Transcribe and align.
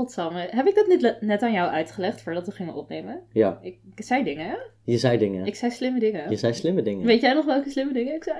Godsamme, 0.00 0.48
heb 0.50 0.66
ik 0.66 0.74
dat 0.74 0.86
niet 0.86 1.16
net 1.20 1.42
aan 1.42 1.52
jou 1.52 1.70
uitgelegd 1.70 2.22
voordat 2.22 2.46
we 2.46 2.52
gingen 2.52 2.74
opnemen? 2.74 3.20
Ja, 3.32 3.58
Ik, 3.62 3.78
ik 3.94 4.04
zei 4.04 4.24
dingen, 4.24 4.46
hè? 4.46 4.54
je 4.84 4.98
zei 4.98 5.18
dingen. 5.18 5.46
Ik 5.46 5.54
zei 5.54 5.70
slimme 5.70 5.98
dingen. 5.98 6.30
Je 6.30 6.36
zei 6.36 6.54
slimme 6.54 6.82
dingen. 6.82 7.06
Weet 7.06 7.20
jij 7.20 7.32
nog 7.32 7.44
welke 7.44 7.70
slimme 7.70 7.92
dingen 7.92 8.14
ik 8.14 8.24
zei? 8.24 8.36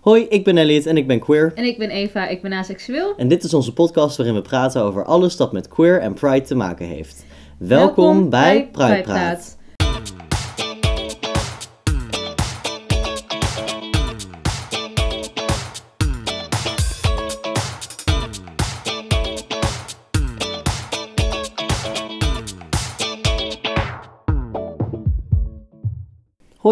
Hoi, 0.00 0.26
ik 0.28 0.44
ben 0.44 0.56
Elliot 0.58 0.86
en 0.86 0.96
ik 0.96 1.06
ben 1.06 1.18
queer. 1.20 1.52
En 1.54 1.64
ik 1.64 1.78
ben 1.78 1.90
Eva, 1.90 2.28
ik 2.28 2.42
ben 2.42 2.52
aseksueel. 2.52 3.16
En 3.16 3.28
dit 3.28 3.44
is 3.44 3.54
onze 3.54 3.72
podcast 3.72 4.16
waarin 4.16 4.34
we 4.34 4.42
praten 4.42 4.82
over 4.82 5.04
alles 5.04 5.36
dat 5.36 5.52
met 5.52 5.68
queer 5.68 6.00
en 6.00 6.14
pride 6.14 6.46
te 6.46 6.54
maken 6.54 6.86
heeft. 6.86 7.24
Welkom, 7.58 8.04
Welkom 8.04 8.30
bij 8.30 8.54
bij 8.54 8.68
Pride 8.70 9.02
Praat. 9.02 9.04
Praat. 9.04 9.58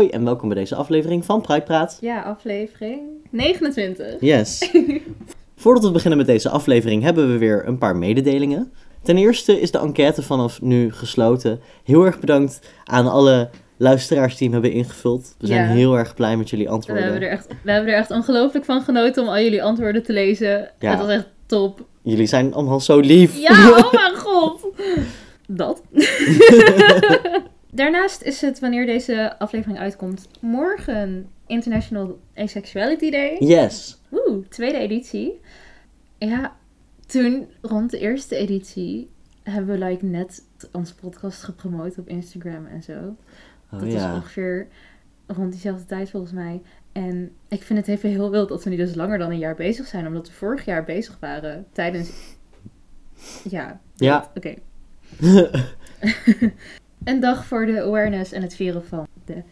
Hoi 0.03 0.15
en 0.15 0.25
welkom 0.25 0.49
bij 0.49 0.59
deze 0.59 0.75
aflevering 0.75 1.25
van 1.25 1.41
Pride 1.41 1.63
Praat. 1.63 1.99
Ja, 2.01 2.23
aflevering 2.23 3.01
29. 3.31 4.07
Yes. 4.21 4.71
Voordat 5.57 5.85
we 5.85 5.91
beginnen 5.91 6.19
met 6.19 6.27
deze 6.27 6.49
aflevering 6.49 7.03
hebben 7.03 7.33
we 7.33 7.39
weer 7.39 7.63
een 7.67 7.79
paar 7.79 7.97
mededelingen. 7.97 8.73
Ten 9.03 9.17
eerste 9.17 9.61
is 9.61 9.71
de 9.71 9.79
enquête 9.79 10.23
vanaf 10.23 10.61
nu 10.61 10.93
gesloten. 10.93 11.61
Heel 11.85 12.05
erg 12.05 12.21
bedankt 12.21 12.61
aan 12.85 13.11
alle 13.11 13.51
luisteraars 13.77 14.37
die 14.37 14.51
hem 14.51 14.63
hebben 14.63 14.79
ingevuld. 14.79 15.35
We 15.39 15.47
zijn 15.47 15.69
Ja. 15.69 15.75
heel 15.75 15.99
erg 15.99 16.15
blij 16.15 16.37
met 16.37 16.51
jullie 16.51 16.67
We 16.67 16.73
antwoorden. 16.73 17.05
hebben, 17.05 17.23
er 17.23 17.31
echt, 17.31 17.47
we 17.63 17.71
hebben 17.73 17.93
er 17.93 17.99
echt 17.99 18.11
ongelooflijk 18.11 18.65
van 18.65 18.83
genoten 18.83 19.23
om 19.23 19.29
al 19.29 19.39
jullie 19.41 19.63
antwoorden 19.63 20.03
te 20.03 20.13
lezen. 20.13 20.71
Ja. 20.79 20.91
Het 20.91 20.99
was 21.01 21.09
echt 21.09 21.29
top. 21.47 21.85
Jullie 22.03 22.27
zijn 22.27 22.55
allemaal 22.55 22.81
zo 22.81 22.99
lief. 23.01 23.39
Ja, 23.39 23.71
oh 23.71 23.93
mijn 24.03 24.17
god. 24.17 24.67
Dat. 25.47 25.83
Daarnaast 27.75 28.23
is 28.23 28.41
het, 28.41 28.59
wanneer 28.59 28.87
deze 28.87 29.39
aflevering 29.39 29.79
uitkomt, 29.79 30.29
morgen 30.41 31.29
International 31.47 32.19
Asexuality 32.35 33.11
Day. 33.11 33.37
Yes. 33.39 34.01
Oeh, 34.11 34.47
tweede 34.49 34.79
editie. 34.79 35.41
Ja, 36.19 36.57
toen, 37.07 37.49
rond 37.61 37.91
de 37.91 37.99
eerste 37.99 38.37
editie, 38.37 39.11
hebben 39.43 39.79
we 39.79 39.85
like 39.85 40.05
net 40.05 40.45
onze 40.73 40.95
podcast 40.95 41.43
gepromoot 41.43 41.99
op 41.99 42.09
Instagram 42.09 42.67
en 42.67 42.83
zo. 42.83 43.17
Oh 43.71 43.81
Dat 43.81 43.93
ja. 43.93 44.15
ongeveer 44.15 44.69
rond 45.27 45.53
diezelfde 45.53 45.87
tijd 45.87 46.11
volgens 46.11 46.33
mij. 46.33 46.63
En 46.93 47.33
ik 47.49 47.63
vind 47.63 47.79
het 47.79 47.89
even 47.89 48.09
heel 48.09 48.31
wild 48.31 48.49
dat 48.49 48.65
we 48.65 48.71
nu 48.71 48.77
dus 48.77 48.95
langer 48.95 49.19
dan 49.19 49.31
een 49.31 49.39
jaar 49.39 49.57
bezig 49.57 49.87
zijn. 49.87 50.07
Omdat 50.07 50.27
we 50.29 50.35
vorig 50.35 50.65
jaar 50.65 50.85
bezig 50.85 51.17
waren 51.21 51.67
tijdens... 51.73 52.11
Ja, 53.49 53.81
Ja. 53.95 54.31
oké. 54.35 54.55
Een 57.05 57.21
dag 57.21 57.45
voor 57.45 57.67
de 57.67 57.83
awareness 57.83 58.33
en 58.33 58.43
het 58.43 58.55
vieren 58.55 58.85
van 58.85 59.07
de 59.25 59.43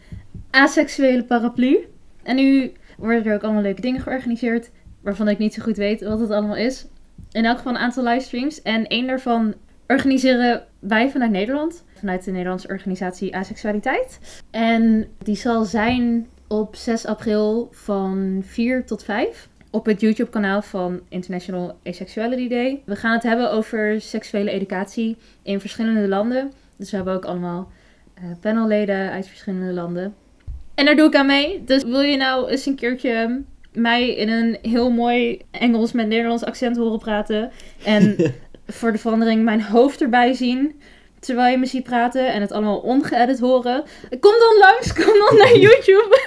aseksuele 0.49 1.23
paraplu. 1.23 1.87
En 2.23 2.35
nu 2.35 2.71
worden 2.97 3.25
er 3.25 3.33
ook 3.33 3.43
allemaal 3.43 3.61
leuke 3.61 3.81
dingen 3.81 4.01
georganiseerd. 4.01 4.71
Waarvan 5.01 5.27
ik 5.27 5.37
niet 5.37 5.53
zo 5.53 5.61
goed 5.61 5.77
weet 5.77 6.01
wat 6.01 6.19
het 6.19 6.31
allemaal 6.31 6.55
is. 6.55 6.85
In 7.31 7.45
elk 7.45 7.57
geval 7.57 7.73
een 7.73 7.79
aantal 7.79 8.03
livestreams. 8.03 8.61
En 8.61 8.87
één 8.87 9.07
daarvan 9.07 9.53
organiseren 9.87 10.65
wij 10.79 11.09
vanuit 11.09 11.31
Nederland. 11.31 11.83
Vanuit 11.93 12.23
de 12.23 12.31
Nederlandse 12.31 12.67
organisatie 12.67 13.35
Asexualiteit. 13.35 14.19
En 14.51 15.07
die 15.17 15.35
zal 15.35 15.63
zijn 15.63 16.27
op 16.47 16.75
6 16.75 17.05
april 17.05 17.69
van 17.71 18.41
4 18.45 18.85
tot 18.85 19.03
5. 19.03 19.49
Op 19.69 19.85
het 19.85 20.01
YouTube 20.01 20.29
kanaal 20.29 20.61
van 20.61 21.01
International 21.09 21.77
Asexuality 21.83 22.47
Day. 22.47 22.81
We 22.85 22.95
gaan 22.95 23.13
het 23.13 23.23
hebben 23.23 23.51
over 23.51 24.01
seksuele 24.01 24.51
educatie 24.51 25.17
in 25.41 25.59
verschillende 25.59 26.07
landen. 26.07 26.51
Dus 26.81 26.89
we 26.89 26.95
hebben 26.95 27.13
ook 27.13 27.25
allemaal 27.25 27.71
eh, 28.13 28.23
panelleden 28.39 29.11
uit 29.11 29.27
verschillende 29.27 29.73
landen. 29.73 30.15
En 30.75 30.85
daar 30.85 30.95
doe 30.95 31.07
ik 31.07 31.15
aan 31.15 31.25
mee. 31.25 31.63
Dus 31.63 31.83
wil 31.83 32.01
je 32.01 32.17
nou 32.17 32.49
eens 32.49 32.65
een 32.65 32.75
keertje 32.75 33.41
mij 33.73 34.15
in 34.15 34.29
een 34.29 34.57
heel 34.61 34.89
mooi 34.89 35.41
Engels 35.51 35.91
met 35.91 36.07
Nederlands 36.07 36.43
accent 36.43 36.77
horen 36.77 36.99
praten. 36.99 37.51
En 37.83 38.15
voor 38.67 38.91
de 38.91 38.97
verandering 38.97 39.43
mijn 39.43 39.61
hoofd 39.61 40.01
erbij 40.01 40.33
zien. 40.33 40.81
Terwijl 41.19 41.51
je 41.51 41.57
me 41.57 41.65
ziet 41.65 41.83
praten 41.83 42.33
en 42.33 42.41
het 42.41 42.51
allemaal 42.51 42.79
ongeëdit 42.79 43.39
horen. 43.39 43.83
Kom 44.19 44.33
dan 44.39 44.57
langs, 44.59 44.93
kom 44.93 45.19
dan 45.19 45.37
naar 45.37 45.57
YouTube. 45.67 46.19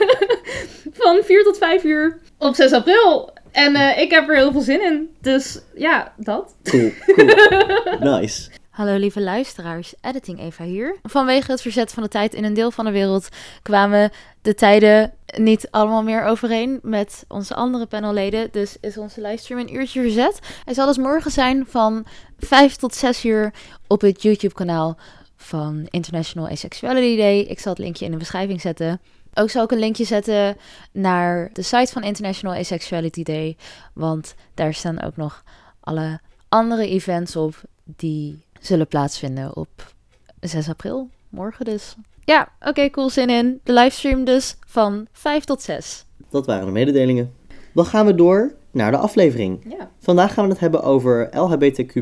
Van 1.02 1.20
4 1.22 1.44
tot 1.44 1.58
5 1.58 1.84
uur 1.84 2.18
op 2.38 2.54
6 2.54 2.72
april. 2.72 3.32
En 3.52 3.74
eh, 3.74 3.98
ik 3.98 4.10
heb 4.10 4.28
er 4.28 4.36
heel 4.36 4.52
veel 4.52 4.60
zin 4.60 4.82
in. 4.82 5.14
Dus 5.20 5.60
ja, 5.74 6.12
dat. 6.16 6.54
Cool, 6.62 6.90
cool. 7.06 8.18
Nice. 8.18 8.50
Hallo 8.74 8.96
lieve 8.96 9.20
luisteraars, 9.20 9.94
Editing 10.00 10.40
Eva 10.40 10.64
hier. 10.64 10.96
Vanwege 11.02 11.50
het 11.50 11.60
verzet 11.60 11.92
van 11.92 12.02
de 12.02 12.08
tijd 12.08 12.34
in 12.34 12.44
een 12.44 12.54
deel 12.54 12.70
van 12.70 12.84
de 12.84 12.90
wereld 12.90 13.28
kwamen 13.62 14.10
de 14.42 14.54
tijden 14.54 15.12
niet 15.36 15.68
allemaal 15.70 16.02
meer 16.02 16.24
overeen 16.24 16.78
met 16.82 17.24
onze 17.28 17.54
andere 17.54 17.86
panelleden. 17.86 18.48
Dus 18.50 18.76
is 18.80 18.98
onze 18.98 19.20
livestream 19.20 19.60
een 19.60 19.74
uurtje 19.74 20.00
verzet. 20.00 20.38
Hij 20.64 20.74
zal 20.74 20.86
dus 20.86 20.96
morgen 20.96 21.30
zijn 21.30 21.66
van 21.68 22.06
5 22.38 22.76
tot 22.76 22.94
6 22.94 23.24
uur 23.24 23.54
op 23.86 24.00
het 24.00 24.22
YouTube 24.22 24.54
kanaal 24.54 24.96
van 25.36 25.86
International 25.90 26.48
Asexuality 26.48 27.16
Day. 27.16 27.38
Ik 27.38 27.60
zal 27.60 27.72
het 27.72 27.80
linkje 27.80 28.04
in 28.04 28.10
de 28.10 28.16
beschrijving 28.16 28.60
zetten. 28.60 29.00
Ook 29.34 29.50
zal 29.50 29.64
ik 29.64 29.70
een 29.70 29.78
linkje 29.78 30.04
zetten 30.04 30.56
naar 30.92 31.50
de 31.52 31.62
site 31.62 31.92
van 31.92 32.02
International 32.02 32.56
Asexuality 32.56 33.22
Day. 33.22 33.56
Want 33.92 34.34
daar 34.54 34.74
staan 34.74 35.02
ook 35.02 35.16
nog 35.16 35.42
alle 35.80 36.20
andere 36.48 36.88
events 36.88 37.36
op 37.36 37.62
die 37.84 38.44
zullen 38.66 38.86
plaatsvinden 38.86 39.56
op 39.56 39.94
6 40.40 40.68
april. 40.68 41.08
Morgen 41.28 41.64
dus. 41.64 41.94
Ja, 42.24 42.48
oké, 42.60 42.90
cool, 42.90 43.10
zin 43.10 43.30
in. 43.30 43.60
De 43.62 43.72
livestream 43.72 44.24
dus 44.24 44.56
van 44.66 45.06
5 45.12 45.44
tot 45.44 45.62
6. 45.62 46.04
Dat 46.30 46.46
waren 46.46 46.66
de 46.66 46.72
mededelingen. 46.72 47.32
Dan 47.74 47.86
gaan 47.86 48.06
we 48.06 48.14
door 48.14 48.54
naar 48.70 48.90
de 48.90 48.96
aflevering. 48.96 49.74
Ja. 49.78 49.90
Vandaag 49.98 50.34
gaan 50.34 50.44
we 50.44 50.50
het 50.50 50.60
hebben 50.60 50.82
over 50.82 51.28
LHBTQ 51.30 51.94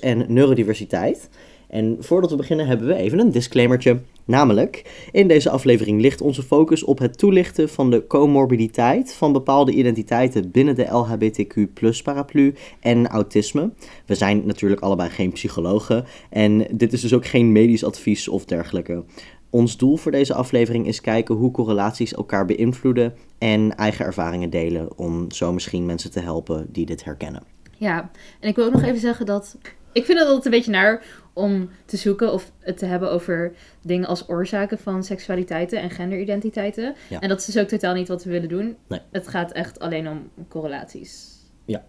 en 0.00 0.24
neurodiversiteit. 0.32 1.28
En 1.68 1.96
voordat 2.00 2.30
we 2.30 2.36
beginnen 2.36 2.66
hebben 2.66 2.86
we 2.86 2.94
even 2.94 3.18
een 3.18 3.30
disclaimertje. 3.30 4.00
Namelijk, 4.30 5.06
in 5.12 5.28
deze 5.28 5.50
aflevering 5.50 6.00
ligt 6.00 6.20
onze 6.20 6.42
focus 6.42 6.84
op 6.84 6.98
het 6.98 7.18
toelichten 7.18 7.68
van 7.68 7.90
de 7.90 8.06
comorbiditeit 8.06 9.12
van 9.12 9.32
bepaalde 9.32 9.72
identiteiten 9.72 10.50
binnen 10.50 10.74
de 10.74 10.84
LHBTQ 10.84 11.58
paraplu 12.02 12.54
en 12.80 13.08
autisme. 13.08 13.70
We 14.06 14.14
zijn 14.14 14.46
natuurlijk 14.46 14.80
allebei 14.80 15.10
geen 15.10 15.32
psychologen 15.32 16.04
en 16.28 16.66
dit 16.70 16.92
is 16.92 17.00
dus 17.00 17.14
ook 17.14 17.26
geen 17.26 17.52
medisch 17.52 17.84
advies 17.84 18.28
of 18.28 18.44
dergelijke. 18.44 19.04
Ons 19.50 19.76
doel 19.76 19.96
voor 19.96 20.12
deze 20.12 20.34
aflevering 20.34 20.86
is 20.86 21.00
kijken 21.00 21.34
hoe 21.34 21.50
correlaties 21.50 22.14
elkaar 22.14 22.44
beïnvloeden 22.44 23.14
en 23.38 23.76
eigen 23.76 24.04
ervaringen 24.04 24.50
delen 24.50 24.98
om 24.98 25.30
zo 25.30 25.52
misschien 25.52 25.86
mensen 25.86 26.10
te 26.10 26.20
helpen 26.20 26.66
die 26.72 26.86
dit 26.86 27.04
herkennen. 27.04 27.42
Ja, 27.76 28.10
en 28.40 28.48
ik 28.48 28.56
wil 28.56 28.64
ook 28.64 28.72
nog 28.72 28.82
even 28.82 29.00
zeggen 29.00 29.26
dat... 29.26 29.56
Ik 29.92 30.04
vind 30.04 30.18
het 30.18 30.26
altijd 30.26 30.44
een 30.44 30.50
beetje 30.50 30.70
naar 30.70 31.02
om 31.32 31.70
te 31.84 31.96
zoeken 31.96 32.32
of 32.32 32.52
het 32.58 32.78
te 32.78 32.86
hebben 32.86 33.10
over 33.10 33.52
dingen 33.82 34.08
als 34.08 34.28
oorzaken 34.28 34.78
van 34.78 35.04
seksualiteiten 35.04 35.80
en 35.80 35.90
genderidentiteiten. 35.90 36.94
Ja. 37.08 37.20
En 37.20 37.28
dat 37.28 37.38
is 37.38 37.44
dus 37.44 37.58
ook 37.58 37.68
totaal 37.68 37.94
niet 37.94 38.08
wat 38.08 38.24
we 38.24 38.30
willen 38.30 38.48
doen. 38.48 38.76
Nee. 38.86 39.00
Het 39.10 39.28
gaat 39.28 39.52
echt 39.52 39.80
alleen 39.80 40.08
om 40.08 40.30
correlaties. 40.48 41.28
Ja. 41.64 41.84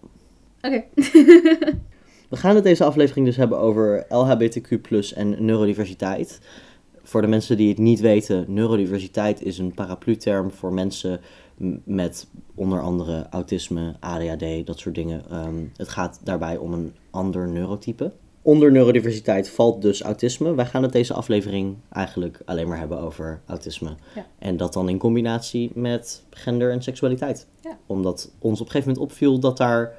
Oké. 0.62 0.84
We 2.30 2.38
gaan 2.38 2.56
het 2.56 2.64
deze 2.64 2.84
aflevering 2.84 3.26
dus 3.26 3.36
hebben 3.36 3.60
over 3.60 4.06
LHBTQ 4.10 4.80
en 5.16 5.46
neurodiversiteit. 5.46 6.40
Voor 7.04 7.22
de 7.22 7.28
mensen 7.28 7.58
die 7.58 7.70
het 7.70 7.78
niet 7.78 8.00
weten, 8.00 8.46
neurodiversiteit 8.48 9.42
is 9.42 9.58
een 9.58 9.74
paraplu-term 9.74 10.52
voor 10.52 10.74
mensen 10.74 11.20
met 11.84 12.28
onder 12.56 12.82
andere 12.82 13.28
autisme, 13.30 13.96
ADHD, 14.00 14.66
dat 14.66 14.80
soort 14.80 14.96
dingen. 14.96 15.24
Ehm, 15.30 15.64
het 15.76 15.90
gaat 15.90 16.20
daarbij 16.24 16.58
om 16.58 16.74
een 16.74 16.94
ander 17.12 17.50
neurotype. 17.50 18.12
Onder 18.42 18.72
neurodiversiteit 18.72 19.50
valt 19.50 19.82
dus 19.82 20.02
autisme. 20.02 20.56
Wij 20.56 20.66
gaan 20.66 20.84
het 20.84 20.92
deze 20.92 21.14
aflevering 21.14 21.76
eigenlijk 21.92 22.42
alleen 22.46 22.68
maar 22.68 22.78
hebben 22.78 23.00
over 23.00 23.42
autisme. 23.46 23.96
Ja. 24.16 24.26
En 24.40 24.58
dat 24.58 24.74
dan 24.74 24.90
in 24.90 24.98
combinatie 24.98 25.72
met 25.74 26.24
gender 26.30 26.72
en 26.72 26.82
seksualiteit. 26.82 27.48
Ja. 27.62 27.78
Omdat 27.86 28.32
ons 28.40 28.60
op 28.60 28.66
een 28.66 28.72
gegeven 28.72 28.94
moment 28.94 29.12
opviel 29.12 29.40
dat 29.40 29.58
daar 29.58 29.94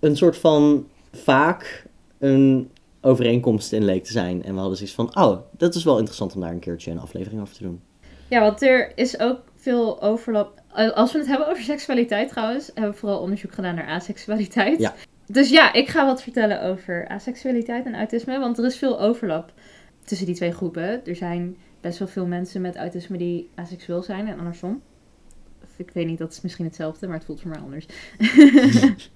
een 0.00 0.16
soort 0.16 0.36
van 0.36 0.86
vaak 1.12 1.86
een 2.18 2.70
overeenkomst 3.00 3.72
in 3.72 3.84
leek 3.84 4.04
te 4.04 4.12
zijn. 4.12 4.42
En 4.44 4.52
we 4.52 4.58
hadden 4.58 4.76
zoiets 4.76 4.94
van, 4.94 5.16
oh, 5.16 5.38
dat 5.56 5.74
is 5.74 5.84
wel 5.84 5.96
interessant 5.96 6.34
om 6.34 6.40
daar 6.40 6.50
een 6.50 6.58
keertje 6.58 6.90
een 6.90 7.00
aflevering 7.00 7.40
over 7.40 7.54
te 7.54 7.62
doen. 7.62 7.80
Ja, 8.28 8.40
want 8.40 8.62
er 8.62 8.92
is 8.94 9.20
ook 9.20 9.38
veel 9.56 10.02
overlap. 10.02 10.62
Als 10.94 11.12
we 11.12 11.18
het 11.18 11.26
hebben 11.26 11.48
over 11.48 11.62
seksualiteit 11.62 12.28
trouwens, 12.28 12.70
hebben 12.74 12.92
we 12.92 12.98
vooral 12.98 13.20
onderzoek 13.20 13.52
gedaan 13.52 13.74
naar 13.74 13.88
aseksualiteit. 13.88 14.78
Ja. 14.78 14.94
Dus 15.32 15.50
ja, 15.50 15.72
ik 15.72 15.88
ga 15.88 16.06
wat 16.06 16.22
vertellen 16.22 16.62
over 16.62 17.08
aseksualiteit 17.08 17.86
en 17.86 17.94
autisme, 17.94 18.38
want 18.38 18.58
er 18.58 18.64
is 18.64 18.76
veel 18.76 19.00
overlap 19.00 19.52
tussen 20.04 20.26
die 20.26 20.34
twee 20.34 20.52
groepen. 20.52 21.06
Er 21.06 21.16
zijn 21.16 21.56
best 21.80 21.98
wel 21.98 22.08
veel 22.08 22.26
mensen 22.26 22.60
met 22.60 22.76
autisme 22.76 23.18
die 23.18 23.48
aseksueel 23.54 24.02
zijn 24.02 24.28
en 24.28 24.38
andersom. 24.38 24.82
Ik 25.76 25.90
weet 25.90 26.06
niet, 26.06 26.18
dat 26.18 26.32
is 26.32 26.40
misschien 26.40 26.64
hetzelfde, 26.64 27.06
maar 27.06 27.16
het 27.16 27.24
voelt 27.24 27.40
voor 27.40 27.50
mij 27.50 27.58
anders. 27.58 27.86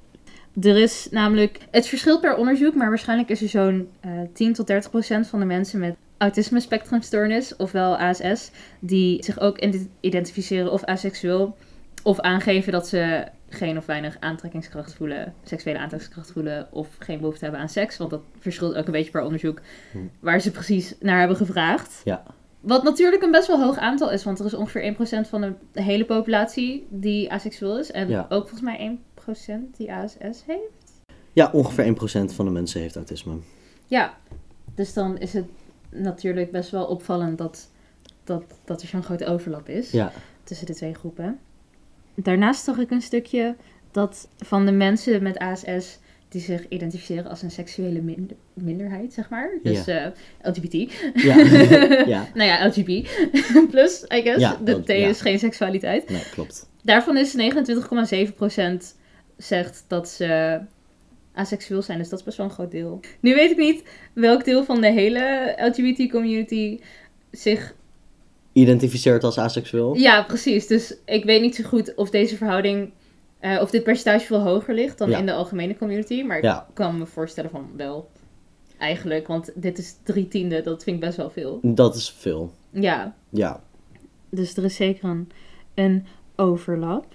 Er 0.61 0.77
is 0.77 1.09
namelijk, 1.11 1.59
het 1.71 1.87
verschilt 1.87 2.21
per 2.21 2.37
onderzoek, 2.37 2.75
maar 2.75 2.89
waarschijnlijk 2.89 3.29
is 3.29 3.43
er 3.43 3.49
zo'n 3.49 3.89
eh 4.01 4.11
10 4.33 4.53
tot 4.53 4.67
30 4.67 4.91
procent 4.91 5.27
van 5.27 5.39
de 5.41 5.45
mensen 5.45 5.81
met 5.81 5.97
autisme 6.19 6.61
spectrumstoornis, 6.61 7.57
ofwel 7.57 7.97
ASS, 7.97 8.51
die 8.79 9.25
zich 9.25 9.41
ook 9.41 9.59
ident- 9.59 9.89
identificeren 10.01 10.73
of 10.73 10.85
asexueel, 10.85 11.57
of 12.03 12.21
aangeven 12.21 12.73
dat 12.73 12.89
ze 12.89 13.25
geen 13.55 13.77
of 13.79 13.87
weinig 13.87 14.17
aantrekkingskracht 14.21 14.95
voelen, 14.95 15.35
seksuele 15.43 15.79
aantrekkingskracht 15.79 16.33
voelen, 16.33 16.69
of 16.71 16.89
geen 16.99 17.19
behoefte 17.19 17.43
hebben 17.45 17.61
aan 17.63 17.69
seks. 17.69 17.97
Want 17.97 18.11
dat 18.11 18.21
verschilt 18.39 18.75
ook 18.75 18.87
een 18.87 18.93
beetje 18.93 19.11
per 19.11 19.23
onderzoek 19.23 19.61
Hm. 19.93 19.99
waar 20.21 20.41
ze 20.41 20.51
precies 20.51 20.95
naar 21.01 21.19
hebben 21.19 21.37
gevraagd. 21.37 22.01
Ja. 22.05 22.23
Wat 22.61 22.83
natuurlijk 22.83 23.23
een 23.23 23.31
best 23.31 23.47
wel 23.47 23.63
hoog 23.63 23.77
aantal 23.79 24.11
is, 24.11 24.25
want 24.25 24.39
er 24.39 24.45
is 24.47 24.55
ongeveer 24.55 24.83
1% 24.83 25.29
van 25.29 25.57
de 25.73 25.83
hele 25.83 26.05
populatie 26.05 26.87
die 26.91 27.33
asexueel 27.33 27.79
is. 27.79 27.91
En 27.91 28.09
Ja. 28.09 28.21
ook 28.29 28.49
volgens 28.49 28.61
mij 28.61 28.79
1% 28.79 29.77
die 29.77 29.93
ASS 29.93 30.45
heeft. 30.47 31.03
Ja, 31.33 31.51
ongeveer 31.53 31.85
1% 31.85 32.33
van 32.35 32.45
de 32.45 32.51
mensen 32.51 32.81
heeft 32.81 32.97
autisme. 32.97 33.35
Ja, 33.87 34.15
dus 34.75 34.93
dan 34.93 35.19
is 35.19 35.33
het 35.33 35.47
natuurlijk 35.91 36.51
best 36.51 36.71
wel 36.71 36.85
opvallend 36.87 37.39
dat, 37.39 37.69
dat, 38.25 38.43
dat 38.65 38.83
er 38.83 38.89
zo'n 38.89 39.03
grote 39.03 39.27
overlap 39.27 39.69
is 39.69 39.91
Ja. 39.91 40.13
tussen 40.45 40.67
de 40.67 40.75
twee 40.75 40.95
groepen. 40.95 41.39
Daarnaast 42.15 42.65
zag 42.65 42.79
ik 42.79 42.91
een 42.91 43.03
stukje 43.03 43.57
dat 43.91 44.29
van 44.39 44.67
de 44.67 44.73
mensen 44.73 45.23
met 45.23 45.39
ASS 45.39 45.99
die 46.29 46.41
zich 46.43 46.69
identificeren 46.69 47.31
als 47.31 47.43
een 47.43 47.51
seksuele 47.51 48.01
minder- 48.01 48.37
minderheid, 48.55 49.13
zeg 49.13 49.29
maar. 49.31 49.51
Dus 49.63 49.87
eh, 49.87 50.07
LGBT. 50.43 50.93
Ja. 51.15 51.37
ja. 52.15 52.29
nou 52.35 52.49
ja, 52.49 52.67
LGBT 52.67 53.09
plus, 53.71 54.03
I 54.03 54.23
guess. 54.23 54.41
Ja, 54.41 54.59
de 54.65 54.83
T 54.83 54.89
is 54.89 55.21
geen 55.21 55.39
seksualiteit. 55.39 56.09
Nee, 56.09 56.23
klopt. 56.31 56.69
Daarvan 56.83 57.17
is 57.17 57.37
29,7% 57.37 58.97
zegt 59.37 59.85
dat 59.89 60.09
ze 60.09 60.61
asexueel 61.33 61.83
zijn. 61.83 61.99
Dus 61.99 62.09
dat 62.09 62.19
is 62.19 62.25
best 62.25 62.37
wel 62.37 62.47
een 62.47 62.53
groot 62.53 62.71
deel. 62.71 63.01
Nu 63.21 63.35
weet 63.35 63.51
ik 63.51 63.57
niet 63.57 63.83
welk 64.13 64.45
deel 64.45 64.65
van 64.65 64.81
de 64.81 64.91
hele 64.91 65.55
LGBT-community 65.57 66.81
zich... 67.31 67.75
Identificeert 68.55 69.25
als 69.25 69.39
asexueel? 69.39 69.95
Ja, 69.95 70.23
precies. 70.23 70.67
Dus 70.67 70.97
ik 71.05 71.25
weet 71.25 71.41
niet 71.41 71.55
zo 71.55 71.65
goed 71.65 71.95
of 71.95 72.11
deze 72.11 72.37
verhouding... 72.37 72.93
eh, 73.39 73.59
of 73.61 73.71
dit 73.71 73.83
percentage 73.83 74.27
veel 74.27 74.41
hoger 74.41 74.75
ligt 74.75 74.99
dan 74.99 75.11
Ja. 75.11 75.19
in 75.19 75.27
de 75.27 75.33
algemene 75.33 75.77
community. 75.77 76.23
Maar 76.23 76.43
Ja. 76.43 76.67
ik 76.69 76.75
kan 76.75 76.99
me 76.99 77.07
voorstellen 77.07 77.51
van 77.51 77.71
wel. 77.77 78.11
Eigenlijk, 78.79 79.27
want 79.27 79.51
dit 79.55 79.79
is 79.79 79.97
drie 80.03 80.29
tiende. 80.29 80.63
Dat 80.63 80.83
vind 80.83 80.97
ik 80.97 81.03
best 81.03 81.17
wel 81.17 81.31
veel. 81.31 81.59
Dat 81.63 81.95
is 81.95 82.11
veel. 82.11 82.53
Ja, 82.71 83.15
Ja. 83.29 83.63
Dus 84.31 84.57
er 84.57 84.65
is 84.65 84.77
zeker 84.77 85.09
een, 85.09 85.29
een 85.75 86.07
overlap. 86.37 87.07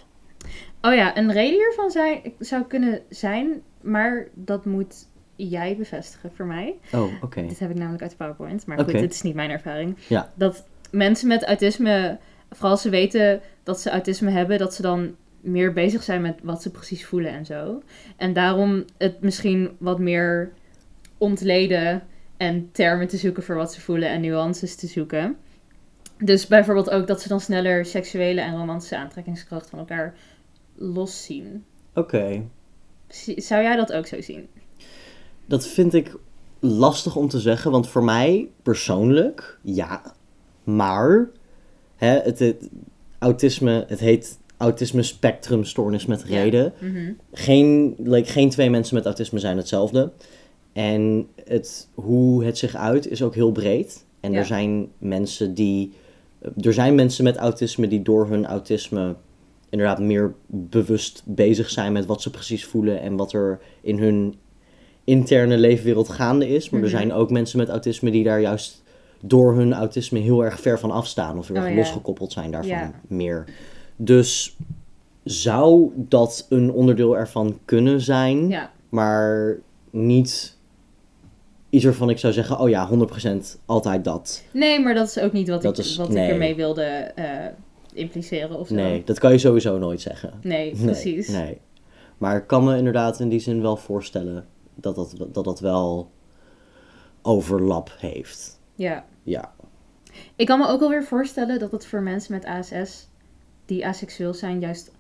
Oh 0.81 0.94
ja, 0.94 1.18
een 1.18 1.31
reden 1.31 1.59
hiervan 1.59 1.91
zijn, 1.91 2.21
zou 2.39 2.63
kunnen 2.63 3.01
zijn, 3.09 3.62
maar 3.81 4.27
dat 4.33 4.65
moet 4.65 4.95
jij 5.36 5.75
bevestigen 5.77 6.31
voor 6.36 6.45
mij. 6.45 6.75
Oh, 6.94 7.12
oké. 7.24 7.41
Dit 7.47 7.59
heb 7.59 7.69
ik 7.69 7.75
namelijk 7.77 8.01
uit 8.01 8.12
de 8.12 8.18
PowerPoint, 8.18 8.65
maar 8.65 8.80
goed, 8.80 8.91
dit 8.91 9.13
is 9.13 9.21
niet 9.21 9.36
mijn 9.36 9.50
ervaring. 9.50 9.97
Ja. 10.07 10.31
Dat 10.36 10.65
mensen 10.91 11.27
met 11.27 11.44
autisme, 11.45 12.18
vooral 12.51 12.71
als 12.71 12.81
ze 12.81 12.89
weten 12.89 13.41
dat 13.63 13.80
ze 13.80 13.89
autisme 13.89 14.30
hebben, 14.31 14.57
dat 14.57 14.74
ze 14.74 14.81
dan 14.81 15.15
meer 15.41 15.74
bezig 15.74 16.03
zijn 16.03 16.21
met 16.21 16.39
wat 16.44 16.62
ze 16.62 16.71
precies 16.71 17.06
voelen 17.06 17.31
en 17.31 17.45
zo. 17.45 17.81
En 18.18 18.33
daarom 18.33 18.86
het 18.97 19.21
misschien 19.21 19.75
wat 19.77 20.00
meer 20.00 20.51
ontleden 21.18 22.03
en 22.38 22.69
termen 22.71 23.07
te 23.07 23.18
zoeken 23.18 23.44
voor 23.44 23.56
wat 23.56 23.74
ze 23.74 23.81
voelen 23.81 24.09
en 24.09 24.21
nuances 24.21 24.75
te 24.75 24.88
zoeken. 24.88 25.38
Dus 26.18 26.47
bijvoorbeeld 26.47 26.89
ook 26.89 27.07
dat 27.07 27.21
ze 27.21 27.27
dan 27.27 27.39
sneller 27.39 27.86
seksuele 27.86 28.41
en 28.41 28.57
romantische 28.57 28.97
aantrekkingskracht 28.97 29.69
van 29.69 29.80
elkaar 29.80 30.13
loszien. 30.75 31.65
Oké. 31.94 32.44
Zie- 33.07 33.41
Zou 33.41 33.63
jij 33.63 33.75
dat 33.75 33.94
ook 33.94 34.06
zo 34.07 34.21
zien? 34.21 34.47
Dat 35.45 35.68
vind 35.68 35.94
ik 35.94 36.15
lastig 36.59 37.15
om 37.15 37.27
te 37.30 37.39
zeggen, 37.39 37.71
want 37.71 37.89
voor 37.89 38.03
mij 38.03 38.50
persoonlijk, 38.63 39.57
ja. 39.62 40.01
Maar, 40.64 41.30
hè, 41.96 42.20
het, 42.20 42.40
het 42.40 42.70
autisme, 43.20 43.86
het 43.88 44.00
heet 44.00 44.38
autisme 44.58 45.04
spectrumstoornis 45.04 46.06
met 46.06 46.24
Ja. 46.28 46.42
reden. 46.42 46.74
Mhm. 46.80 47.12
Geen, 47.32 47.96
like, 47.98 48.30
geen 48.32 48.50
twee 48.50 48.70
mensen 48.70 48.96
met 48.96 49.06
autisme 49.06 49.40
zijn 49.40 49.58
hetzelfde. 49.58 50.12
En 50.74 51.28
het, 51.46 51.88
hoe 51.94 52.44
het 52.46 52.58
zich 52.58 52.76
uit 52.76 53.08
is 53.08 53.24
ook 53.24 53.36
heel 53.36 53.52
breed. 53.52 54.06
En 54.20 54.32
Ja. 54.32 54.38
er 54.40 54.46
zijn 54.46 54.88
mensen 54.98 55.54
die. 55.54 55.92
Er 56.62 56.74
zijn 56.74 56.96
mensen 56.96 57.24
met 57.24 57.36
autisme 57.38 57.88
die 57.88 58.02
door 58.02 58.28
hun 58.28 58.46
autisme 58.46 59.16
inderdaad 59.70 60.00
meer 60.00 60.34
bewust 60.48 61.22
bezig 61.26 61.70
zijn 61.70 61.92
met 61.94 62.06
wat 62.06 62.22
ze 62.22 62.30
precies 62.30 62.66
voelen 62.66 63.02
en 63.02 63.16
wat 63.16 63.34
er 63.34 63.60
in 63.82 63.98
hun 64.00 64.36
interne 65.04 65.58
leefwereld 65.58 66.10
gaande 66.10 66.50
is. 66.50 66.70
Maar 66.70 66.80
Mhm. 66.80 66.90
er 66.90 66.98
zijn 66.98 67.14
ook 67.14 67.30
mensen 67.30 67.58
met 67.60 67.70
autisme 67.70 68.12
die 68.12 68.24
daar 68.24 68.42
juist 68.42 68.84
door 69.21 69.54
hun 69.56 69.74
autisme 69.74 70.19
heel 70.19 70.44
erg 70.45 70.60
ver 70.60 70.80
van 70.80 70.92
afstaan 70.92 71.38
of 71.38 71.48
heel 71.48 71.57
Oh 71.57 71.63
erg 71.63 71.71
ja. 71.71 71.77
losgekoppeld 71.77 72.31
zijn 72.31 72.51
daarvan 72.51 72.69
Ja. 72.71 72.92
meer. 73.07 73.45
Dus 73.95 74.57
zou 75.24 75.92
dat 75.95 76.45
een 76.50 76.71
onderdeel 76.71 77.18
ervan 77.18 77.60
kunnen 77.66 78.01
zijn, 78.01 78.48
Ja, 78.50 78.71
maar 78.89 79.57
niet 79.89 80.57
iets 81.69 81.83
waarvan 81.83 82.10
ik 82.10 82.18
zou 82.18 82.33
zeggen, 82.33 82.60
oh 82.60 82.69
ja, 82.69 82.88
100% 82.88 83.60
altijd 83.66 84.04
dat. 84.04 84.44
nee, 84.54 84.80
maar 84.80 84.94
dat 84.94 85.07
is 85.07 85.19
ook 85.19 85.31
niet 85.31 85.48
wat, 85.50 85.62
Dat 85.62 85.77
ik, 85.77 85.86
is- 85.86 85.95
wat 85.98 86.10
nee. 86.10 86.25
ik 86.25 86.31
ermee 86.31 86.56
wilde 86.56 86.83
eh, 86.83 87.45
impliceren 87.94 88.60
of 88.60 88.68
zo. 88.68 88.74
Nee, 88.75 89.04
dat 89.06 89.19
kan 89.19 89.31
je 89.31 89.38
sowieso 89.38 89.77
nooit 89.77 90.01
zeggen. 90.01 90.33
Nee, 90.42 90.74
Nee, 90.75 90.83
precies. 90.86 91.27
Nee. 91.27 91.57
Maar 92.18 92.38
ik 92.38 92.48
kan 92.48 92.63
me 92.63 92.77
inderdaad 92.77 93.19
in 93.19 93.30
die 93.30 93.39
zin 93.39 93.62
wel 93.62 93.77
voorstellen 93.77 94.45
dat 94.75 94.95
dat, 94.95 95.15
dat, 95.31 95.44
dat 95.44 95.60
wel 95.60 96.10
overlap 97.22 97.92
heeft. 97.98 98.59
Ja. 98.80 99.06
Ja. 99.24 99.54
Ik 100.36 100.46
kan 100.46 100.60
me 100.60 100.68
ook 100.68 100.81
alweer 100.81 101.04
voorstellen 101.04 101.60
dat 101.60 101.72
het 101.72 101.86
voor 101.86 102.02
mensen 102.02 102.34
met 102.34 102.46
ASS 102.46 103.08
die 103.66 103.88
asexueel 103.88 104.34
zijn 104.34 104.60
juist 104.60 104.92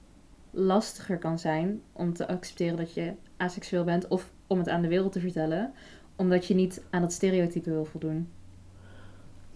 lastiger 0.51 1.17
kan 1.17 1.39
zijn 1.39 1.81
om 1.93 2.13
te 2.13 2.27
accepteren 2.27 2.77
dat 2.77 2.93
je 2.93 3.13
asexueel 3.37 3.83
bent 3.83 4.07
of 4.07 4.31
om 4.47 4.57
het 4.57 4.69
aan 4.69 4.81
de 4.81 4.87
wereld 4.87 5.11
te 5.11 5.19
vertellen, 5.19 5.73
omdat 6.15 6.45
je 6.45 6.53
niet 6.53 6.81
aan 6.89 7.01
dat 7.01 7.13
stereotype 7.13 7.69
wil 7.69 7.85
voldoen. 7.85 8.27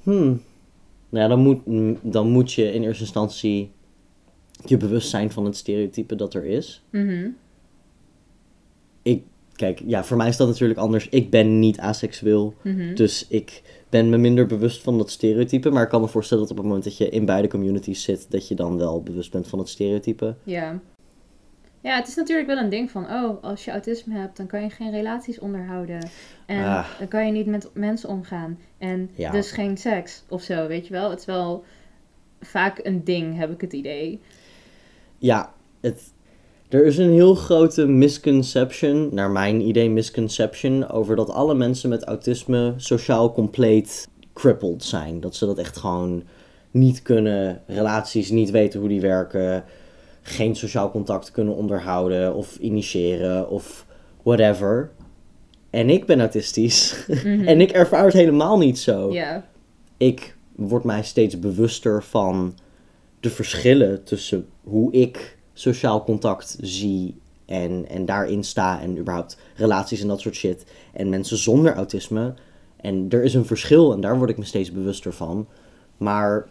Hmm. 0.01 0.41
Nou 1.09 1.23
ja, 1.23 1.27
dan 1.27 1.39
moet, 1.39 1.61
dan 2.01 2.29
moet 2.29 2.53
je 2.53 2.71
in 2.71 2.83
eerste 2.83 3.03
instantie 3.03 3.71
je 4.65 4.77
bewust 4.77 5.09
zijn 5.09 5.31
van 5.31 5.45
het 5.45 5.55
stereotype 5.55 6.15
dat 6.15 6.33
er 6.33 6.45
is. 6.45 6.83
Mhm. 6.89 7.29
Kijk, 9.55 9.81
ja, 9.85 10.03
voor 10.03 10.17
mij 10.17 10.27
is 10.27 10.37
dat 10.37 10.47
natuurlijk 10.47 10.79
anders. 10.79 11.09
Ik 11.09 11.29
ben 11.29 11.59
niet 11.59 11.79
asexueel, 11.79 12.53
Mhm. 12.61 12.95
dus 12.95 13.27
ik 13.27 13.61
ben 13.89 14.09
me 14.09 14.17
minder 14.17 14.45
bewust 14.45 14.81
van 14.83 14.97
dat 14.97 15.11
stereotype. 15.11 15.69
Maar 15.69 15.83
ik 15.83 15.89
kan 15.89 16.01
me 16.01 16.07
voorstellen 16.07 16.43
dat 16.43 16.51
op 16.51 16.57
het 16.57 16.65
moment 16.65 16.83
dat 16.83 16.97
je 16.97 17.09
in 17.09 17.25
beide 17.25 17.47
communities 17.47 18.03
zit, 18.03 18.31
dat 18.31 18.47
je 18.47 18.55
dan 18.55 18.77
wel 18.77 19.03
bewust 19.03 19.31
bent 19.31 19.47
van 19.47 19.59
het 19.59 19.69
stereotype. 19.69 20.35
Ja. 20.43 20.79
Ja, 21.81 21.95
het 21.95 22.07
is 22.07 22.15
natuurlijk 22.15 22.47
wel 22.47 22.57
een 22.57 22.69
ding 22.69 22.91
van, 22.91 23.03
oh, 23.03 23.43
als 23.43 23.65
je 23.65 23.71
autisme 23.71 24.17
hebt, 24.17 24.37
dan 24.37 24.47
kan 24.47 24.61
je 24.61 24.69
geen 24.69 24.91
relaties 24.91 25.39
onderhouden. 25.39 26.09
En 26.45 26.63
Ah. 26.63 26.85
dan 26.99 27.07
kan 27.07 27.25
je 27.25 27.31
niet 27.31 27.45
met 27.45 27.69
mensen 27.73 28.09
omgaan. 28.09 28.59
En 28.77 29.09
Ja. 29.15 29.31
dus 29.31 29.51
geen 29.51 29.77
seks 29.77 30.23
of 30.29 30.41
zo, 30.41 30.67
weet 30.67 30.87
je 30.87 30.93
wel. 30.93 31.09
Het 31.09 31.19
is 31.19 31.25
wel 31.25 31.63
vaak 32.41 32.79
een 32.83 33.03
ding, 33.03 33.37
heb 33.37 33.51
ik 33.51 33.61
het 33.61 33.73
idee. 33.73 34.19
Ja, 35.17 35.53
het, 35.81 36.13
er 36.73 36.85
is 36.85 36.97
een 36.97 37.11
heel 37.11 37.35
grote 37.35 37.87
misconception, 37.87 39.09
naar 39.11 39.31
mijn 39.31 39.61
idee 39.61 39.89
misconception, 39.89 40.89
over 40.89 41.15
dat 41.15 41.29
alle 41.29 41.55
mensen 41.55 41.89
met 41.89 42.03
autisme 42.03 42.73
sociaal 42.77 43.33
compleet 43.33 44.07
crippled 44.33 44.83
zijn. 44.83 45.19
Dat 45.19 45.35
ze 45.35 45.45
dat 45.45 45.57
echt 45.57 45.77
gewoon 45.77 46.23
niet 46.71 47.01
kunnen, 47.01 47.61
relaties 47.67 48.29
niet 48.29 48.51
weten 48.51 48.79
hoe 48.79 48.89
die 48.89 49.01
werken, 49.01 49.63
geen 50.21 50.55
sociaal 50.55 50.91
contact 50.91 51.31
kunnen 51.31 51.55
onderhouden 51.55 52.35
of 52.35 52.57
initiëren 52.57 53.49
of 53.49 53.85
whatever. 54.23 54.91
En 55.69 55.89
ik 55.89 56.05
ben 56.05 56.19
autistisch 56.19 57.05
Mhm. 57.07 57.41
en 57.51 57.61
ik 57.61 57.71
ervaar 57.71 58.05
het 58.05 58.13
helemaal 58.13 58.57
niet 58.57 58.79
zo 58.79 59.11
ik 59.97 60.35
word 60.55 60.83
mij 60.83 61.03
steeds 61.03 61.39
bewuster 61.39 62.03
van 62.03 62.53
de 63.19 63.29
verschillen 63.29 64.03
tussen 64.03 64.45
hoe 64.63 64.91
ik 64.91 65.37
sociaal 65.53 66.03
contact 66.03 66.57
zie 66.61 67.15
en, 67.45 67.89
en 67.89 68.05
daarin 68.05 68.43
sta 68.43 68.81
en 68.81 68.97
überhaupt 68.97 69.37
relaties 69.55 70.01
en 70.01 70.07
dat 70.07 70.21
soort 70.21 70.35
shit 70.35 70.65
en 70.93 71.09
mensen 71.09 71.37
zonder 71.37 71.73
autisme. 71.73 72.33
En 72.75 73.05
er 73.09 73.23
is 73.23 73.33
een 73.33 73.45
verschil 73.45 73.93
en 73.93 74.01
daar 74.01 74.17
word 74.17 74.29
ik 74.29 74.37
me 74.37 74.45
steeds 74.45 74.71
bewuster 74.71 75.13
van. 75.13 75.47
Maar 75.97 76.49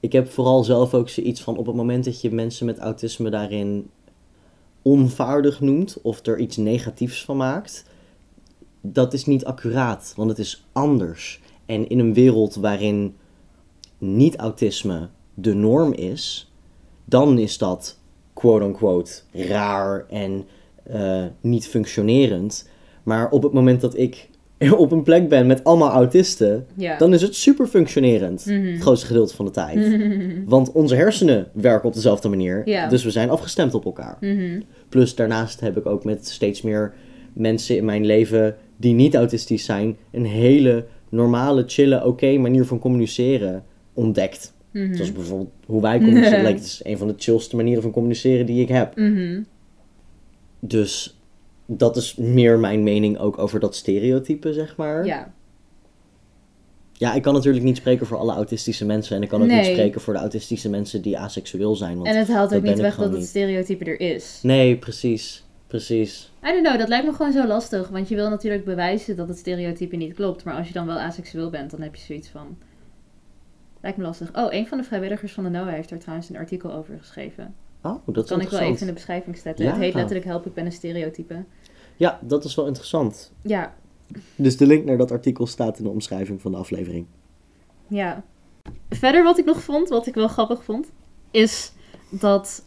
ik 0.00 0.12
heb 0.12 0.30
vooral 0.30 0.64
zelf 0.64 0.94
ook 0.94 1.08
zoiets 1.08 1.42
van 1.42 1.56
op 1.56 1.66
het 1.66 1.74
moment 1.74 2.04
dat 2.04 2.20
je 2.20 2.30
mensen 2.30 2.66
met 2.66 2.78
autisme 2.78 3.30
daarin 3.30 3.90
onvaardig 4.82 5.60
noemt 5.60 5.98
of 6.02 6.26
er 6.26 6.38
iets 6.38 6.56
negatiefs 6.56 7.24
van 7.24 7.36
maakt, 7.36 7.84
dat 8.80 9.12
is 9.12 9.26
niet 9.26 9.44
accuraat, 9.44 10.12
want 10.16 10.30
het 10.30 10.38
is 10.38 10.66
anders. 10.72 11.40
En 11.66 11.88
in 11.88 11.98
een 11.98 12.14
wereld 12.14 12.54
waarin 12.54 13.16
niet-autisme 13.98 15.08
de 15.34 15.54
norm 15.54 15.92
is, 15.92 16.47
dan 17.08 17.38
is 17.38 17.58
dat 17.58 17.98
quote-unquote 18.32 19.12
raar 19.32 20.06
en 20.10 20.46
eh, 20.82 21.24
niet 21.40 21.68
functionerend. 21.68 22.68
Maar 23.02 23.30
op 23.30 23.42
het 23.42 23.52
moment 23.52 23.80
dat 23.80 23.96
ik 23.96 24.28
op 24.76 24.92
een 24.92 25.02
plek 25.02 25.28
ben 25.28 25.46
met 25.46 25.64
allemaal 25.64 25.90
autisten, 25.90 26.66
dan 26.98 27.14
is 27.14 27.22
het 27.22 27.34
super 27.34 27.66
functionerend. 27.66 28.46
Mhm. 28.46 28.66
Het 28.66 28.80
grootste 28.80 29.06
gedeelte 29.06 29.34
van 29.34 29.44
de 29.44 29.50
tijd. 29.50 29.96
Want 30.44 30.72
onze 30.72 30.94
hersenen 30.94 31.48
werken 31.52 31.88
op 31.88 31.94
dezelfde 31.94 32.28
manier. 32.28 32.88
Dus 32.88 33.04
we 33.04 33.10
zijn 33.10 33.30
afgestemd 33.30 33.74
op 33.74 33.84
elkaar. 33.84 34.16
Mhm. 34.20 34.60
Plus 34.88 35.14
daarnaast 35.14 35.60
heb 35.60 35.76
ik 35.76 35.86
ook 35.86 36.04
met 36.04 36.28
steeds 36.28 36.62
meer 36.62 36.94
mensen 37.32 37.76
in 37.76 37.84
mijn 37.84 38.06
leven 38.06 38.56
die 38.76 38.94
niet 38.94 39.14
autistisch 39.14 39.64
zijn, 39.64 39.96
een 40.10 40.26
hele 40.26 40.86
normale, 41.08 41.64
chille, 41.66 42.04
oké 42.04 42.36
manier 42.38 42.64
van 42.64 42.78
communiceren 42.78 43.64
ontdekt. 43.92 44.56
Mhm. 44.70 44.94
Zoals 44.94 45.12
bijvoorbeeld 45.12 45.50
hoe 45.66 45.82
wij 45.82 45.98
communiceren. 45.98 46.44
Like, 46.44 46.58
het 46.58 46.64
is 46.64 46.80
een 46.82 46.98
van 46.98 47.08
de 47.08 47.14
chillste 47.16 47.56
manieren 47.56 47.82
van 47.82 47.90
communiceren 47.90 48.46
die 48.46 48.62
ik 48.62 48.68
heb. 48.68 48.96
Mhm. 48.96 49.42
Dus 50.60 51.18
dat 51.66 51.96
is 51.96 52.14
meer 52.14 52.58
mijn 52.58 52.82
mening 52.82 53.18
ook 53.18 53.38
over 53.38 53.60
dat 53.60 53.74
stereotype, 53.74 54.52
zeg 54.52 54.76
maar. 54.76 55.06
Ja. 55.06 55.32
Ja, 56.92 57.14
ik 57.14 57.22
kan 57.22 57.34
natuurlijk 57.34 57.64
niet 57.64 57.76
spreken 57.76 58.06
voor 58.06 58.18
alle 58.18 58.32
autistische 58.32 58.84
mensen. 58.84 59.16
En 59.16 59.22
ik 59.22 59.28
kan 59.28 59.42
ook 59.42 59.48
niet 59.48 59.64
spreken 59.64 60.00
voor 60.00 60.12
de 60.12 60.18
autistische 60.18 60.70
mensen 60.70 61.02
die 61.02 61.18
aseksueel 61.18 61.76
zijn. 61.76 61.96
Want... 61.96 62.08
En 62.08 62.18
het 62.18 62.28
haalt 62.28 62.50
dat 62.50 62.58
ook 62.58 62.64
niet 62.64 62.80
weg 62.80 62.96
dat 62.96 63.12
het 63.12 63.24
stereotype 63.24 63.84
er 63.84 64.00
is. 64.00 64.38
Nee, 64.42 64.76
precies. 64.76 65.46
Precies. 65.66 66.30
I 66.44 66.46
don't 66.46 66.66
know, 66.66 66.78
dat 66.78 66.88
lijkt 66.88 67.06
me 67.06 67.12
gewoon 67.12 67.32
zo 67.32 67.46
lastig. 67.46 67.88
Want 67.88 68.08
je 68.08 68.14
wil 68.14 68.28
natuurlijk 68.28 68.64
bewijzen 68.64 69.16
dat 69.16 69.28
het 69.28 69.38
stereotype 69.38 69.96
niet 69.96 70.14
klopt. 70.14 70.44
Maar 70.44 70.54
als 70.54 70.66
je 70.66 70.72
dan 70.72 70.86
wel 70.86 70.98
aseksueel 70.98 71.50
bent, 71.50 71.70
dan 71.70 71.80
heb 71.80 71.94
je 71.94 72.02
zoiets 72.02 72.28
van... 72.28 72.58
Lijkt 73.80 73.98
me 73.98 74.04
lastig. 74.04 74.36
Oh, 74.36 74.52
een 74.52 74.66
van 74.66 74.78
de 74.78 74.84
vrijwilligers 74.84 75.32
van 75.32 75.44
de 75.44 75.50
NOAA 75.50 75.70
heeft 75.70 75.88
daar 75.88 75.98
trouwens 75.98 76.28
een 76.28 76.36
artikel 76.36 76.72
over 76.72 76.98
geschreven. 76.98 77.54
Oh, 77.82 78.06
dat 78.06 78.24
is 78.24 78.30
kan 78.30 78.40
ik 78.40 78.48
wel 78.48 78.60
even 78.60 78.80
in 78.80 78.86
de 78.86 78.92
beschrijving 78.92 79.38
zetten. 79.38 79.64
Ja. 79.64 79.70
Het 79.70 79.80
heet 79.80 79.94
letterlijk 79.94 80.26
Help, 80.26 80.46
ik 80.46 80.54
ben 80.54 80.64
een 80.66 80.72
stereotype. 80.72 81.44
Ja, 81.96 82.18
dat 82.22 82.44
is 82.44 82.54
wel 82.54 82.66
interessant. 82.66 83.32
Ja, 83.42 83.74
Dus 84.36 84.56
de 84.56 84.66
link 84.66 84.84
naar 84.84 84.96
dat 84.96 85.10
artikel 85.10 85.46
staat 85.46 85.78
in 85.78 85.84
de 85.84 85.90
omschrijving 85.90 86.40
van 86.40 86.50
de 86.52 86.56
aflevering. 86.58 87.06
ja. 87.86 88.22
Verder 88.90 89.22
wat 89.24 89.38
ik 89.38 89.44
nog 89.44 89.62
vond, 89.62 89.88
wat 89.88 90.06
ik 90.06 90.14
wel 90.14 90.28
grappig 90.28 90.64
vond, 90.64 90.92
is 91.30 91.72
dat 92.10 92.64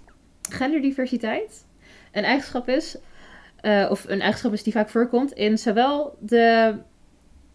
genderdiversiteit 0.50 1.66
een 2.12 2.24
eigenschap 2.24 2.68
is, 2.70 2.98
eh, 3.56 3.88
of 3.90 4.06
een 4.08 4.22
eigenschap 4.22 4.54
is 4.54 4.64
die 4.64 4.74
vaak 4.74 4.90
voorkomt 4.90 5.32
in 5.32 5.58
zowel 5.58 6.16
de 6.20 6.76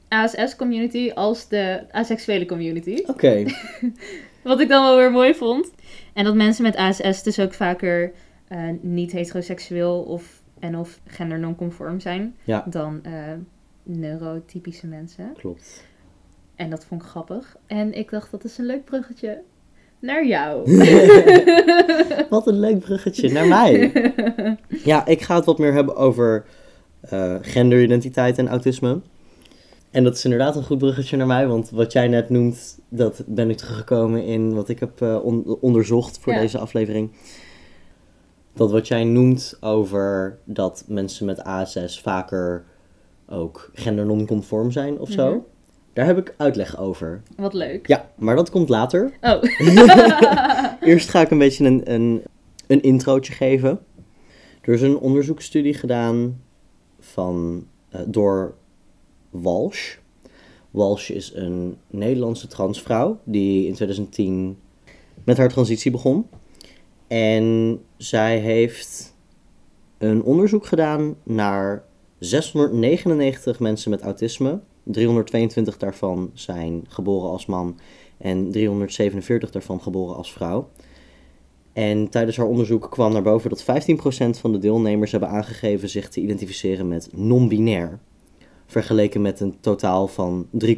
ASS-community 0.08 1.10
als 1.14 1.48
de 1.48 1.80
aseksuele 1.90 2.46
community. 2.46 3.02
Oké. 3.06 3.44
Wat 4.42 4.60
ik 4.60 4.68
dan 4.68 4.84
wel 4.84 4.96
weer 4.96 5.10
mooi 5.10 5.34
vond. 5.34 5.70
En 6.12 6.24
dat 6.24 6.34
mensen 6.34 6.62
met 6.62 6.76
ASS 6.76 7.22
dus 7.22 7.40
ook 7.40 7.54
vaker 7.54 8.12
eh, 8.48 8.58
niet 8.80 9.12
heteroseksueel 9.12 10.02
of, 10.02 10.42
en 10.58 10.76
of 10.76 11.00
gender 11.06 11.38
nonconform 11.38 12.00
zijn 12.00 12.34
Ja. 12.44 12.64
dan 12.70 13.00
eh, 13.02 13.12
neurotypische 13.82 14.86
mensen. 14.86 15.32
Klopt. 15.36 15.84
En 16.54 16.70
dat 16.70 16.84
vond 16.84 17.02
ik 17.02 17.08
grappig. 17.08 17.56
En 17.66 17.92
ik 17.92 18.10
dacht, 18.10 18.30
dat 18.30 18.44
is 18.44 18.58
een 18.58 18.66
leuk 18.66 18.84
bruggetje 18.84 19.42
naar 20.00 20.26
jou. 20.26 20.76
Wat 22.30 22.46
een 22.46 22.60
leuk 22.60 22.78
bruggetje 22.78 23.32
naar 23.32 23.46
mij. 23.46 23.92
Ja, 24.84 25.06
ik 25.06 25.22
ga 25.22 25.34
het 25.34 25.44
wat 25.44 25.58
meer 25.58 25.72
hebben 25.72 25.96
over 25.96 26.44
eh, 27.00 27.34
genderidentiteit 27.40 28.38
en 28.38 28.48
autisme. 28.48 29.00
En 29.96 30.04
dat 30.04 30.14
is 30.14 30.24
inderdaad 30.24 30.56
een 30.56 30.62
goed 30.64 30.78
bruggetje 30.78 31.16
naar 31.16 31.26
mij, 31.26 31.46
want 31.46 31.70
wat 31.70 31.92
jij 31.92 32.08
net 32.08 32.30
noemt, 32.30 32.78
dat 32.88 33.22
ben 33.26 33.50
ik 33.50 33.56
teruggekomen 33.56 34.24
in 34.24 34.54
wat 34.54 34.68
ik 34.68 34.80
heb 34.80 35.00
eh, 35.00 35.24
on- 35.24 35.56
onderzocht 35.60 36.18
voor 36.18 36.32
Ja. 36.32 36.40
deze 36.40 36.58
aflevering. 36.58 37.10
Dat 38.54 38.70
wat 38.70 38.88
jij 38.88 39.04
noemt 39.04 39.56
over 39.60 40.38
dat 40.44 40.84
mensen 40.88 41.26
met 41.26 41.42
ASS 41.44 42.00
vaker 42.00 42.64
ook 43.28 43.70
gendernonconform 43.74 44.70
zijn 44.70 44.98
of 44.98 45.10
zo, 45.10 45.30
Mhm. 45.30 45.38
daar 45.92 46.06
heb 46.06 46.18
ik 46.18 46.34
uitleg 46.36 46.78
over. 46.78 47.22
Wat 47.36 47.54
leuk. 47.54 47.86
Ja, 47.86 48.10
maar 48.16 48.36
dat 48.36 48.50
komt 48.50 48.68
later. 48.68 49.12
Oh. 49.20 49.42
Eerst 50.90 51.08
ga 51.08 51.20
ik 51.20 51.30
een 51.30 51.38
beetje 51.38 51.64
een, 51.64 51.92
een, 51.92 52.22
een 52.66 52.82
introotje 52.82 53.32
geven. 53.32 53.78
Er 54.60 54.72
is 54.74 54.82
een 54.82 54.98
onderzoeksstudie 54.98 55.74
gedaan 55.74 56.40
van, 57.00 57.66
eh, 57.88 58.00
door 58.06 58.54
Walsh. 59.42 59.96
Walsh 60.70 61.10
is 61.10 61.32
een 61.34 61.76
Nederlandse 61.90 62.46
transvrouw 62.46 63.20
die 63.24 63.66
in 63.66 63.74
2010 63.74 64.58
met 65.24 65.36
haar 65.36 65.48
transitie 65.48 65.90
begon. 65.90 66.26
En 67.06 67.78
zij 67.96 68.38
heeft 68.38 69.14
een 69.98 70.22
onderzoek 70.22 70.66
gedaan 70.66 71.16
naar 71.22 71.84
699 72.18 73.60
mensen 73.60 73.90
met 73.90 74.02
autisme. 74.02 74.60
322 74.82 75.76
daarvan 75.76 76.30
zijn 76.34 76.84
geboren 76.88 77.30
als 77.30 77.46
man 77.46 77.78
en 78.18 78.50
347 78.50 79.50
daarvan 79.50 79.80
geboren 79.80 80.16
als 80.16 80.32
vrouw. 80.32 80.68
En 81.72 82.08
tijdens 82.08 82.36
haar 82.36 82.46
onderzoek 82.46 82.90
kwam 82.90 83.12
naar 83.12 83.22
boven 83.22 83.50
dat 83.50 83.64
15% 83.64 83.64
van 84.40 84.52
de 84.52 84.58
deelnemers 84.58 85.10
hebben 85.10 85.28
aangegeven 85.28 85.88
zich 85.88 86.08
te 86.08 86.20
identificeren 86.20 86.88
met 86.88 87.08
non-binair. 87.12 87.98
Vergeleken 88.66 89.22
met 89.22 89.40
een 89.40 89.56
totaal 89.60 90.06
van 90.08 90.46
3,9% 90.64 90.72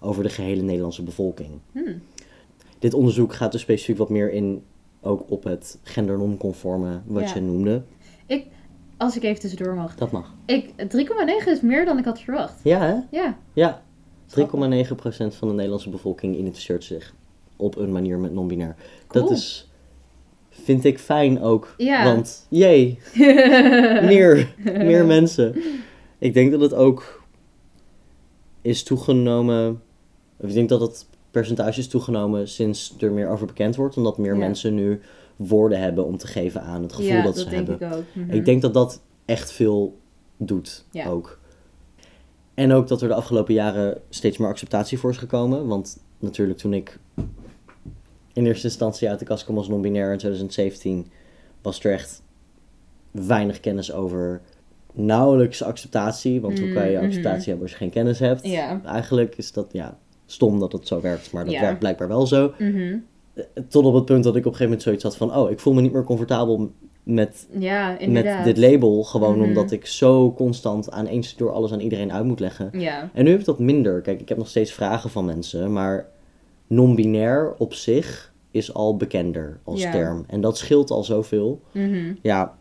over 0.00 0.22
de 0.22 0.28
gehele 0.28 0.62
Nederlandse 0.62 1.02
bevolking. 1.02 1.50
Hmm. 1.72 2.02
Dit 2.78 2.94
onderzoek 2.94 3.34
gaat 3.34 3.52
dus 3.52 3.60
specifiek 3.60 3.98
wat 3.98 4.08
meer 4.08 4.32
in 4.32 4.62
ook 5.00 5.24
op 5.30 5.44
het 5.44 5.78
gendernonconforme 5.82 7.00
wat 7.06 7.28
Ja. 7.28 7.34
je 7.34 7.40
noemde. 7.40 7.82
Als 8.96 9.16
ik 9.16 9.22
even 9.22 9.40
tussendoor 9.40 9.74
mag. 9.74 9.94
Dat 9.94 10.10
mag. 10.10 10.34
Ik, 10.46 10.68
3,9 10.76 11.48
is 11.48 11.60
meer 11.60 11.84
dan 11.84 11.98
ik 11.98 12.04
had 12.04 12.20
verwacht. 12.20 12.60
Ja, 12.62 12.80
hè? 12.80 12.94
Ja. 13.18 13.36
Ja. 13.52 13.82
3,9% 14.26 14.34
Grappig. 14.36 15.34
van 15.36 15.48
de 15.48 15.54
Nederlandse 15.54 15.90
bevolking 15.90 16.36
identificeert 16.36 16.84
zich 16.84 17.14
op 17.56 17.76
een 17.76 17.92
manier 17.92 18.18
met 18.18 18.32
non-binair. 18.32 18.76
Cool. 19.08 19.24
Dat 19.24 19.36
is, 19.36 19.70
vind 20.50 20.84
ik 20.84 20.98
fijn 20.98 21.40
ook. 21.42 21.74
Ja. 21.76 22.04
Want, 22.04 22.46
jee, 22.48 22.98
meer, 24.12 24.54
meer 24.64 25.06
mensen. 25.06 25.54
Ik 26.22 26.34
denk 26.34 26.50
dat 26.50 26.60
het 26.60 26.74
ook 26.74 27.22
is 28.60 28.82
toegenomen. 28.82 29.82
of 30.36 30.48
Ik 30.48 30.54
denk 30.54 30.68
dat 30.68 30.80
het 30.80 31.06
percentage 31.30 31.78
is 31.78 31.88
toegenomen 31.88 32.48
sinds 32.48 32.94
er 33.00 33.12
meer 33.12 33.28
over 33.28 33.46
bekend 33.46 33.76
wordt. 33.76 33.96
Omdat 33.96 34.18
meer 34.18 34.32
Ja. 34.32 34.38
mensen 34.38 34.74
nu 34.74 35.00
woorden 35.36 35.80
hebben 35.80 36.04
om 36.04 36.16
te 36.16 36.26
geven 36.26 36.62
aan 36.62 36.82
het 36.82 36.92
gevoel 36.92 37.10
ja, 37.10 37.22
dat, 37.22 37.34
dat 37.34 37.44
ze 37.44 37.50
denk 37.50 37.66
hebben. 37.68 37.88
ik 37.88 37.94
ook. 37.94 38.04
Mhm. 38.12 38.30
Ik 38.30 38.44
denk 38.44 38.62
dat 38.62 38.74
dat 38.74 39.00
echt 39.24 39.52
veel 39.52 39.98
doet 40.36 40.84
Ja. 40.90 41.06
ook. 41.08 41.38
En 42.54 42.72
ook 42.72 42.88
dat 42.88 43.02
er 43.02 43.08
de 43.08 43.14
afgelopen 43.14 43.54
jaren 43.54 44.00
steeds 44.08 44.38
meer 44.38 44.48
acceptatie 44.48 44.98
voor 44.98 45.10
is 45.10 45.16
gekomen. 45.16 45.66
Want 45.66 45.98
natuurlijk 46.18 46.58
toen 46.58 46.72
ik 46.74 46.98
in 48.32 48.46
eerste 48.46 48.66
instantie 48.66 49.08
uit 49.08 49.18
de 49.18 49.24
kast 49.24 49.44
kwam 49.44 49.56
als 49.56 49.68
non-binair 49.68 50.12
in 50.12 50.18
2017... 50.18 51.06
was 51.62 51.84
er 51.84 51.92
echt 51.92 52.22
weinig 53.10 53.60
kennis 53.60 53.92
over 53.92 54.40
nauwelijks 54.92 55.62
acceptatie. 55.62 56.40
Want 56.40 56.58
hoe 56.60 56.72
kan 56.72 56.90
je 56.90 56.98
Mm, 56.98 57.04
acceptatie 57.04 57.38
mhm. 57.38 57.44
hebben 57.48 57.62
als 57.62 57.70
je 57.70 57.76
geen 57.76 57.90
kennis 57.90 58.18
hebt? 58.18 58.46
Ja. 58.46 58.80
Eigenlijk 58.84 59.36
is 59.36 59.52
dat 59.52 59.66
ja, 59.72 59.98
stom 60.26 60.58
dat 60.58 60.72
het 60.72 60.86
zo 60.86 61.00
werkt. 61.00 61.32
Maar 61.32 61.44
dat 61.44 61.52
Ja. 61.54 61.60
werkt 61.60 61.78
blijkbaar 61.78 62.08
wel 62.08 62.26
zo. 62.26 62.52
Mhm. 62.58 62.96
Tot 63.68 63.84
op 63.84 63.94
het 63.94 64.04
punt 64.04 64.24
dat 64.24 64.36
ik 64.36 64.46
op 64.46 64.52
een 64.52 64.58
gegeven 64.58 64.64
moment 64.64 64.82
zoiets 64.82 65.02
had 65.02 65.16
van... 65.16 65.34
oh, 65.36 65.50
ik 65.50 65.60
voel 65.60 65.72
me 65.72 65.80
niet 65.80 65.92
meer 65.92 66.04
comfortabel 66.04 66.70
met 67.02 67.46
Ja, 67.58 67.96
met 68.08 68.44
dit 68.44 68.56
label. 68.58 69.02
Gewoon 69.02 69.38
Mhm. 69.38 69.48
omdat 69.48 69.70
ik 69.70 69.86
zo 69.86 70.32
constant 70.32 70.90
aan 70.90 71.06
één 71.06 71.22
door 71.36 71.52
alles 71.52 71.72
aan 71.72 71.80
iedereen 71.80 72.12
uit 72.12 72.24
moet 72.24 72.40
leggen. 72.40 72.68
Ja. 72.72 73.10
En 73.14 73.24
nu 73.24 73.30
heb 73.30 73.40
ik 73.40 73.44
dat 73.46 73.58
minder. 73.58 74.00
Kijk, 74.00 74.20
ik 74.20 74.28
heb 74.28 74.38
nog 74.38 74.48
steeds 74.48 74.72
vragen 74.72 75.10
van 75.10 75.24
mensen. 75.24 75.72
Maar 75.72 76.06
non-binair 76.66 77.54
op 77.58 77.74
zich 77.74 78.32
is 78.50 78.74
al 78.74 78.96
bekender 78.96 79.58
als 79.64 79.80
term. 79.80 80.24
En 80.26 80.40
dat 80.40 80.58
scheelt 80.58 80.90
al 80.90 81.04
zoveel. 81.04 81.60
Ja, 82.22 82.54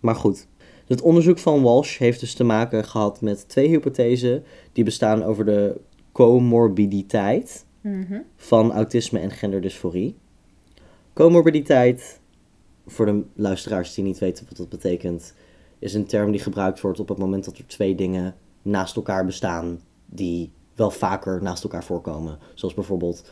maar 0.00 0.14
goed. 0.14 0.46
Het 0.90 1.00
onderzoek 1.00 1.38
van 1.38 1.62
Walsh 1.62 1.98
heeft 1.98 2.20
dus 2.20 2.34
te 2.34 2.44
maken 2.44 2.84
gehad 2.84 3.20
met 3.20 3.48
twee 3.48 3.68
hypothesen. 3.68 4.44
Die 4.72 4.84
bestaan 4.84 5.22
over 5.22 5.44
de 5.44 5.80
comorbiditeit 6.12 7.64
Mhm. 7.80 8.20
van 8.36 8.72
autisme 8.72 9.18
en 9.18 9.30
genderdysforie. 9.30 10.16
Comorbiditeit, 11.12 12.20
voor 12.86 13.06
de 13.06 13.22
luisteraars 13.34 13.94
die 13.94 14.04
niet 14.04 14.18
weten 14.18 14.44
wat 14.48 14.56
dat 14.56 14.68
betekent, 14.68 15.34
is 15.78 15.94
een 15.94 16.06
term 16.06 16.30
die 16.30 16.40
gebruikt 16.40 16.80
wordt 16.80 17.00
op 17.00 17.08
het 17.08 17.18
moment 17.18 17.44
dat 17.44 17.58
er 17.58 17.66
twee 17.66 17.94
dingen 17.94 18.34
naast 18.62 18.96
elkaar 18.96 19.24
bestaan 19.26 19.80
die 20.06 20.50
wel 20.74 20.90
vaker 20.90 21.42
naast 21.42 21.62
elkaar 21.64 21.84
voorkomen. 21.84 22.38
Zoals 22.54 22.74
bijvoorbeeld, 22.74 23.30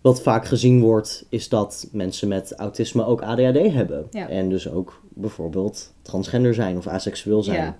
wat 0.00 0.22
vaak 0.22 0.44
gezien 0.46 0.80
wordt, 0.80 1.26
is 1.28 1.48
dat 1.48 1.88
mensen 1.92 2.28
met 2.28 2.54
autisme 2.56 3.04
ook 3.04 3.22
ADHD 3.22 3.72
hebben. 3.72 4.06
Ja. 4.10 4.28
En 4.28 4.48
dus 4.48 4.70
ook 4.70 5.01
bijvoorbeeld 5.14 5.94
transgender 6.02 6.54
zijn 6.54 6.76
of 6.76 6.86
aseksueel 6.86 7.42
zijn. 7.42 7.64
Ja. 7.64 7.78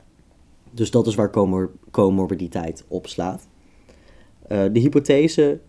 Dus 0.70 0.90
dat 0.90 1.06
is 1.06 1.14
waar 1.14 1.30
comor 1.30 1.70
comorbiditeit 1.90 2.84
op 2.88 3.06
slaat. 3.06 3.48
Eh, 4.46 4.64
de 4.72 4.80
hypothese 4.80 5.60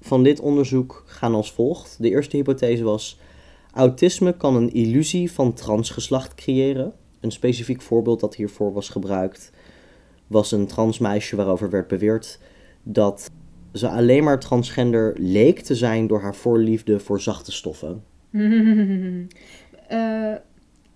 van 0.00 0.22
dit 0.22 0.40
onderzoek 0.40 1.02
gaan 1.06 1.34
als 1.34 1.52
volgt. 1.52 1.96
De 2.00 2.10
eerste 2.10 2.36
hypothese 2.36 2.84
was: 2.84 3.20
Autisme 3.72 4.36
kan 4.36 4.56
een 4.56 4.72
illusie 4.72 5.32
van 5.32 5.52
transgeslacht 5.52 6.34
creëren. 6.34 6.92
Een 7.20 7.32
specifiek 7.32 7.82
voorbeeld 7.82 8.20
dat 8.20 8.34
hiervoor 8.34 8.72
was 8.72 8.88
gebruikt 8.88 9.52
was 10.28 10.52
een 10.52 10.66
transmeisje 10.66 11.36
waarover 11.36 11.70
werd 11.70 11.88
beweerd 11.88 12.38
dat 12.82 13.30
ze 13.72 13.88
alleen 13.88 14.24
maar 14.24 14.40
transgender 14.40 15.14
leek 15.18 15.60
te 15.60 15.74
zijn 15.74 16.06
door 16.06 16.20
haar 16.20 16.34
voorliefde 16.34 17.00
voor 17.00 17.20
zachte 17.20 17.52
stoffen. 17.52 18.02
Eh, 19.88 20.34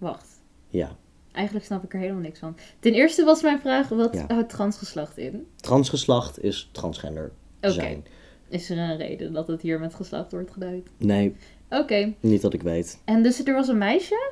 wacht. 0.02 0.28
Ja, 0.68 0.96
Eigenlijk 1.32 1.66
snap 1.66 1.84
ik 1.84 1.92
er 1.94 1.98
helemaal 2.00 2.22
niks 2.22 2.38
van. 2.38 2.56
Ten 2.80 2.92
eerste 2.92 3.24
was 3.24 3.42
mijn 3.42 3.60
vraag, 3.60 3.88
wat 3.88 4.14
Ja. 4.14 4.24
houdt 4.28 4.48
transgeslacht 4.48 5.18
in? 5.18 5.46
transgeslacht 5.56 6.42
is 6.42 6.68
transgender 6.72 7.32
Oké. 7.60 7.72
zijn. 7.72 8.04
Is 8.48 8.70
er 8.70 8.78
een 8.78 8.96
reden 8.96 9.32
dat 9.32 9.46
het 9.46 9.62
hier 9.62 9.80
met 9.80 9.94
geslacht 9.94 10.32
wordt 10.32 10.50
geduid? 10.50 10.88
Nee, 10.96 11.34
Oké. 11.70 12.12
niet 12.20 12.42
dat 12.42 12.52
ik 12.54 12.62
weet. 12.62 13.00
En 13.04 13.22
dus 13.22 13.44
er 13.44 13.54
was 13.54 13.68
een 13.68 13.78
meisje? 13.78 14.30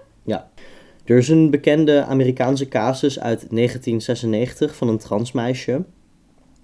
Er 1.04 1.16
is 1.18 1.28
een 1.28 1.50
bekende 1.50 2.02
Amerikaanse 2.04 2.68
casus 2.68 3.20
uit 3.20 3.46
1996 3.50 4.76
van 4.76 4.88
een 4.88 4.98
transmeisje. 4.98 5.84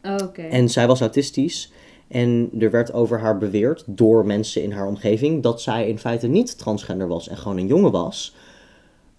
Oké. 0.02 0.42
En 0.42 0.68
zij 0.68 0.86
was 0.86 1.00
autistisch. 1.00 1.72
En 2.08 2.50
er 2.58 2.70
werd 2.70 2.92
over 2.92 3.20
haar 3.20 3.38
beweerd 3.38 3.84
door 3.86 4.26
mensen 4.26 4.62
in 4.62 4.72
haar 4.72 4.86
omgeving 4.86 5.42
dat 5.42 5.62
zij 5.62 5.88
in 5.88 5.98
feite 5.98 6.26
niet 6.26 6.58
transgender 6.58 7.08
was 7.08 7.28
en 7.28 7.36
gewoon 7.36 7.56
een 7.58 7.66
jongen 7.66 7.90
was. 7.92 8.34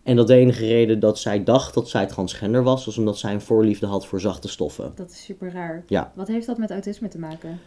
En 0.07 0.15
dat 0.15 0.27
de 0.27 0.35
enige 0.35 0.65
reden 0.65 0.99
dat 0.99 1.19
zij 1.19 1.43
dacht 1.43 1.73
dat 1.73 1.89
zij 1.89 2.05
transgender 2.05 2.63
was, 2.63 2.85
was 2.85 2.97
omdat 2.97 3.17
zij 3.17 3.33
een 3.33 3.41
voorliefde 3.41 3.85
had 3.85 4.07
voor 4.07 4.19
zachte 4.19 4.47
stoffen. 4.47 4.91
Dat 4.95 5.09
is 5.09 5.23
super 5.23 5.51
raar. 5.51 5.83
Ja. 5.87 6.11
Wat 6.15 6.27
heeft 6.27 6.45
dat 6.45 6.57
met 6.57 6.71
autisme 6.71 7.07
te 7.07 7.19
maken? 7.19 7.59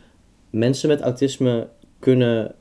Mensen 0.50 0.88
met 0.88 1.00
autisme 1.00 1.68
kunnen 1.99 2.54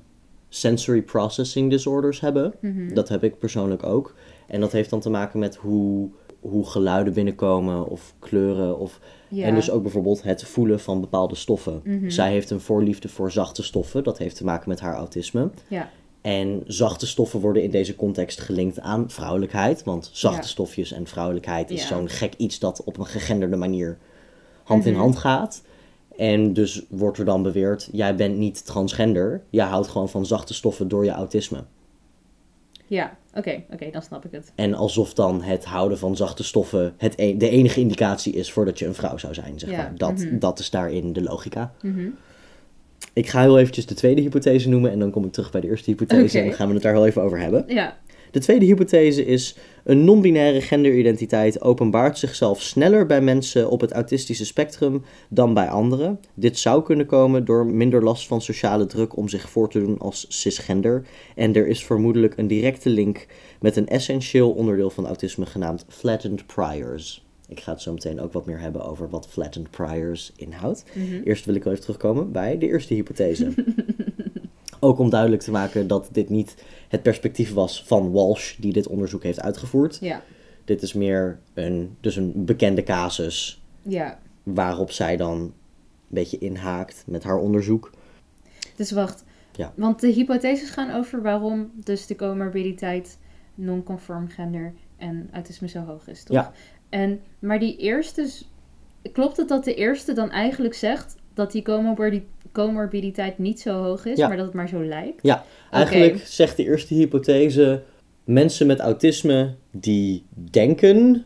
sensory 0.50 1.02
processing 1.02 1.70
disorders 1.70 2.20
hebben. 2.20 2.54
Mhm. 2.60 2.94
Dat 2.94 3.10
heb 3.10 3.24
ik 3.24 3.38
persoonlijk 3.40 3.84
ook. 3.84 4.16
En 4.48 4.60
dat 4.60 4.72
heeft 4.72 4.90
dan 4.90 5.00
te 5.00 5.10
maken 5.10 5.40
met 5.40 5.56
hoe, 5.56 6.10
hoe 6.40 6.66
geluiden 6.66 7.14
binnenkomen 7.14 7.88
of 7.88 8.14
kleuren. 8.20 8.80
Of, 8.80 9.00
Ja. 9.28 9.46
En 9.46 9.56
dus 9.56 9.72
ook 9.72 9.82
bijvoorbeeld 9.82 10.24
het 10.24 10.44
voelen 10.44 10.80
van 10.80 11.02
bepaalde 11.02 11.36
stoffen. 11.36 11.82
Mhm. 11.84 12.10
Zij 12.10 12.32
heeft 12.32 12.50
een 12.50 12.62
voorliefde 12.62 13.10
voor 13.10 13.32
zachte 13.32 13.64
stoffen. 13.64 14.04
Dat 14.04 14.18
heeft 14.18 14.36
te 14.36 14.44
maken 14.44 14.70
met 14.70 14.80
haar 14.80 14.96
autisme. 14.96 15.50
Ja. 15.68 15.90
En 16.22 16.64
zachte 16.68 17.08
stoffen 17.08 17.40
worden 17.40 17.64
in 17.64 17.72
deze 17.72 17.96
context 17.96 18.40
gelinkt 18.42 18.80
aan 18.80 19.10
vrouwelijkheid. 19.10 19.84
Want 19.84 20.10
zachte 20.14 20.42
Ja. 20.42 20.48
stofjes 20.48 20.92
en 20.92 21.08
vrouwelijkheid 21.08 21.70
is 21.72 21.82
Ja. 21.82 21.88
zo'n 21.88 22.10
gek 22.10 22.34
iets 22.38 22.60
dat 22.60 22.84
op 22.84 22.98
een 22.98 23.06
gegenderde 23.06 23.56
manier 23.56 23.98
hand 24.64 24.86
in 24.86 24.92
Mhm. 24.92 25.02
hand 25.02 25.18
gaat. 25.18 25.62
En 26.18 26.54
dus 26.54 26.84
wordt 26.90 27.18
er 27.18 27.26
dan 27.26 27.44
beweerd, 27.44 27.90
jij 27.92 28.16
bent 28.16 28.38
niet 28.38 28.66
transgender. 28.66 29.44
Jij 29.50 29.66
houdt 29.66 29.88
gewoon 29.88 30.10
van 30.10 30.26
zachte 30.26 30.54
stoffen 30.54 30.88
door 30.88 31.06
je 31.06 31.12
autisme. 31.12 31.64
Ja, 32.88 33.18
oké, 33.34 33.64
oké, 33.72 33.90
dan 33.92 34.02
snap 34.02 34.26
ik 34.26 34.32
het. 34.32 34.52
En 34.56 34.74
alsof 34.74 35.14
dan 35.14 35.42
het 35.42 35.66
houden 35.66 35.98
van 35.98 36.16
zachte 36.16 36.44
stoffen 36.44 36.94
het 36.98 37.14
e- 37.18 37.38
de 37.38 37.50
enige 37.50 37.80
indicatie 37.80 38.34
is 38.34 38.52
voordat 38.52 38.80
je 38.80 38.86
een 38.86 38.96
vrouw 38.96 39.18
zou 39.18 39.34
zijn, 39.34 39.60
zeg 39.60 39.70
Ja, 39.70 39.78
maar. 39.78 39.94
Dat, 39.98 40.14
mhm. 40.18 40.40
dat 40.40 40.60
is 40.60 40.70
daarin 40.70 41.14
de 41.14 41.22
logica. 41.22 41.74
Mhm. 41.82 42.08
Ik 43.14 43.28
ga 43.30 43.42
heel 43.42 43.60
eventjes 43.60 43.86
de 43.86 43.94
tweede 43.94 44.22
hypothese 44.22 44.70
noemen 44.70 44.92
en 44.92 45.00
dan 45.00 45.12
kom 45.12 45.26
ik 45.26 45.32
terug 45.32 45.52
bij 45.52 45.62
de 45.62 45.68
eerste 45.68 45.90
hypothese 45.90 46.40
en 46.40 46.46
dan 46.46 46.54
gaan 46.54 46.68
we 46.68 46.74
het 46.74 46.84
daar 46.84 46.94
heel 46.94 47.06
even 47.06 47.22
over 47.22 47.40
hebben. 47.40 47.64
Ja, 47.68 47.98
De 48.32 48.40
tweede 48.40 48.66
hypothese 48.66 49.26
is: 49.26 49.56
een 49.84 50.04
non-binaire 50.04 50.62
genderidentiteit 50.62 51.62
openbaart 51.62 52.18
zichzelf 52.18 52.62
sneller 52.62 53.06
bij 53.06 53.22
mensen 53.22 53.70
op 53.70 53.82
het 53.82 53.92
autistische 53.92 54.46
spectrum 54.46 55.04
dan 55.30 55.54
bij 55.54 55.70
anderen. 55.70 56.20
Dit 56.34 56.60
zou 56.60 56.84
kunnen 56.84 57.06
komen 57.06 57.46
door 57.46 57.66
minder 57.66 58.04
last 58.04 58.28
van 58.28 58.42
sociale 58.42 58.86
druk 58.86 59.18
om 59.18 59.30
zich 59.30 59.50
voor 59.50 59.70
te 59.70 59.80
doen 59.80 59.98
als 59.98 60.26
cisgender. 60.30 61.06
En 61.36 61.54
er 61.54 61.68
is 61.68 61.86
vermoedelijk 61.86 62.38
een 62.38 62.48
directe 62.48 62.90
link 62.90 63.26
met 63.60 63.76
een 63.76 63.88
essentieel 63.88 64.52
onderdeel 64.52 64.90
van 64.90 65.06
autisme 65.06 65.46
genaamd 65.46 65.86
flattened 65.88 66.46
priors. 66.46 67.28
Ik 67.50 67.60
ga 67.60 67.72
het 67.72 67.82
zo 67.82 67.94
meteen 67.94 68.20
ook 68.20 68.34
wat 68.34 68.46
meer 68.46 68.60
hebben 68.60 68.86
over 68.86 69.10
wat 69.10 69.28
flattened 69.28 69.70
priors 69.70 70.34
inhoudt. 70.36 70.84
Mhm. 70.94 71.22
Eerst 71.24 71.46
wil 71.46 71.56
ik 71.56 71.64
wel 71.64 71.74
even 71.74 71.86
terugkomen 71.86 72.32
bij 72.32 72.58
de 72.58 72.68
eerste 72.68 72.94
hypothese. 72.94 73.54
Ook 74.80 75.00
om 75.00 75.10
duidelijk 75.10 75.42
te 75.42 75.52
maken 75.52 75.88
dat 75.88 76.10
dit 76.12 76.30
niet 76.30 76.56
het 76.88 77.02
perspectief 77.02 77.54
was 77.54 77.84
van 77.84 78.12
Walsh, 78.12 78.56
die 78.58 78.74
dit 78.74 78.88
onderzoek 78.88 79.24
heeft 79.24 79.42
uitgevoerd. 79.42 79.98
ja, 80.02 80.24
Dit 80.66 80.82
is 80.82 80.94
meer 80.94 81.40
een, 81.54 81.98
dus 82.00 82.16
een 82.16 82.46
bekende 82.46 82.84
casus 82.84 83.62
ja. 83.82 84.20
waarop 84.44 84.92
zij 84.92 85.18
dan 85.18 85.38
een 85.40 85.54
beetje 86.08 86.38
inhaakt 86.38 87.04
met 87.08 87.24
haar 87.24 87.38
onderzoek. 87.38 87.92
Dus 88.76 88.92
wacht. 88.92 89.24
Ja. 89.56 89.74
Want 89.76 90.02
de 90.02 90.08
hypotheses 90.08 90.70
gaan 90.70 90.92
over 90.92 91.22
waarom 91.22 91.72
dus 91.76 92.08
de 92.08 92.16
comorbiditeit 92.16 93.18
non-conform 93.56 94.28
gender 94.28 94.74
en 94.98 95.30
autisme 95.32 95.68
zo 95.68 95.80
hoog 95.80 96.08
is, 96.08 96.24
toch? 96.24 96.36
Ja. 96.36 96.52
En, 96.90 97.20
maar 97.40 97.60
die 97.60 97.78
eerste... 97.78 98.28
Klopt 99.14 99.38
het 99.38 99.48
dat 99.48 99.64
de 99.64 99.74
eerste 99.74 100.14
dan 100.14 100.32
eigenlijk 100.32 100.74
zegt 100.74 101.16
dat 101.34 101.52
die 101.52 101.62
comorbi- 101.62 102.26
comorbiditeit 102.52 103.38
niet 103.38 103.60
zo 103.60 103.84
hoog 103.84 104.06
is, 104.06 104.18
Ja. 104.18 104.28
maar 104.28 104.38
dat 104.38 104.46
het 104.46 104.56
maar 104.56 104.68
zo 104.68 104.84
lijkt? 104.84 105.20
Ja, 105.22 105.44
eigenlijk 105.72 106.22
zegt 106.26 106.58
de 106.58 106.64
eerste 106.64 106.94
hypothese: 106.94 107.82
mensen 108.24 108.68
met 108.68 108.80
autisme 108.80 109.54
die 109.72 110.24
denken. 110.52 111.26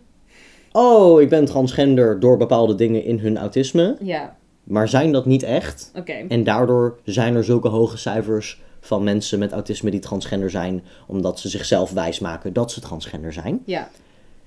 Oh, 0.71 1.21
ik 1.21 1.30
ben 1.30 1.45
transgender 1.45 2.19
door 2.19 2.38
bepaalde 2.38 2.76
dingen 2.76 3.04
in 3.04 3.19
hun 3.19 3.38
autisme, 3.38 3.95
Ja, 4.02 4.36
maar 4.63 4.88
zijn 4.89 5.12
dat 5.12 5.26
niet 5.26 5.43
echt. 5.43 5.91
oké. 5.95 6.12
En 6.28 6.43
daardoor 6.43 6.99
zijn 7.04 7.36
er 7.36 7.43
zulke 7.43 7.67
hoge 7.67 7.97
cijfers 7.97 8.62
van 8.80 9.04
mensen 9.04 9.39
met 9.39 9.52
autisme 9.52 9.91
die 9.91 9.99
transgender 9.99 10.49
zijn, 10.49 10.84
omdat 11.08 11.39
ze 11.39 11.49
zichzelf 11.49 11.91
wijsmaken 11.91 12.54
dat 12.54 12.71
ze 12.71 12.82
transgender 12.82 13.34
zijn. 13.34 13.62
Ja. 13.65 13.89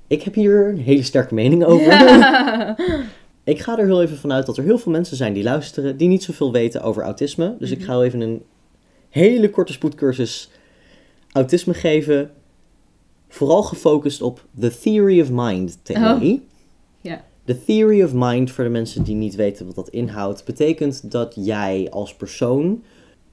Ik 0.07 0.23
heb 0.23 0.35
hier 0.35 0.69
een 0.69 0.81
hele 0.81 1.03
sterke 1.03 1.35
mening 1.35 1.65
over. 1.71 1.93
Ik 3.45 3.61
ga 3.61 3.79
er 3.79 3.85
heel 3.85 4.03
even 4.03 4.17
vanuit 4.17 4.47
dat 4.47 4.57
er 4.57 4.65
heel 4.65 4.79
veel 4.79 4.93
mensen 4.93 5.17
zijn 5.17 5.33
die 5.33 5.43
luisteren, 5.43 5.97
die 5.97 6.09
niet 6.09 6.23
zoveel 6.23 6.53
weten 6.53 6.83
over 6.83 7.03
autisme. 7.03 7.57
Dus 7.59 7.71
ik 7.71 7.83
ga 7.83 7.93
heel 7.93 8.05
even 8.05 8.21
een 8.21 8.43
hele 9.09 9.51
korte 9.51 9.73
spoedcursus 9.73 10.51
autisme 11.33 11.75
geven. 11.75 12.31
Vooral 13.29 13.63
gefocust 13.63 14.23
op 14.23 14.45
the 14.61 14.79
theory 14.79 15.21
of 15.21 15.31
mind 15.31 15.79
theorie. 15.83 16.47
De 17.45 17.65
theory 17.65 18.03
of 18.03 18.13
mind, 18.15 18.51
voor 18.51 18.65
de 18.65 18.71
mensen 18.71 19.03
die 19.03 19.15
niet 19.15 19.35
weten 19.35 19.67
wat 19.67 19.75
dat 19.75 19.89
inhoudt, 19.89 20.45
betekent 20.45 21.11
dat 21.11 21.33
jij 21.37 21.87
als 21.91 22.15
persoon 22.15 22.83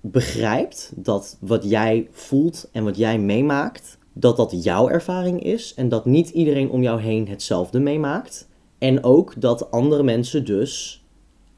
begrijpt 0.02 0.92
dat 0.96 1.38
wat 1.40 1.70
jij 1.70 2.08
voelt 2.12 2.70
en 2.72 2.84
wat 2.84 2.98
jij 2.98 3.20
meemaakt, 3.20 3.98
dat 4.14 4.38
dat 4.38 4.64
jouw 4.64 4.90
ervaring 4.90 5.44
is 5.44 5.74
en 5.74 5.90
dat 5.90 6.06
niet 6.06 6.30
iedereen 6.30 6.70
om 6.70 6.82
jou 6.82 7.02
heen 7.02 7.28
hetzelfde 7.28 7.80
meemaakt. 7.80 8.48
En 8.78 9.04
ook 9.04 9.42
dat 9.42 9.72
andere 9.72 10.04
mensen 10.04 10.46
dus 10.46 11.04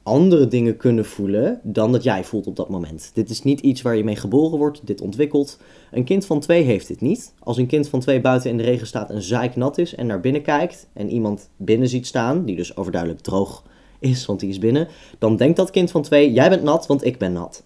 andere 0.03 0.47
dingen 0.47 0.77
kunnen 0.77 1.05
voelen 1.05 1.59
dan 1.63 1.91
dat 1.91 2.03
jij 2.03 2.23
voelt 2.23 2.47
op 2.47 2.55
dat 2.55 2.69
moment. 2.69 3.11
Dit 3.13 3.29
is 3.29 3.43
niet 3.43 3.59
iets 3.59 3.81
waar 3.81 3.95
je 3.95 4.03
mee 4.03 4.15
geboren 4.15 4.57
wordt, 4.57 4.87
dit 4.87 5.01
ontwikkelt. 5.01 5.59
Een 5.91 6.03
kind 6.03 6.25
van 6.25 6.39
twee 6.39 6.63
heeft 6.63 6.87
dit 6.87 7.01
niet. 7.01 7.33
Als 7.39 7.57
een 7.57 7.67
kind 7.67 7.89
van 7.89 7.99
twee 7.99 8.21
buiten 8.21 8.49
in 8.49 8.57
de 8.57 8.63
regen 8.63 8.87
staat 8.87 9.09
en 9.09 9.21
zeiknat 9.21 9.77
is 9.77 9.95
en 9.95 10.05
naar 10.07 10.19
binnen 10.19 10.41
kijkt 10.41 10.87
en 10.93 11.09
iemand 11.09 11.49
binnen 11.57 11.89
ziet 11.89 12.07
staan, 12.07 12.45
die 12.45 12.55
dus 12.55 12.77
overduidelijk 12.77 13.21
droog 13.21 13.63
is, 13.99 14.25
want 14.25 14.39
die 14.39 14.49
is 14.49 14.59
binnen, 14.59 14.87
dan 15.19 15.35
denkt 15.35 15.57
dat 15.57 15.71
kind 15.71 15.91
van 15.91 16.01
twee, 16.01 16.33
jij 16.33 16.49
bent 16.49 16.63
nat, 16.63 16.87
want 16.87 17.05
ik 17.05 17.17
ben 17.17 17.33
nat. 17.33 17.63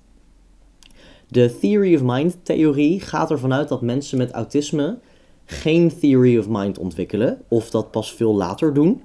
De 1.31 1.57
theory 1.59 1.95
of 1.95 2.01
mind 2.03 2.37
theorie 2.43 2.99
gaat 2.99 3.31
ervan 3.31 3.53
uit 3.53 3.67
dat 3.67 3.81
mensen 3.81 4.17
met 4.17 4.31
autisme 4.31 4.97
geen 5.45 5.99
theory 5.99 6.37
of 6.37 6.47
mind 6.49 6.77
ontwikkelen, 6.77 7.41
of 7.47 7.69
dat 7.69 7.91
pas 7.91 8.13
veel 8.13 8.35
later 8.35 8.73
doen. 8.73 9.01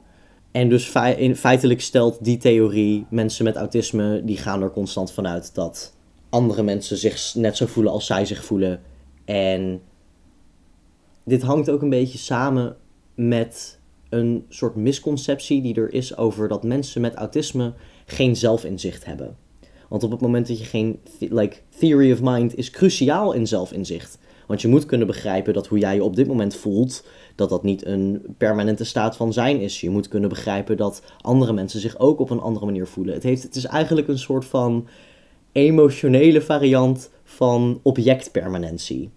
En 0.51 0.69
dus 0.69 0.87
feitelijk 1.35 1.81
stelt 1.81 2.25
die 2.25 2.37
theorie 2.37 3.07
mensen 3.11 3.45
met 3.45 3.57
autisme, 3.57 4.23
die 4.25 4.37
gaan 4.37 4.63
er 4.63 4.71
constant 4.71 5.13
vanuit 5.13 5.55
dat 5.55 5.97
andere 6.29 6.63
mensen 6.63 6.97
zich 6.97 7.35
net 7.35 7.57
zo 7.57 7.67
voelen 7.67 7.93
als 7.93 8.07
zij 8.07 8.25
zich 8.25 8.45
voelen. 8.45 8.81
En 9.25 9.81
dit 11.25 11.43
hangt 11.43 11.71
ook 11.71 11.83
een 11.83 11.91
beetje 11.91 12.19
samen 12.19 12.77
met 13.15 13.79
een 14.09 14.45
soort 14.49 14.75
misconceptie 14.75 15.63
die 15.63 15.75
er 15.75 15.93
is 15.93 16.17
over 16.17 16.49
dat 16.49 16.65
mensen 16.65 17.01
met 17.01 17.15
autisme 17.15 17.73
geen 18.07 18.37
zelfinzicht 18.37 19.05
hebben. 19.05 19.37
Want 19.89 20.03
op 20.03 20.11
het 20.11 20.21
moment 20.21 20.49
dat 20.49 20.59
je 20.59 20.65
geen 20.65 21.01
like, 21.19 21.57
theory 21.79 22.13
of 22.13 22.23
mind 22.23 22.57
is 22.57 22.71
cruciaal 22.71 23.33
in 23.33 23.47
zelfinzicht. 23.47 24.19
Want 24.47 24.63
je 24.63 24.69
moet 24.69 24.87
kunnen 24.87 25.07
begrijpen 25.07 25.55
dat 25.55 25.67
hoe 25.67 25.79
jij 25.79 25.95
je 25.95 26.05
op 26.05 26.17
dit 26.17 26.27
moment 26.27 26.55
voelt, 26.57 27.07
dat 27.35 27.49
dat 27.49 27.63
niet 27.63 27.87
een 27.87 28.23
permanente 28.39 28.85
staat 28.85 29.17
van 29.17 29.33
zijn 29.33 29.61
is. 29.61 29.81
Je 29.81 29.91
moet 29.91 30.09
kunnen 30.09 30.29
begrijpen 30.29 30.77
dat 30.77 31.03
andere 31.21 31.53
mensen 31.53 31.81
zich 31.81 31.99
ook 31.99 32.21
op 32.21 32.31
een 32.31 32.41
andere 32.41 32.65
manier 32.65 32.87
voelen. 32.87 33.15
Het, 33.15 33.23
heeft, 33.23 33.43
het 33.43 33.57
is 33.57 33.65
eigenlijk 33.65 34.09
een 34.09 34.19
soort 34.19 34.45
van 34.45 34.87
emotionele 35.53 36.41
variant 36.41 37.11
van 37.25 37.81
objectpermanentie. 37.83 39.11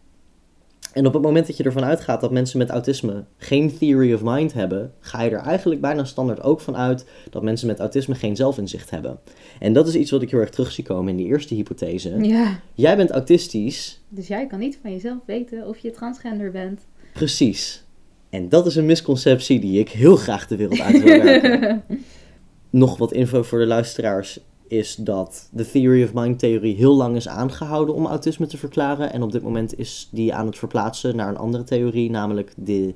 En 0.98 1.06
op 1.06 1.14
het 1.14 1.22
moment 1.22 1.48
dat 1.48 1.58
je 1.58 1.64
ervan 1.64 1.84
uitgaat 1.84 2.22
dat 2.22 2.32
mensen 2.32 2.58
met 2.58 2.70
autisme 2.70 3.24
geen 3.38 3.78
theory 3.78 4.14
of 4.14 4.22
mind 4.24 4.54
hebben, 4.54 4.94
ga 5.00 5.22
je 5.22 5.30
er 5.30 5.40
eigenlijk 5.40 5.82
bijna 5.82 6.04
standaard 6.04 6.42
ook 6.42 6.62
van 6.62 6.78
uit 6.78 7.06
dat 7.30 7.44
mensen 7.44 7.68
met 7.68 7.80
autisme 7.80 8.16
geen 8.16 8.36
zelfinzicht 8.36 8.90
hebben. 8.90 9.20
En 9.60 9.74
dat 9.74 9.88
is 9.88 9.96
iets 9.96 10.12
wat 10.12 10.22
ik 10.22 10.32
heel 10.32 10.40
erg 10.40 10.50
terug 10.50 10.72
zie 10.72 10.84
komen 10.84 11.10
in 11.10 11.18
die 11.18 11.26
eerste 11.26 11.54
hypothese. 11.54 12.24
Ja. 12.24 12.60
Jij 12.74 12.96
bent 12.96 13.12
autistisch, 13.12 14.02
Dus 14.10 14.28
jij 14.28 14.48
kan 14.48 14.60
niet 14.60 14.80
van 14.82 14.92
jezelf 14.92 15.18
weten 15.26 15.68
of 15.68 15.78
je 15.78 15.92
transgender 15.92 16.52
bent. 16.52 16.82
precies. 17.14 17.84
En 18.30 18.50
dat 18.50 18.66
is 18.66 18.76
een 18.76 18.86
misconceptie 18.86 19.60
die 19.60 19.80
ik 19.80 19.90
heel 19.90 20.16
graag 20.16 20.48
de 20.48 20.56
wereld 20.56 20.80
uit 20.80 21.04
wil 21.04 21.24
werken. 21.24 21.84
Nog 22.70 22.98
wat 22.98 23.14
info 23.14 23.44
voor 23.44 23.60
de 23.60 23.66
luisteraars 23.66 24.40
is 24.68 24.96
dat 24.96 25.50
de 25.52 25.72
theory 25.72 26.04
of 26.04 26.14
mind 26.14 26.40
theorie 26.40 26.76
heel 26.76 26.96
lang 26.96 27.16
is 27.16 27.28
aangehouden 27.28 27.96
om 27.96 28.06
autisme 28.06 28.48
te 28.48 28.58
verklaren. 28.58 29.14
En 29.14 29.24
op 29.24 29.32
dit 29.32 29.44
moment 29.44 29.80
is 29.80 30.10
die 30.12 30.34
aan 30.34 30.46
het 30.46 30.58
verplaatsen 30.58 31.16
naar 31.16 31.30
een 31.30 31.38
andere 31.38 31.64
theorie, 31.64 32.10
namelijk 32.10 32.54
de 32.56 32.94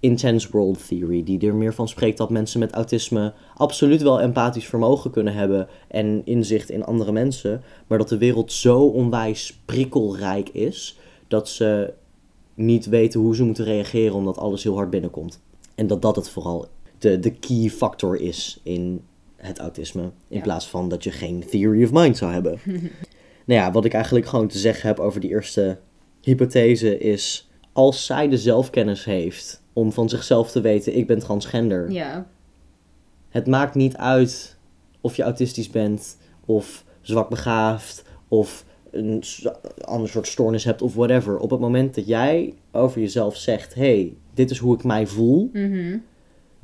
intense 0.00 0.48
world 0.50 0.86
theory. 0.86 1.24
Die 1.24 1.46
er 1.46 1.54
meer 1.54 1.74
van 1.74 1.88
spreekt 1.88 2.18
dat 2.18 2.30
mensen 2.30 2.60
met 2.60 2.72
autisme 2.72 3.32
absoluut 3.56 4.02
wel 4.02 4.20
empathisch 4.20 4.66
vermogen 4.66 5.10
kunnen 5.10 5.34
hebben 5.34 5.68
en 5.88 6.22
inzicht 6.24 6.70
in 6.70 6.84
andere 6.84 7.12
mensen. 7.12 7.62
Maar 7.86 7.98
dat 7.98 8.08
de 8.08 8.18
wereld 8.18 8.52
zo 8.52 8.80
onwijs 8.80 9.60
prikkelrijk 9.64 10.48
is 10.48 10.98
dat 11.28 11.48
ze 11.48 11.92
niet 12.54 12.86
weten 12.86 13.20
hoe 13.20 13.36
ze 13.36 13.44
moeten 13.44 13.64
reageren 13.64 14.14
omdat 14.14 14.38
alles 14.38 14.62
heel 14.62 14.76
hard 14.76 14.90
binnenkomt. 14.90 15.40
En 15.74 15.86
dat 15.86 16.02
dat 16.02 16.16
het 16.16 16.28
vooral 16.28 16.66
de, 16.98 17.18
de 17.18 17.30
key 17.30 17.68
factor 17.70 18.20
is 18.20 18.60
in 18.62 19.02
het 19.42 19.58
autisme. 19.58 20.02
In 20.02 20.12
Ja. 20.36 20.40
plaats 20.40 20.68
van 20.68 20.88
dat 20.88 21.04
je 21.04 21.10
geen 21.10 21.44
theory 21.50 21.84
of 21.84 21.92
mind 21.92 22.16
zou 22.16 22.32
hebben. 22.32 22.58
nou 23.46 23.60
ja, 23.60 23.72
wat 23.72 23.84
ik 23.84 23.92
eigenlijk 23.92 24.26
gewoon 24.26 24.48
te 24.48 24.58
zeggen 24.58 24.88
heb 24.88 24.98
over 25.00 25.20
die 25.20 25.30
eerste 25.30 25.78
hypothese 26.20 26.98
is... 26.98 27.46
Als 27.74 28.06
zij 28.06 28.28
de 28.28 28.38
zelfkennis 28.38 29.04
heeft 29.04 29.62
om 29.72 29.92
van 29.92 30.08
zichzelf 30.08 30.50
te 30.50 30.60
weten, 30.60 30.96
ik 30.96 31.06
ben 31.06 31.18
transgender. 31.18 31.90
Ja. 31.90 32.26
Het 33.28 33.46
maakt 33.46 33.74
niet 33.74 33.96
uit 33.96 34.56
of 35.00 35.16
je 35.16 35.22
autistisch 35.22 35.70
bent, 35.70 36.16
of 36.46 36.84
zwakbegaafd, 37.00 38.04
of 38.28 38.64
een 38.90 39.22
ander 39.80 40.08
soort 40.08 40.26
stoornis 40.26 40.64
hebt 40.64 40.82
of 40.82 40.94
whatever. 40.94 41.38
Op 41.38 41.50
het 41.50 41.60
moment 41.60 41.94
dat 41.94 42.06
jij 42.06 42.54
over 42.72 43.00
jezelf 43.00 43.36
zegt, 43.36 43.74
hey, 43.74 44.16
dit 44.34 44.50
is 44.50 44.58
hoe 44.58 44.74
ik 44.74 44.84
mij 44.84 45.06
voel, 45.06 45.50
Mhm. 45.52 45.98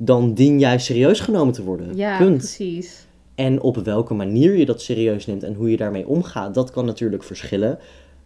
Dan 0.01 0.33
dien 0.33 0.59
jij 0.59 0.79
serieus 0.79 1.19
genomen 1.19 1.53
te 1.53 1.63
worden. 1.63 1.95
Ja, 1.95 2.17
Punt. 2.17 2.37
precies. 2.37 3.07
En 3.35 3.61
op 3.61 3.75
welke 3.75 4.13
manier 4.13 4.57
je 4.57 4.65
dat 4.65 4.81
serieus 4.81 5.25
neemt 5.25 5.43
en 5.43 5.53
hoe 5.53 5.71
je 5.71 5.77
daarmee 5.77 6.07
omgaat, 6.07 6.53
dat 6.53 6.71
kan 6.71 6.85
natuurlijk 6.85 7.23
verschillen. 7.23 7.79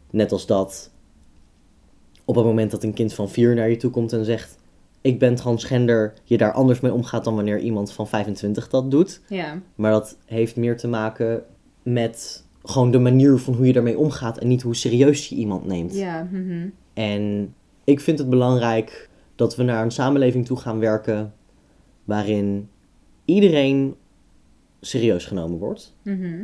Net 0.10 0.32
als 0.32 0.46
dat 0.46 0.92
op 2.26 2.36
het 2.36 2.46
moment 2.46 2.72
dat 2.72 2.84
een 2.84 2.94
kind 2.94 3.14
van 3.14 3.30
vier 3.30 3.56
naar 3.56 3.70
je 3.70 3.78
toe 3.78 3.92
komt 3.92 4.14
en 4.14 4.26
zegt: 4.26 4.58
Ik 5.02 5.20
ben 5.20 5.36
transgender, 5.36 6.14
je 6.24 6.38
daar 6.38 6.52
anders 6.52 6.80
mee 6.80 6.94
omgaat 6.94 7.24
dan 7.24 7.36
wanneer 7.36 7.60
iemand 7.60 7.92
van 7.92 8.08
25 8.08 8.70
dat 8.70 8.92
doet. 8.92 9.22
Ja. 9.28 9.62
Maar 9.76 9.92
dat 9.92 10.18
heeft 10.26 10.56
meer 10.56 10.78
te 10.78 10.88
maken 10.88 11.44
met 11.84 12.44
gewoon 12.64 12.92
de 12.92 13.00
manier 13.00 13.38
van 13.38 13.54
hoe 13.54 13.68
je 13.68 13.74
daarmee 13.74 13.98
omgaat 13.98 14.38
en 14.38 14.48
niet 14.48 14.62
hoe 14.62 14.76
serieus 14.76 15.30
je 15.30 15.36
iemand 15.36 15.66
neemt. 15.66 15.96
Ja. 15.96 16.28
mhm. 16.32 16.68
En 16.94 17.54
ik 17.84 18.00
vind 18.00 18.20
het 18.20 18.30
belangrijk 18.30 19.10
dat 19.36 19.56
we 19.56 19.64
naar 19.64 19.84
een 19.84 19.92
samenleving 19.92 20.46
toe 20.46 20.58
gaan 20.58 20.80
werken 20.80 21.34
waarin 22.04 22.70
iedereen 23.26 23.96
serieus 24.82 25.26
genomen 25.26 25.58
wordt, 25.60 25.96
Mhm. 26.04 26.44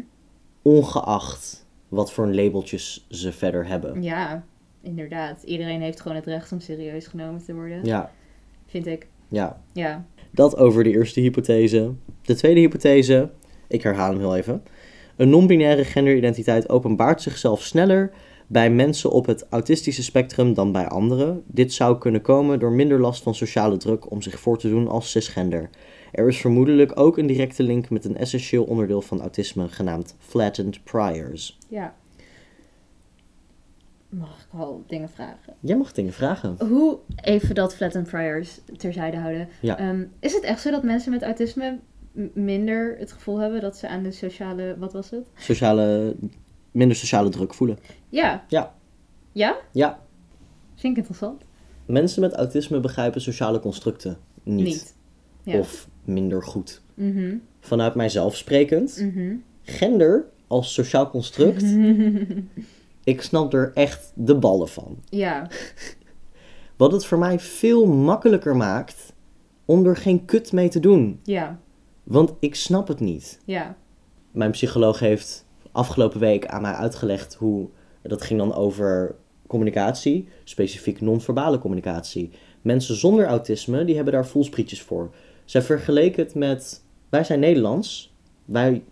ongeacht 0.61 1.65
wat 1.87 2.11
voor 2.11 2.27
labeltjes 2.33 3.05
ze 3.09 3.31
verder 3.31 3.67
hebben. 3.67 4.03
Ja, 4.03 4.43
inderdaad. 4.81 5.43
Iedereen 5.43 5.81
heeft 5.81 6.01
gewoon 6.01 6.17
het 6.17 6.25
recht 6.25 6.51
om 6.51 6.59
serieus 6.59 7.07
genomen 7.07 7.43
te 7.43 7.53
worden. 7.53 7.85
Ja, 7.85 8.11
Vind 8.65 8.85
ik. 8.87 9.07
ja. 9.27 9.61
Ja. 9.73 10.05
Dat 10.31 10.57
over 10.57 10.83
de 10.83 10.91
eerste 10.91 11.19
hypothese. 11.19 11.91
De 12.21 12.35
tweede 12.35 12.59
hypothese, 12.59 13.29
ik 13.67 13.83
herhaal 13.83 14.09
hem 14.11 14.19
heel 14.19 14.35
even. 14.37 14.63
Een 15.15 15.29
non-binaire 15.29 15.83
genderidentiteit 15.85 16.69
openbaart 16.69 17.21
zichzelf 17.21 17.61
sneller 17.63 18.11
bij 18.49 18.71
mensen 18.71 19.11
op 19.11 19.25
het 19.25 19.45
autistische 19.49 20.03
spectrum 20.03 20.53
dan 20.53 20.71
bij 20.71 20.87
anderen. 20.87 21.43
Dit 21.45 21.73
zou 21.73 21.97
kunnen 21.97 22.21
komen 22.21 22.59
door 22.59 22.71
minder 22.71 22.99
last 22.99 23.23
van 23.23 23.35
sociale 23.35 23.77
druk 23.77 24.11
om 24.11 24.21
zich 24.21 24.39
voor 24.39 24.57
te 24.57 24.69
doen 24.69 24.87
als 24.87 25.11
cisgender. 25.11 25.69
Er 26.11 26.27
is 26.27 26.37
vermoedelijk 26.37 26.99
ook 26.99 27.17
een 27.17 27.27
directe 27.27 27.63
link 27.63 27.89
met 27.89 28.05
een 28.05 28.17
essentieel 28.17 28.63
onderdeel 28.63 29.01
van 29.01 29.21
autisme 29.21 29.67
genaamd 29.67 30.15
flattened 30.19 30.83
priors. 30.83 31.57
Ja. 31.67 31.95
Mag 34.09 34.47
ik 34.51 34.59
al 34.59 34.83
dingen 34.87 35.09
vragen? 35.09 35.53
Jij 35.59 35.77
mag 35.77 35.91
dingen 35.91 36.13
vragen. 36.13 36.55
Hoe, 36.67 36.97
even 37.15 37.55
dat 37.55 37.75
flatten 37.75 38.03
priors 38.03 38.59
terzijde 38.77 39.17
houden. 39.17 39.49
Ja. 39.61 39.77
Ehm, 39.77 40.03
is 40.19 40.33
het 40.33 40.43
echt 40.43 40.61
zo 40.61 40.71
dat 40.71 40.83
mensen 40.83 41.11
met 41.11 41.23
autisme 41.23 41.79
minder 42.33 42.95
het 42.97 43.11
gevoel 43.11 43.37
hebben 43.37 43.61
dat 43.61 43.77
ze 43.77 43.87
aan 43.87 44.03
de 44.03 44.11
sociale, 44.11 44.75
wat 44.79 44.93
was 44.93 45.09
het? 45.09 45.27
Sociale, 45.35 46.15
minder 46.71 46.97
sociale 46.97 47.29
druk 47.29 47.53
voelen. 47.53 47.77
Ja. 48.09 48.45
Ja. 48.47 48.75
Ja? 49.31 49.57
Ja, 49.71 49.99
Vind 50.75 50.91
ik 50.93 50.97
interessant. 50.97 51.43
mensen 51.85 52.21
met 52.21 52.33
autisme 52.33 52.79
begrijpen 52.79 53.21
sociale 53.21 53.59
constructen 53.59 54.17
niet. 54.43 54.95
Ja. 55.43 55.57
Of 55.59 55.87
minder 56.03 56.43
goed. 56.43 56.81
Mhm. 56.93 57.37
Vanuit 57.59 57.95
mijzelf 57.95 58.35
sprekend, 58.35 58.99
Mhm. 59.01 59.35
gender 59.61 60.25
als 60.47 60.73
sociaal 60.73 61.09
construct, 61.09 61.63
ik 63.03 63.21
snap 63.21 63.53
er 63.53 63.71
echt 63.73 64.11
de 64.15 64.35
ballen 64.35 64.67
van. 64.69 64.97
ja. 65.09 65.47
Wat 66.77 66.91
het 66.91 67.05
voor 67.05 67.17
mij 67.19 67.39
veel 67.39 67.85
makkelijker 67.87 68.55
maakt 68.55 69.13
om 69.65 69.85
er 69.85 69.95
geen 69.97 70.25
kut 70.25 70.51
mee 70.51 70.69
te 70.69 70.79
doen. 70.79 71.19
Ja. 71.23 71.59
Want 72.03 72.33
ik 72.39 72.55
snap 72.55 72.87
het 72.87 72.99
niet. 72.99 73.39
Ja. 73.45 73.75
Mijn 74.31 74.51
psycholoog 74.51 74.99
heeft 74.99 75.45
afgelopen 75.71 76.19
week 76.19 76.45
aan 76.47 76.61
mij 76.61 76.71
uitgelegd 76.73 77.33
hoe. 77.33 77.69
Dat 78.01 78.21
ging 78.21 78.39
dan 78.39 78.53
over 78.53 79.15
communicatie, 79.47 80.27
specifiek 80.43 81.01
non-verbale 81.01 81.59
communicatie. 81.59 82.31
Mensen 82.61 82.95
zonder 82.95 83.25
autisme, 83.25 83.85
die 83.85 83.95
hebben 83.95 84.13
daar 84.13 84.27
voelsprietjes 84.27 84.81
voor. 84.81 85.09
Zij 85.45 85.61
vergeleken 85.61 86.23
het 86.23 86.35
met. 86.35 86.83
Wij 87.09 87.23
zijn 87.23 87.39
Nederlands. 87.39 88.13
Wij, 88.45 88.83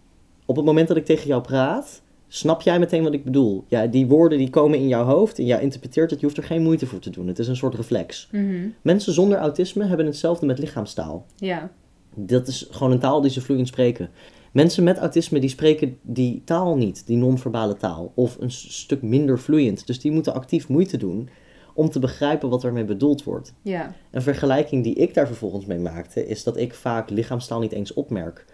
op 0.45 0.55
het 0.55 0.65
moment 0.65 0.87
dat 0.87 0.97
ik 0.97 1.05
tegen 1.05 1.27
jou 1.27 1.41
praat, 1.41 2.01
snap 2.27 2.61
jij 2.61 2.79
meteen 2.79 3.03
wat 3.03 3.13
ik 3.13 3.23
bedoel. 3.23 3.63
Ja, 3.67 3.87
die 3.87 4.07
woorden 4.07 4.37
die 4.37 4.49
komen 4.49 4.79
in 4.79 4.87
jouw 4.87 5.03
hoofd 5.03 5.39
en 5.39 5.45
jij 5.45 5.61
interpreteert 5.61 6.09
het. 6.09 6.19
Je 6.19 6.25
hoeft 6.25 6.37
er 6.37 6.43
geen 6.43 6.61
moeite 6.61 6.85
voor 6.85 6.99
te 6.99 7.09
doen. 7.09 7.27
Het 7.27 7.39
is 7.39 7.47
een 7.47 7.55
soort 7.55 7.75
reflex. 7.75 8.27
Mhm. 8.31 8.67
Mensen 8.81 9.13
zonder 9.13 9.37
autisme 9.37 9.85
hebben 9.85 10.05
hetzelfde 10.05 10.45
met 10.45 10.59
lichaamstaal. 10.59 11.25
Ja. 11.35 11.71
Dat 12.15 12.47
is 12.47 12.67
gewoon 12.71 12.91
een 12.91 12.99
taal 12.99 13.21
die 13.21 13.31
ze 13.31 13.41
vloeiend 13.41 13.67
spreken. 13.67 14.09
Mensen 14.57 14.83
met 14.83 14.97
autisme 14.97 15.39
die 15.39 15.49
spreken 15.49 15.97
die 16.01 16.41
taal 16.45 16.77
niet, 16.77 17.07
die 17.07 17.17
non-verbale 17.17 17.77
taal. 17.77 18.11
Of 18.15 18.37
een 18.39 18.51
stuk 18.51 19.01
minder 19.01 19.39
vloeiend. 19.39 19.87
Dus 19.87 19.99
die 19.99 20.11
moeten 20.11 20.33
actief 20.33 20.67
moeite 20.67 20.97
doen 20.97 21.29
om 21.73 21.89
te 21.89 21.99
begrijpen 21.99 22.49
wat 22.49 22.63
ermee 22.63 22.85
bedoeld 22.85 23.23
wordt. 23.23 23.53
Ja. 23.61 23.93
Een 24.11 24.21
vergelijking 24.21 24.83
die 24.83 24.93
ik 24.95 25.13
daar 25.13 25.27
vervolgens 25.27 25.65
mee 25.65 25.79
maakte, 25.79 26.27
is 26.27 26.43
dat 26.43 26.57
ik 26.57 26.73
vaak 26.73 27.09
lichaamstaal 27.09 27.59
niet 27.59 27.71
eens 27.71 27.93
opmerk. 27.93 28.45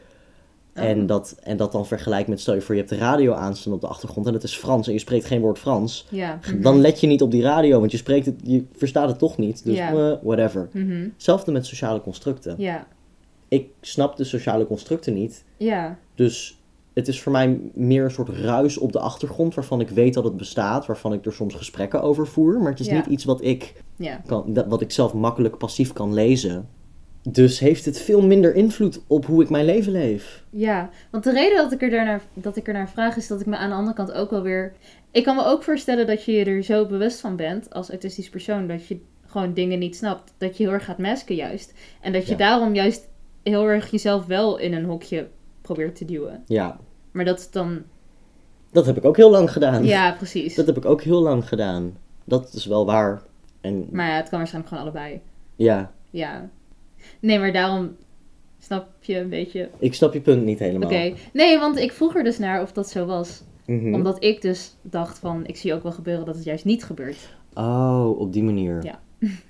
Oh. 0.76 0.84
En, 0.84 1.06
dat, 1.06 1.36
en 1.44 1.58
dat 1.58 1.72
dan 1.72 1.86
vergelijk 1.86 2.28
met, 2.28 2.40
stel 2.40 2.54
je 2.54 2.62
voor, 2.62 2.76
je 2.76 2.82
hebt 2.82 2.94
de 2.94 3.00
radio 3.00 3.34
aanstaan 3.34 3.74
op 3.74 3.82
de 3.82 3.88
achtergrond 3.88 4.28
en 4.28 4.34
het 4.34 4.44
is 4.44 4.56
Frans 4.58 4.88
en 4.88 4.94
je 4.94 5.00
spreekt 5.00 5.26
geen 5.26 5.42
woord 5.42 5.60
Frans. 5.60 6.08
Ja. 6.10 6.40
Mhm. 6.42 6.62
Dan 6.62 6.82
let 6.82 7.00
je 7.00 7.08
niet 7.08 7.22
op 7.22 7.32
die 7.32 7.42
radio, 7.42 7.80
want 7.80 7.92
je, 7.92 7.98
spreekt 7.98 8.26
het, 8.26 8.40
je 8.44 8.66
verstaat 8.76 9.10
het 9.10 9.20
toch 9.20 9.38
niet. 9.38 9.64
Dus 9.64 9.78
Ja. 9.78 9.90
eh, 9.90 10.18
whatever. 10.22 10.70
Mhm. 10.74 11.08
Hetzelfde 11.14 11.52
met 11.52 11.66
sociale 11.66 12.02
constructen. 12.02 12.56
Ja. 12.58 12.88
Ik 13.54 13.68
snap 13.82 14.16
de 14.18 14.24
sociale 14.24 14.66
constructen 14.68 15.14
niet. 15.14 15.44
Ja. 15.58 15.98
Dus 16.16 16.58
het 16.94 17.08
is 17.08 17.22
voor 17.22 17.32
mij 17.32 17.60
meer 17.74 18.04
een 18.04 18.12
soort 18.12 18.30
ruis 18.30 18.78
op 18.78 18.92
de 18.92 19.00
achtergrond 19.00 19.56
waarvan 19.56 19.80
ik 19.82 19.90
weet 19.90 20.14
dat 20.14 20.24
het 20.24 20.38
bestaat, 20.38 20.86
waarvan 20.86 21.14
ik 21.14 21.26
er 21.26 21.34
soms 21.34 21.56
gesprekken 21.56 22.02
over 22.02 22.28
voer. 22.28 22.60
Maar 22.62 22.72
het 22.72 22.80
is 22.80 22.86
Ja. 22.88 22.94
niet 22.96 23.06
iets 23.06 23.24
wat 23.24 23.44
ik, 23.44 23.74
Ja. 23.96 24.22
kan, 24.26 24.54
dat, 24.54 24.66
wat 24.68 24.82
ik 24.82 24.92
zelf 24.92 25.14
makkelijk 25.14 25.58
passief 25.58 25.94
kan 25.94 26.14
lezen. 26.14 26.68
Dus 27.30 27.60
heeft 27.60 27.86
het 27.86 27.98
veel 28.00 28.22
minder 28.22 28.56
invloed 28.56 29.02
op 29.08 29.26
hoe 29.26 29.44
ik 29.44 29.50
mijn 29.50 29.66
leven 29.66 29.92
leef. 29.92 30.44
Ja, 30.50 30.90
want 31.12 31.24
de 31.24 31.32
reden 31.32 31.58
dat 31.58 31.72
ik, 31.72 31.82
er 31.82 31.90
daarnaar, 31.90 32.22
dat 32.34 32.56
ik 32.56 32.68
er 32.68 32.74
naar 32.74 32.90
vraag 32.90 33.16
is 33.18 33.28
dat 33.28 33.40
ik 33.40 33.46
me 33.46 33.56
aan 33.58 33.70
de 33.70 33.76
andere 33.76 33.96
kant 33.96 34.12
ook 34.12 34.30
wel 34.30 34.42
weer... 34.42 34.74
Ik 35.12 35.24
kan 35.24 35.36
me 35.36 35.46
ook 35.46 35.64
voorstellen 35.64 36.08
dat 36.08 36.24
je 36.26 36.32
je 36.32 36.46
er 36.46 36.64
zo 36.64 36.86
bewust 36.86 37.20
van 37.20 37.36
bent 37.36 37.74
als 37.74 37.90
autistisch 37.90 38.30
persoon 38.30 38.68
dat 38.68 38.88
je 38.88 39.00
gewoon 39.26 39.54
dingen 39.54 39.80
niet 39.80 39.96
snapt. 39.96 40.34
Dat 40.38 40.58
je 40.58 40.64
heel 40.64 40.74
erg 40.74 40.86
gaat 40.86 40.98
masken 40.98 41.36
juist. 41.36 41.74
En 42.02 42.14
dat 42.14 42.26
je 42.26 42.32
Ja. 42.32 42.38
daarom 42.38 42.76
juist 42.76 43.08
heel 43.44 43.68
erg 43.68 43.92
jezelf 43.92 44.26
wel 44.26 44.58
in 44.58 44.74
een 44.74 44.86
hokje 44.86 45.28
probeert 45.62 45.96
te 45.96 46.06
duwen. 46.06 46.44
Ja, 46.48 46.80
Maar 47.12 47.26
dat 47.26 47.40
is 47.40 47.52
dan... 47.52 47.82
dat 48.72 48.86
heb 48.86 48.98
ik 48.98 49.06
ook 49.06 49.18
heel 49.18 49.32
lang 49.32 49.52
gedaan. 49.52 49.86
Ja, 49.86 50.12
precies. 50.12 50.56
Dat 50.56 50.66
heb 50.66 50.78
ik 50.78 50.86
ook 50.86 51.02
heel 51.02 51.22
lang 51.22 51.48
gedaan. 51.48 51.98
Dat 52.24 52.54
is 52.54 52.66
wel 52.66 52.86
waar. 52.86 53.22
En 53.62 53.88
Maar 53.92 54.10
ja, 54.10 54.16
het 54.16 54.30
kan 54.30 54.38
waarschijnlijk 54.38 54.74
gewoon 54.74 54.90
allebei. 54.90 55.22
ja, 55.56 55.92
Ja. 56.10 56.50
Nee, 57.20 57.40
maar 57.40 57.54
daarom 57.54 57.96
snap 58.60 58.88
je 59.00 59.20
een 59.20 59.30
beetje... 59.30 59.70
ik 59.80 59.94
snap 59.94 60.14
je 60.14 60.22
punt 60.22 60.44
niet 60.44 60.60
helemaal. 60.60 60.90
Oké. 60.90 61.14
Nee, 61.34 61.60
want 61.60 61.78
ik 61.78 61.92
vroeg 61.92 62.16
er 62.16 62.24
dus 62.24 62.38
naar 62.38 62.62
of 62.62 62.72
dat 62.72 62.90
zo 62.90 63.06
was. 63.06 63.44
Mhm. 63.66 63.94
Omdat 63.94 64.24
ik 64.24 64.42
dus 64.42 64.76
dacht 64.82 65.20
van, 65.20 65.46
ik 65.46 65.58
zie 65.58 65.74
ook 65.74 65.84
wel 65.84 65.92
gebeuren 65.92 66.26
dat 66.26 66.36
het 66.36 66.44
juist 66.44 66.66
niet 66.66 66.84
gebeurt. 66.84 67.36
Oh, 67.54 68.20
op 68.20 68.34
die 68.34 68.44
manier. 68.44 68.84
Ja. 68.84 69.00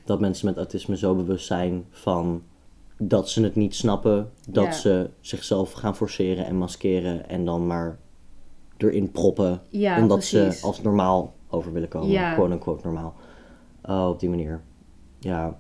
Dat 0.05 0.19
mensen 0.19 0.45
met 0.45 0.57
autisme 0.57 0.97
zo 0.97 1.15
bewust 1.15 1.45
zijn 1.45 1.85
van 1.89 2.43
dat 2.97 3.29
ze 3.29 3.43
het 3.43 3.55
niet 3.55 3.75
snappen, 3.75 4.31
dat 4.49 4.65
Ja. 4.65 4.71
ze 4.71 5.09
zichzelf 5.19 5.71
gaan 5.71 5.95
forceren 5.95 6.45
en 6.45 6.55
maskeren 6.55 7.29
en 7.29 7.45
dan 7.45 7.67
maar 7.67 7.99
erin 8.77 9.11
proppen, 9.11 9.61
Ja, 9.69 9.97
omdat 10.01 10.17
precies. 10.17 10.59
ze 10.59 10.65
als 10.65 10.81
normaal 10.81 11.33
over 11.49 11.73
willen 11.73 11.89
komen, 11.89 12.09
Ja. 12.09 12.33
quote-unquote 12.33 12.83
normaal. 12.85 13.13
Oh, 13.83 14.07
op 14.09 14.19
die 14.19 14.29
manier. 14.29 14.61
Ja, 15.19 15.57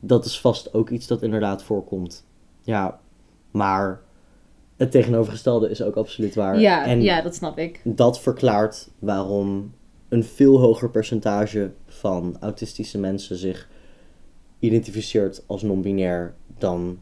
dat 0.00 0.24
is 0.24 0.40
vast 0.40 0.74
ook 0.74 0.90
iets 0.90 1.06
dat 1.06 1.22
inderdaad 1.22 1.62
voorkomt. 1.62 2.26
Ja, 2.62 3.00
maar 3.50 4.00
het 4.76 4.90
tegenovergestelde 4.90 5.70
is 5.70 5.82
ook 5.82 5.96
absoluut 5.96 6.34
waar. 6.34 6.60
Ja, 6.60 6.84
en 6.86 7.02
ja, 7.02 7.20
dat 7.22 7.34
snap 7.34 7.58
ik. 7.58 7.80
dat 7.84 8.20
verklaart 8.20 8.90
waarom 8.98 9.72
een 10.08 10.24
veel 10.24 10.58
hoger 10.58 10.90
percentage 10.90 11.72
van 11.86 12.36
autistische 12.40 12.98
mensen 12.98 13.36
zich 13.36 13.68
identificeert 14.58 15.44
als 15.46 15.62
non-binair 15.62 16.34
dan 16.58 16.98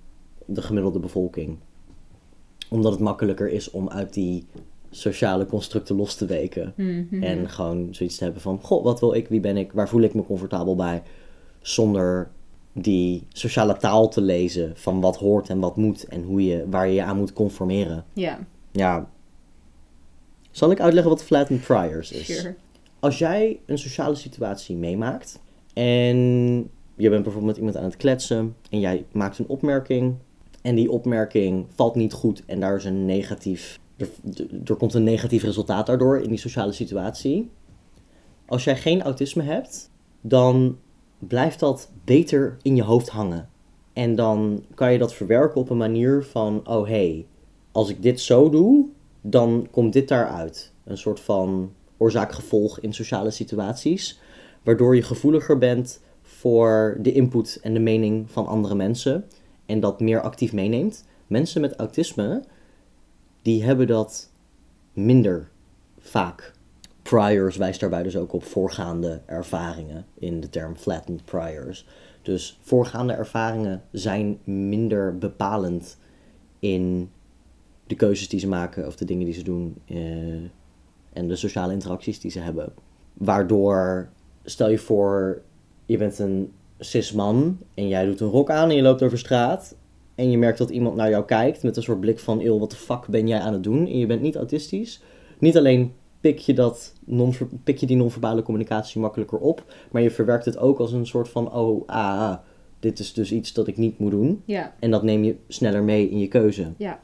de 0.47 0.63
gemiddelde 0.63 0.99
bevolking. 0.99 1.59
Omdat 2.69 2.93
het 2.93 3.01
makkelijker 3.01 3.49
is 3.49 3.71
om 3.71 3.89
uit 3.89 4.15
die 4.15 4.47
sociale 4.91 5.47
constructen 5.47 5.97
los 5.97 6.15
te 6.15 6.27
weken. 6.27 6.73
Mhm. 6.77 7.23
En 7.23 7.49
gewoon 7.49 7.95
zoiets 7.95 8.17
te 8.17 8.25
hebben 8.25 8.43
van, 8.43 8.59
goh, 8.63 8.85
wat 8.85 9.01
wil 9.01 9.15
ik, 9.15 9.29
wie 9.29 9.41
ben 9.41 9.57
ik, 9.57 9.73
waar 9.73 9.89
voel 9.89 10.03
ik 10.03 10.15
me 10.15 10.25
comfortabel 10.25 10.77
bij? 10.77 11.03
Zonder 11.61 12.31
die 12.73 13.27
sociale 13.29 13.77
taal 13.77 14.09
te 14.09 14.21
lezen 14.21 14.73
van 14.77 15.01
wat 15.01 15.17
hoort 15.17 15.49
en 15.49 15.61
wat 15.61 15.77
moet 15.77 16.05
en 16.05 16.23
hoe 16.23 16.45
je, 16.45 16.65
waar 16.71 16.87
je 16.89 16.95
je 16.95 17.03
aan 17.03 17.17
moet 17.17 17.33
conformeren. 17.33 18.05
Ja, 18.13 18.39
Ja. 18.73 19.09
Zal 20.51 20.71
ik 20.71 20.81
uitleggen 20.81 21.13
wat 21.13 21.23
flattened 21.23 21.63
priors 21.63 22.13
is? 22.13 22.27
sure. 22.27 22.55
Als 23.01 23.19
jij 23.19 23.61
een 23.67 23.79
sociale 23.79 24.15
situatie 24.15 24.77
meemaakt 24.77 25.41
en 25.75 26.71
je 27.01 27.11
bent 27.11 27.23
bijvoorbeeld 27.23 27.53
met 27.53 27.57
iemand 27.57 27.77
aan 27.77 27.91
het 27.91 27.97
kletsen 27.97 28.57
en 28.71 28.81
jij 28.81 29.05
maakt 29.13 29.39
een 29.39 29.49
opmerking 29.49 30.15
en 30.63 30.75
die 30.75 30.91
opmerking 30.91 31.67
valt 31.75 31.95
niet 31.95 32.13
goed 32.13 32.43
en 32.47 32.61
daar 32.61 32.77
is 32.77 32.85
een 32.85 33.05
negatief, 33.05 33.79
er, 34.65 34.77
komt 34.77 34.95
een 34.95 35.03
negatief 35.03 35.43
resultaat 35.43 35.87
daardoor 35.87 36.21
in 36.21 36.29
die 36.29 36.39
sociale 36.39 36.73
situatie. 36.73 37.51
Als 38.47 38.65
jij 38.65 38.77
geen 38.77 39.03
autisme 39.03 39.43
hebt, 39.43 39.91
dan 40.21 40.79
blijft 41.19 41.61
dat 41.61 41.91
beter 42.05 42.57
in 42.63 42.77
je 42.77 42.83
hoofd 42.83 43.09
hangen. 43.09 43.49
En 43.93 44.15
dan 44.15 44.65
kan 44.75 44.93
je 44.93 44.99
dat 44.99 45.15
verwerken 45.15 45.61
op 45.61 45.71
een 45.71 45.77
manier 45.77 46.23
van, 46.23 46.69
oh 46.69 46.87
hé, 46.87 46.93
hey, 46.93 47.27
als 47.73 47.89
ik 47.89 48.03
dit 48.03 48.21
zo 48.21 48.51
doe, 48.51 48.89
dan 49.21 49.69
komt 49.71 49.93
dit 49.93 50.09
daaruit. 50.09 50.73
Een 50.85 50.99
soort 50.99 51.21
van 51.21 51.73
oorzaak-gevolg 51.97 52.81
in 52.81 52.93
sociale 52.93 53.31
situaties. 53.31 54.21
Waardoor 54.63 54.97
je 54.97 55.03
gevoeliger 55.03 55.59
bent 55.59 56.01
voor 56.41 56.99
de 57.01 57.13
input 57.13 57.59
en 57.63 57.75
de 57.75 57.81
mening 57.81 58.31
van 58.31 58.47
andere 58.47 58.75
mensen. 58.75 59.25
En 59.67 59.81
dat 59.81 60.01
meer 60.01 60.21
actief 60.21 60.53
meeneemt. 60.53 61.05
Mensen 61.27 61.61
met 61.61 61.77
autisme, 61.77 62.43
die 63.43 63.65
hebben 63.65 63.87
dat 63.87 64.31
minder 64.93 65.49
vaak. 65.99 66.53
Priors 67.03 67.57
wijst 67.57 67.81
daarbij 67.81 68.03
dus 68.03 68.17
ook 68.17 68.33
op 68.33 68.45
voorgaande 68.45 69.21
ervaringen 69.27 70.07
in 70.19 70.41
de 70.41 70.49
term 70.49 70.77
flattened 70.77 71.25
priors. 71.25 71.87
Dus 72.23 72.59
voorgaande 72.61 73.13
ervaringen 73.13 73.83
zijn 73.91 74.39
minder 74.45 75.19
bepalend 75.19 75.99
in 76.59 77.11
de 77.87 77.95
keuzes 77.95 78.29
die 78.29 78.41
ze 78.41 78.49
maken 78.49 78.87
of 78.87 78.97
de 78.97 79.05
dingen 79.05 79.25
die 79.25 79.35
ze 79.35 79.43
doen 79.43 79.77
eh, 79.87 79.97
en 81.13 81.29
de 81.29 81.37
sociale 81.37 81.73
interacties 81.73 82.21
die 82.21 82.31
ze 82.31 82.41
hebben. 82.41 82.73
Waardoor, 83.13 84.09
stel 84.45 84.71
je 84.71 84.79
voor, 84.79 85.43
je 85.91 85.97
bent 85.97 86.19
een 86.19 86.53
cis 86.79 87.13
man 87.13 87.59
en 87.75 87.89
jij 87.89 88.05
doet 88.05 88.21
een 88.21 88.29
rok 88.29 88.51
aan 88.51 88.69
en 88.71 88.77
je 88.77 88.83
loopt 88.83 89.03
over 89.03 89.19
straat 89.19 89.77
en 90.15 90.31
je 90.31 90.39
merkt 90.39 90.59
dat 90.59 90.71
iemand 90.71 90.97
naar 90.97 91.11
jou 91.11 91.25
kijkt 91.25 91.63
met 91.63 91.77
een 91.77 91.83
soort 91.83 92.01
blik 92.01 92.19
van, 92.19 92.41
eeuw, 92.41 92.59
wat 92.59 92.71
de 92.71 92.77
fuck 92.77 93.07
ben 93.09 93.29
jij 93.29 93.41
aan 93.41 93.53
het 93.53 93.63
doen? 93.63 93.87
En 93.87 93.99
je 93.99 94.07
bent 94.07 94.21
niet 94.21 94.37
autistisch. 94.37 95.03
Niet 95.39 95.57
alleen 95.57 95.93
pik 96.21 96.39
je, 96.39 96.55
dat 96.55 96.95
non 97.05 97.35
pik 97.65 97.79
je 97.79 97.87
die 97.87 97.97
non-verbale 97.97 98.43
communicatie 98.43 99.01
makkelijker 99.01 99.39
op, 99.39 99.65
maar 99.91 100.03
je 100.03 100.11
verwerkt 100.11 100.45
het 100.45 100.59
ook 100.59 100.79
als 100.79 100.93
een 100.93 101.07
soort 101.07 101.29
van, 101.29 101.55
oh, 101.55 101.89
ah, 101.89 102.21
ah, 102.21 102.37
dit 102.81 102.99
is 102.99 103.13
dus 103.13 103.33
iets 103.33 103.53
dat 103.53 103.67
ik 103.67 103.77
niet 103.77 103.99
moet 103.99 104.11
doen. 104.11 104.43
Ja, 104.45 104.75
En 104.79 104.91
dat 104.91 105.03
neem 105.03 105.25
je 105.25 105.37
sneller 105.49 105.83
mee 105.83 106.09
in 106.11 106.19
je 106.19 106.29
keuze. 106.29 106.73
ja, 106.77 107.01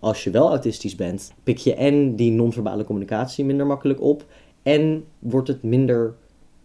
Als 0.00 0.24
je 0.24 0.30
wel 0.30 0.48
autistisch 0.48 0.96
bent, 0.96 1.32
pik 1.42 1.58
je 1.58 1.74
en 1.74 2.16
die 2.16 2.30
non-verbale 2.30 2.84
communicatie 2.84 3.44
minder 3.44 3.66
makkelijk 3.66 4.00
op. 4.00 4.24
En 4.62 5.04
wordt 5.18 5.48
het 5.48 5.62
minder 5.62 6.14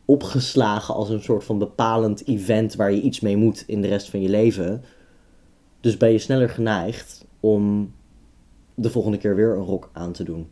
opgeslagen 0.05 0.93
als 0.95 1.09
een 1.09 1.23
soort 1.23 1.43
van 1.43 1.57
bepalend 1.59 2.27
event 2.27 2.75
waar 2.75 2.91
je 2.91 3.01
iets 3.01 3.19
mee 3.19 3.37
moet 3.37 3.63
in 3.67 3.81
de 3.81 3.87
rest 3.87 4.09
van 4.09 4.21
je 4.21 4.29
leven. 4.29 4.83
Dus 5.79 5.97
ben 5.97 6.11
je 6.11 6.17
sneller 6.17 6.49
geneigd 6.49 7.25
om 7.39 7.93
de 8.75 8.89
volgende 8.89 9.17
keer 9.17 9.35
weer 9.35 9.55
een 9.55 9.63
rok 9.65 9.89
aan 9.93 10.11
te 10.11 10.23
doen. 10.23 10.47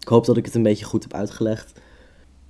Ik 0.00 0.08
hoop 0.08 0.24
dat 0.26 0.36
ik 0.36 0.44
het 0.44 0.54
een 0.54 0.62
beetje 0.62 0.84
goed 0.84 1.02
heb 1.02 1.14
uitgelegd. 1.14 1.80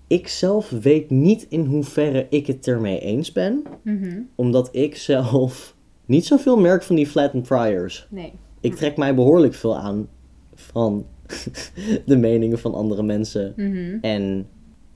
Ik 0.07 0.29
zelf 0.29 0.71
weet 0.71 1.11
niet 1.11 1.47
in 1.49 1.65
hoeverre 1.65 2.27
ik 2.31 2.47
het 2.47 2.67
ermee 2.69 3.01
eens 3.01 3.33
ben, 3.33 3.63
mhm. 3.83 4.21
omdat 4.35 4.69
ik 4.73 4.97
zelf 4.97 5.77
niet 6.07 6.27
zoveel 6.27 6.59
merk 6.59 6.83
van 6.83 6.97
die 6.97 7.07
flattened 7.07 7.47
priors. 7.47 8.07
nee. 8.11 8.33
Ik 8.61 8.75
trek 8.75 8.97
mij 8.97 9.15
behoorlijk 9.15 9.55
veel 9.55 9.77
aan 9.77 10.09
van 10.55 11.07
de 12.07 12.17
meningen 12.17 12.59
van 12.59 12.75
andere 12.75 13.03
mensen 13.03 13.53
Mhm. 13.57 13.99
en 14.01 14.47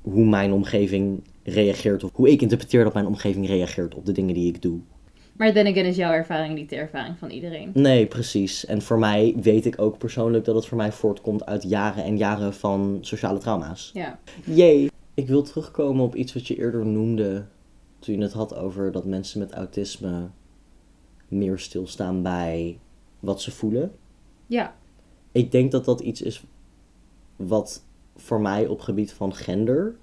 hoe 0.01 0.27
mijn 0.27 0.53
omgeving 0.53 1.23
reageert 1.45 2.05
of 2.05 2.11
hoe 2.15 2.31
ik 2.31 2.43
interpreteer 2.43 2.85
dat 2.85 2.95
mijn 2.95 3.07
omgeving 3.07 3.47
reageert 3.47 3.95
op 3.95 4.07
de 4.07 4.13
dingen 4.13 4.35
die 4.35 4.49
ik 4.49 4.63
doe. 4.63 4.81
Maar 5.37 5.49
again 5.49 5.87
is 5.87 5.97
jouw 5.97 6.13
ervaring 6.13 6.55
niet 6.55 6.71
de 6.71 6.77
ervaring 6.77 7.19
van 7.19 7.31
iedereen. 7.31 7.71
Nee, 7.75 8.07
precies. 8.07 8.67
En 8.67 8.83
voor 8.83 8.99
mij 8.99 9.35
weet 9.41 9.67
ik 9.67 9.81
ook 9.81 9.99
persoonlijk 9.99 10.45
dat 10.45 10.55
het 10.55 10.67
voor 10.67 10.77
mij 10.77 10.93
voortkomt 10.93 11.47
uit 11.47 11.63
jaren 11.63 12.05
en 12.05 12.17
jaren 12.17 12.55
van 12.55 12.99
sociale 13.01 13.39
trauma's. 13.39 13.91
Ja, 13.95 14.19
Jee. 14.45 14.91
Ik 15.15 15.29
wil 15.29 15.43
terugkomen 15.43 16.05
op 16.05 16.15
iets 16.15 16.35
wat 16.35 16.47
je 16.47 16.57
eerder 16.57 16.87
noemde 16.87 17.45
toen 17.99 18.17
je 18.17 18.23
het 18.23 18.33
had 18.33 18.55
over 18.55 18.93
dat 18.93 19.05
mensen 19.05 19.39
met 19.39 19.53
autisme 19.53 20.29
meer 21.29 21.59
stilstaan 21.59 22.23
bij 22.23 22.79
wat 23.21 23.41
ze 23.43 23.51
voelen. 23.51 23.93
ja, 24.47 24.75
Ik 25.33 25.53
denk 25.53 25.71
dat 25.71 25.85
dat 25.85 26.01
iets 26.01 26.23
is 26.23 26.45
wat 27.37 27.85
voor 28.17 28.41
mij 28.41 28.67
op 28.67 28.81
gebied 28.81 29.13
van 29.13 29.35
gender 29.35 29.97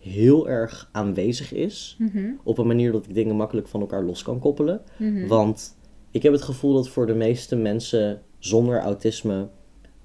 heel 0.00 0.48
erg 0.48 0.88
aanwezig 0.92 1.52
is. 1.52 1.96
mhm. 1.98 2.30
Op 2.42 2.58
een 2.58 2.66
manier 2.66 2.92
dat 2.92 3.04
ik 3.06 3.14
dingen 3.14 3.36
makkelijk 3.36 3.68
van 3.68 3.80
elkaar 3.80 4.04
los 4.04 4.22
kan 4.22 4.38
koppelen. 4.38 4.80
Mhm. 4.98 5.26
Want 5.26 5.76
ik 6.10 6.22
heb 6.22 6.32
het 6.32 6.42
gevoel 6.42 6.74
dat 6.74 6.88
voor 6.88 7.06
de 7.06 7.14
meeste 7.14 7.56
mensen 7.56 8.22
zonder 8.38 8.80
autisme 8.80 9.48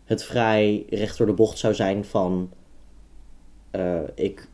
het 0.04 0.24
vrij 0.24 0.86
recht 0.90 1.18
door 1.18 1.28
de 1.28 1.34
bocht 1.34 1.58
zou 1.58 1.74
zijn 1.74 2.06
van 2.06 2.50
eh, 3.72 4.00
ik 4.16 4.50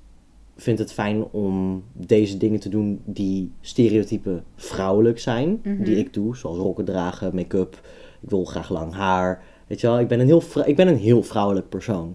vind 0.58 0.80
het 0.80 0.94
fijn 0.94 1.24
om 1.32 1.84
deze 1.94 2.38
dingen 2.38 2.60
te 2.60 2.70
doen 2.70 3.02
die 3.06 3.52
stereotypen 3.62 4.44
vrouwelijk 4.56 5.20
zijn, 5.20 5.60
Mhm. 5.64 5.84
die 5.84 5.96
ik 5.98 6.14
doe, 6.14 6.36
zoals 6.38 6.58
rokken 6.58 6.86
dragen, 6.86 7.36
make-up, 7.36 7.82
ik 8.22 8.30
wil 8.30 8.46
graag 8.46 8.70
lang 8.70 8.94
haar. 8.94 9.44
Weet 9.68 9.82
je 9.82 9.88
wel, 9.88 10.00
ik 10.00 10.08
ben 10.08 10.20
een 10.20 10.26
heel, 10.26 10.42
ik 10.66 10.76
ben 10.76 10.88
een 10.88 10.98
heel 10.98 11.24
vrouwelijk 11.24 11.70
persoon. 11.70 12.12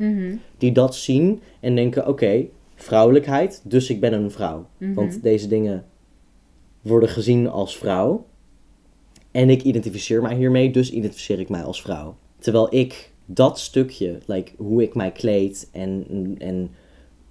Die 0.58 0.72
dat 0.72 0.94
zien 0.94 1.40
en 1.60 1.74
denken, 1.74 2.08
oké, 2.08 2.44
vrouwelijkheid, 2.76 3.60
dus 3.64 3.90
ik 3.90 4.00
ben 4.00 4.12
een 4.12 4.30
vrouw. 4.30 4.66
Mhm. 4.78 4.94
Want 4.94 5.22
deze 5.22 5.48
dingen 5.48 5.84
worden 6.82 7.08
gezien 7.08 7.48
als 7.48 7.76
vrouw. 7.78 8.26
En 9.30 9.50
ik 9.50 9.62
identificeer 9.62 10.22
mij 10.22 10.34
hiermee, 10.34 10.70
dus 10.72 10.90
identificeer 10.90 11.40
ik 11.40 11.48
mij 11.48 11.62
als 11.62 11.82
vrouw. 11.82 12.16
Terwijl 12.38 12.74
ik 12.74 13.12
dat 13.26 13.58
stukje, 13.58 14.18
like, 14.26 14.52
hoe 14.56 14.82
ik 14.82 14.94
mij 14.94 15.12
kleed 15.12 15.68
en, 15.72 16.04
en 16.38 16.70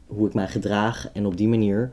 hoe 0.05 0.27
ik 0.27 0.33
mij 0.33 0.47
gedraag 0.47 1.09
en 1.13 1.25
op 1.25 1.37
die 1.37 1.47
manier, 1.47 1.91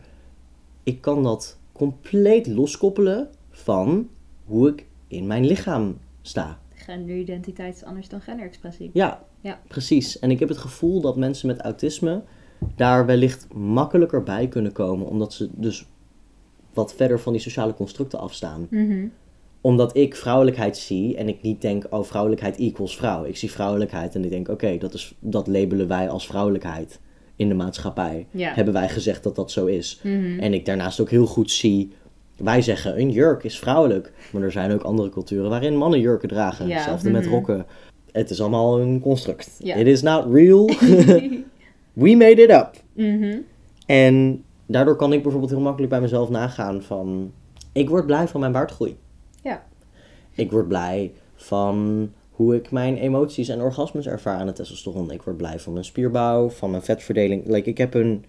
ik 0.83 1.01
kan 1.01 1.23
dat 1.23 1.59
compleet 1.73 2.47
loskoppelen 2.47 3.31
van 3.51 4.09
hoe 4.45 4.69
ik 4.69 4.87
in 5.09 5.27
mijn 5.27 5.47
lichaam 5.47 5.99
sta. 6.23 6.61
Genderidentiteit 6.75 7.75
is 7.75 7.85
anders 7.85 8.09
dan 8.09 8.21
genderexpressie. 8.21 8.91
Ja, 8.93 9.25
Ja. 9.41 9.61
precies. 9.69 10.19
En 10.19 10.31
ik 10.31 10.38
heb 10.38 10.49
het 10.49 10.59
gevoel 10.59 11.01
dat 11.01 11.17
mensen 11.17 11.47
met 11.47 11.61
autisme 11.61 12.23
daar 12.77 13.07
wellicht 13.07 13.46
makkelijker 13.55 14.22
bij 14.22 14.48
kunnen 14.48 14.72
komen, 14.72 15.07
omdat 15.07 15.33
ze 15.33 15.48
dus 15.53 15.87
wat 16.75 16.94
verder 16.94 17.20
van 17.20 17.33
die 17.33 17.40
sociale 17.40 17.75
constructen 17.75 18.18
afstaan. 18.18 18.66
Mhm. 18.70 19.07
Omdat 19.61 19.96
ik 19.96 20.16
vrouwelijkheid 20.16 20.77
zie 20.77 21.16
en 21.16 21.29
ik 21.29 21.42
niet 21.42 21.61
denk, 21.61 21.87
oh, 21.90 22.05
vrouwelijkheid 22.05 22.57
equals 22.57 22.96
vrouw. 22.96 23.25
Ik 23.25 23.37
zie 23.37 23.51
vrouwelijkheid 23.51 24.14
en 24.14 24.25
ik 24.25 24.31
denk, 24.31 24.48
oké, 24.48 24.79
dat 24.79 24.92
dat, 24.92 25.14
dat 25.18 25.46
labelen 25.46 25.88
wij 25.88 26.09
als 26.09 26.27
vrouwelijkheid 26.27 27.01
in 27.37 27.48
de 27.48 27.55
maatschappij. 27.55 28.27
Hebben 28.37 28.75
wij 28.75 28.88
gezegd 28.88 29.22
dat 29.22 29.37
dat 29.37 29.51
zo 29.51 29.66
is. 29.66 30.01
Mhm. 30.03 30.38
En 30.38 30.55
ik 30.55 30.64
daarnaast 30.64 31.01
ook 31.01 31.11
heel 31.11 31.27
goed 31.27 31.51
zie, 31.51 31.92
wij 32.37 32.62
zeggen 32.62 33.01
een 33.01 33.11
jurk 33.11 33.44
is 33.44 33.59
vrouwelijk. 33.59 34.12
Maar 34.33 34.42
er 34.42 34.53
zijn 34.53 34.72
ook 34.72 34.83
andere 34.83 35.09
culturen 35.09 35.51
waarin 35.51 35.77
mannen 35.77 36.01
jurken 36.01 36.29
dragen. 36.29 36.66
Ja, 36.66 36.75
Hetzelfde 36.75 37.11
met 37.11 37.25
mhm. 37.25 37.33
rokken. 37.33 37.66
Het 38.12 38.31
is 38.31 38.40
allemaal 38.40 38.81
een 38.81 39.01
construct. 39.01 39.51
Ja. 39.59 39.75
It 39.75 39.87
is 39.87 40.03
not 40.03 40.27
real. 40.33 40.70
We 41.93 42.17
made 42.17 42.43
it 42.43 42.51
up. 42.51 42.71
Mhm. 42.93 43.39
En 43.87 44.45
daardoor 44.67 44.97
kan 44.97 45.13
ik 45.13 45.23
bijvoorbeeld 45.23 45.53
heel 45.53 45.61
makkelijk 45.61 45.91
bij 45.91 46.01
mezelf 46.01 46.31
nagaan 46.31 46.83
van... 46.83 47.33
Ik 47.73 47.89
word 47.89 48.07
blij 48.07 48.29
van 48.29 48.41
mijn 48.41 48.53
baardgroei. 48.53 48.97
Ja. 49.43 49.65
Ik 50.35 50.51
word 50.51 50.69
blij 50.69 51.13
van 51.35 52.09
hoe 52.31 52.55
ik 52.55 52.71
mijn 52.71 52.97
emoties 52.97 53.49
en 53.49 53.61
orgasmes 53.61 54.07
ervaar 54.07 54.39
aan 54.39 54.47
het 54.47 54.57
testosteron. 54.57 55.11
Ik 55.11 55.23
word 55.23 55.37
blij 55.37 55.59
van 55.59 55.73
mijn 55.73 55.85
spierbouw, 55.85 56.49
van 56.49 56.71
mijn 56.71 56.83
vetverdeling. 56.83 57.47
Like, 57.47 57.69
ik, 57.69 57.79
heb 57.79 57.95
een, 57.95 58.25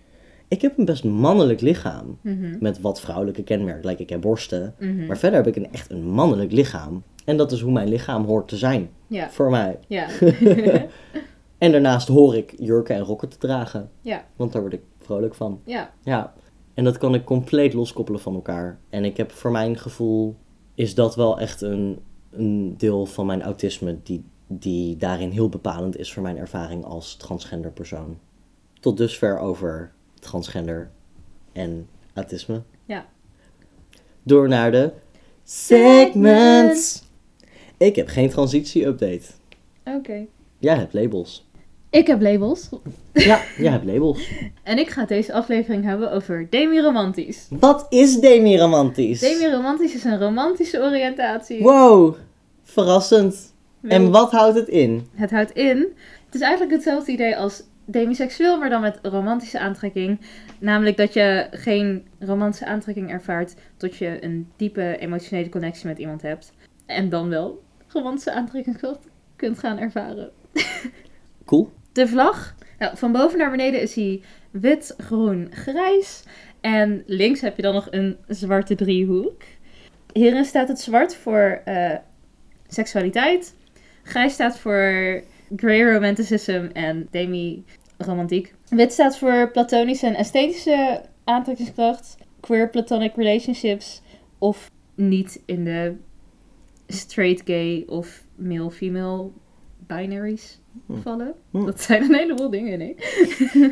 ik 0.47 0.62
heb 0.62 0.78
een 0.78 0.86
best 0.86 1.04
mannelijk 1.04 1.62
lichaam. 1.62 2.17
Mhm. 2.21 2.56
Met 2.60 2.82
wat 2.82 3.02
vrouwelijke 3.02 3.43
kenmerken. 3.43 3.89
Like, 3.89 4.02
ik 4.02 4.10
heb 4.10 4.21
borsten. 4.21 4.76
Mhm. 4.80 5.06
Maar 5.06 5.17
verder 5.17 5.43
heb 5.43 5.56
ik 5.56 5.63
een, 5.63 5.71
echt 5.71 5.91
een 5.91 6.06
mannelijk 6.06 6.52
lichaam. 6.52 7.04
En 7.26 7.38
dat 7.38 7.52
is 7.52 7.62
hoe 7.62 7.71
mijn 7.71 7.88
lichaam 7.88 8.26
hoort 8.26 8.47
te 8.47 8.58
zijn. 8.58 8.89
Ja. 9.08 9.30
Voor 9.30 9.49
mij. 9.49 9.80
Ja. 9.88 10.08
En 11.63 11.71
daarnaast 11.71 12.08
hoor 12.08 12.36
ik 12.36 12.54
jurken 12.58 12.95
en 12.95 13.02
rokken 13.02 13.30
te 13.30 13.38
dragen. 13.38 13.91
ja. 14.02 14.26
Want 14.36 14.52
daar 14.52 14.62
word 14.62 14.73
ik 14.73 14.82
vrolijk 14.97 15.36
van. 15.36 15.62
Ja. 15.65 15.93
Ja, 16.04 16.34
en 16.73 16.84
dat 16.84 16.97
kan 16.97 17.13
ik 17.13 17.26
compleet 17.26 17.73
loskoppelen 17.73 18.19
van 18.21 18.34
elkaar. 18.34 18.80
En 18.89 19.06
ik 19.06 19.17
heb 19.17 19.32
voor 19.32 19.52
mijn 19.52 19.78
gevoel, 19.78 20.36
is 20.76 20.95
dat 20.95 21.15
wel 21.15 21.39
echt 21.39 21.62
een, 21.62 21.99
een 22.32 22.78
deel 22.78 23.06
van 23.06 23.26
mijn 23.26 23.41
autisme 23.41 23.97
die, 24.04 24.23
die 24.47 24.97
daarin 24.97 25.30
heel 25.30 25.49
bepalend 25.49 25.97
is 25.97 26.13
voor 26.13 26.23
mijn 26.23 26.38
ervaring 26.38 26.86
als 26.86 27.15
transgender 27.15 27.71
persoon. 27.71 28.17
Tot 28.80 28.97
dusver 28.97 29.39
over 29.39 29.91
transgender 30.19 30.91
en 31.52 31.88
autisme. 32.13 32.62
Ja. 32.86 33.06
Door 34.23 34.47
naar 34.47 34.71
de 34.71 34.91
segments. 35.43 37.04
Ik 37.78 37.95
heb 37.95 38.08
geen 38.08 38.30
transitie-update. 38.30 39.26
Oké. 39.84 40.26
Jij 40.58 40.76
hebt 40.76 40.93
labels. 40.93 41.52
Ik 41.93 42.08
heb 42.08 42.21
labels. 42.21 42.69
Ja, 43.13 43.41
jij 43.58 43.71
hebt 43.71 43.86
labels. 43.86 44.29
En 44.63 44.77
ik 44.77 44.89
ga 44.89 45.06
deze 45.06 45.34
aflevering 45.34 45.84
hebben 45.84 46.12
over 46.12 46.47
demi-romantisch. 46.49 47.47
Wat 47.49 47.86
is 47.89 48.19
demi-romantisch? 48.19 49.19
Demi-romantisch 49.19 49.95
is 49.95 50.03
een 50.03 50.19
romantische 50.19 50.82
oriëntatie. 50.82 51.62
Wow, 51.62 52.15
verrassend. 52.63 53.53
En 53.82 54.12
wat 54.12 54.32
houdt 54.32 54.56
het 54.56 54.67
in? 54.67 55.08
Het 55.13 55.32
houdt 55.32 55.51
in. 55.51 55.77
Het 56.25 56.36
is 56.36 56.41
eigenlijk 56.41 56.71
hetzelfde 56.71 57.12
idee 57.12 57.38
als 57.38 57.63
demiseksueel, 57.86 58.58
maar 58.58 58.69
dan 58.69 58.82
met 58.82 58.99
romantische 59.01 59.60
aantrekking. 59.60 60.19
Namelijk 60.60 60.97
dat 60.97 61.13
je 61.13 61.47
geen 61.51 62.08
romantische 62.19 62.65
aantrekking 62.65 63.12
ervaart 63.12 63.56
tot 63.77 63.95
je 63.95 64.23
een 64.23 64.47
diepe 64.56 64.97
emotionele 64.97 65.49
connectie 65.49 65.88
met 65.88 65.97
iemand 65.97 66.21
hebt. 66.21 66.53
En 66.86 67.10
dan 67.10 67.29
wel 67.29 67.62
romantische 67.88 68.34
aantrekking 68.34 68.79
kunt 69.36 69.60
gaan 69.60 69.77
ervaren. 69.77 70.32
Cool. 71.45 71.71
De 71.93 72.08
vlag. 72.08 72.56
Nou, 72.79 72.97
van 72.97 73.12
boven 73.12 73.38
naar 73.38 73.51
beneden 73.51 73.82
is 73.82 73.95
hij 73.95 74.21
wit, 74.51 74.93
groen, 74.97 75.47
grijs. 75.51 76.23
En 76.62 77.03
links 77.06 77.41
heb 77.41 77.56
je 77.56 77.62
dan 77.62 77.73
nog 77.73 77.88
een 77.91 78.17
zwarte 78.27 78.75
driehoek. 78.75 79.41
Hierin 80.13 80.45
staat 80.45 80.67
het 80.67 80.79
zwart 80.79 81.15
voor 81.15 81.62
eh, 81.65 81.95
seksualiteit. 82.67 83.56
Grijs 84.03 84.34
staat 84.34 84.60
voor 84.60 85.21
grey 85.56 85.93
romanticism 85.93 86.69
en 86.73 87.08
demi-romantiek. 87.12 88.53
Wit 88.69 88.91
staat 88.91 89.17
voor 89.17 89.51
platonische 89.51 90.08
en 90.08 90.15
esthetische 90.15 91.01
aantrekkingskracht. 91.23 92.17
Queer 92.39 92.69
platonic 92.69 93.15
relationships. 93.15 94.01
Of 94.38 94.71
niet 94.95 95.41
in 95.45 95.63
de 95.63 95.95
straight 96.88 97.41
gay 97.45 97.84
of 97.88 98.23
male-female 98.36 99.29
binaries 99.87 100.59
Hm. 100.85 101.01
vallen. 101.01 101.33
Hm. 101.51 101.65
Dat 101.65 101.81
zijn 101.81 102.03
een 102.03 102.13
heleboel 102.15 102.49
dingen, 102.49 102.77
nee. 102.77 102.95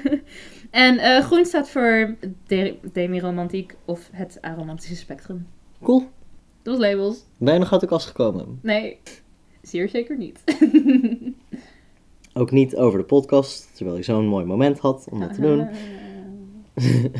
en 0.72 0.98
eh, 0.98 1.24
groen 1.26 1.46
staat 1.46 1.70
voor 1.70 2.16
de- 2.48 2.76
demi-romantiek 2.94 3.76
of 3.86 4.10
het 4.12 4.38
aromantische 4.42 4.96
spectrum. 4.96 5.48
Cool. 5.84 6.00
Dat 6.62 6.78
was 6.78 6.86
labels. 6.88 7.26
Nog 7.38 7.72
uit 7.72 7.82
de 7.82 7.88
kast 7.88 8.08
gekomen? 8.08 8.60
Nee, 8.62 9.00
zeer 9.62 9.90
zeker 9.90 10.18
niet. 10.18 10.44
Ook 12.34 12.52
niet 12.52 12.76
over 12.76 13.00
de 13.00 13.06
podcast, 13.06 13.76
terwijl 13.76 13.98
ik 13.98 14.04
zo'n 14.04 14.28
mooi 14.28 14.46
moment 14.46 14.80
had 14.80 15.08
om 15.10 15.20
dat 15.20 15.34
te 15.34 15.42
doen. 15.42 15.68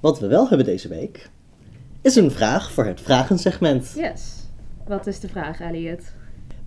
Wat 0.00 0.18
we 0.20 0.26
wel 0.26 0.48
hebben 0.48 0.66
deze 0.66 0.88
week, 0.88 1.30
is 2.00 2.16
een 2.16 2.30
vraag 2.30 2.72
voor 2.72 2.84
het 2.84 3.00
vragensegment. 3.00 3.92
Yes. 3.96 4.46
Wat 4.86 5.06
is 5.06 5.20
de 5.20 5.28
vraag, 5.28 5.60
Elliot? 5.60 6.12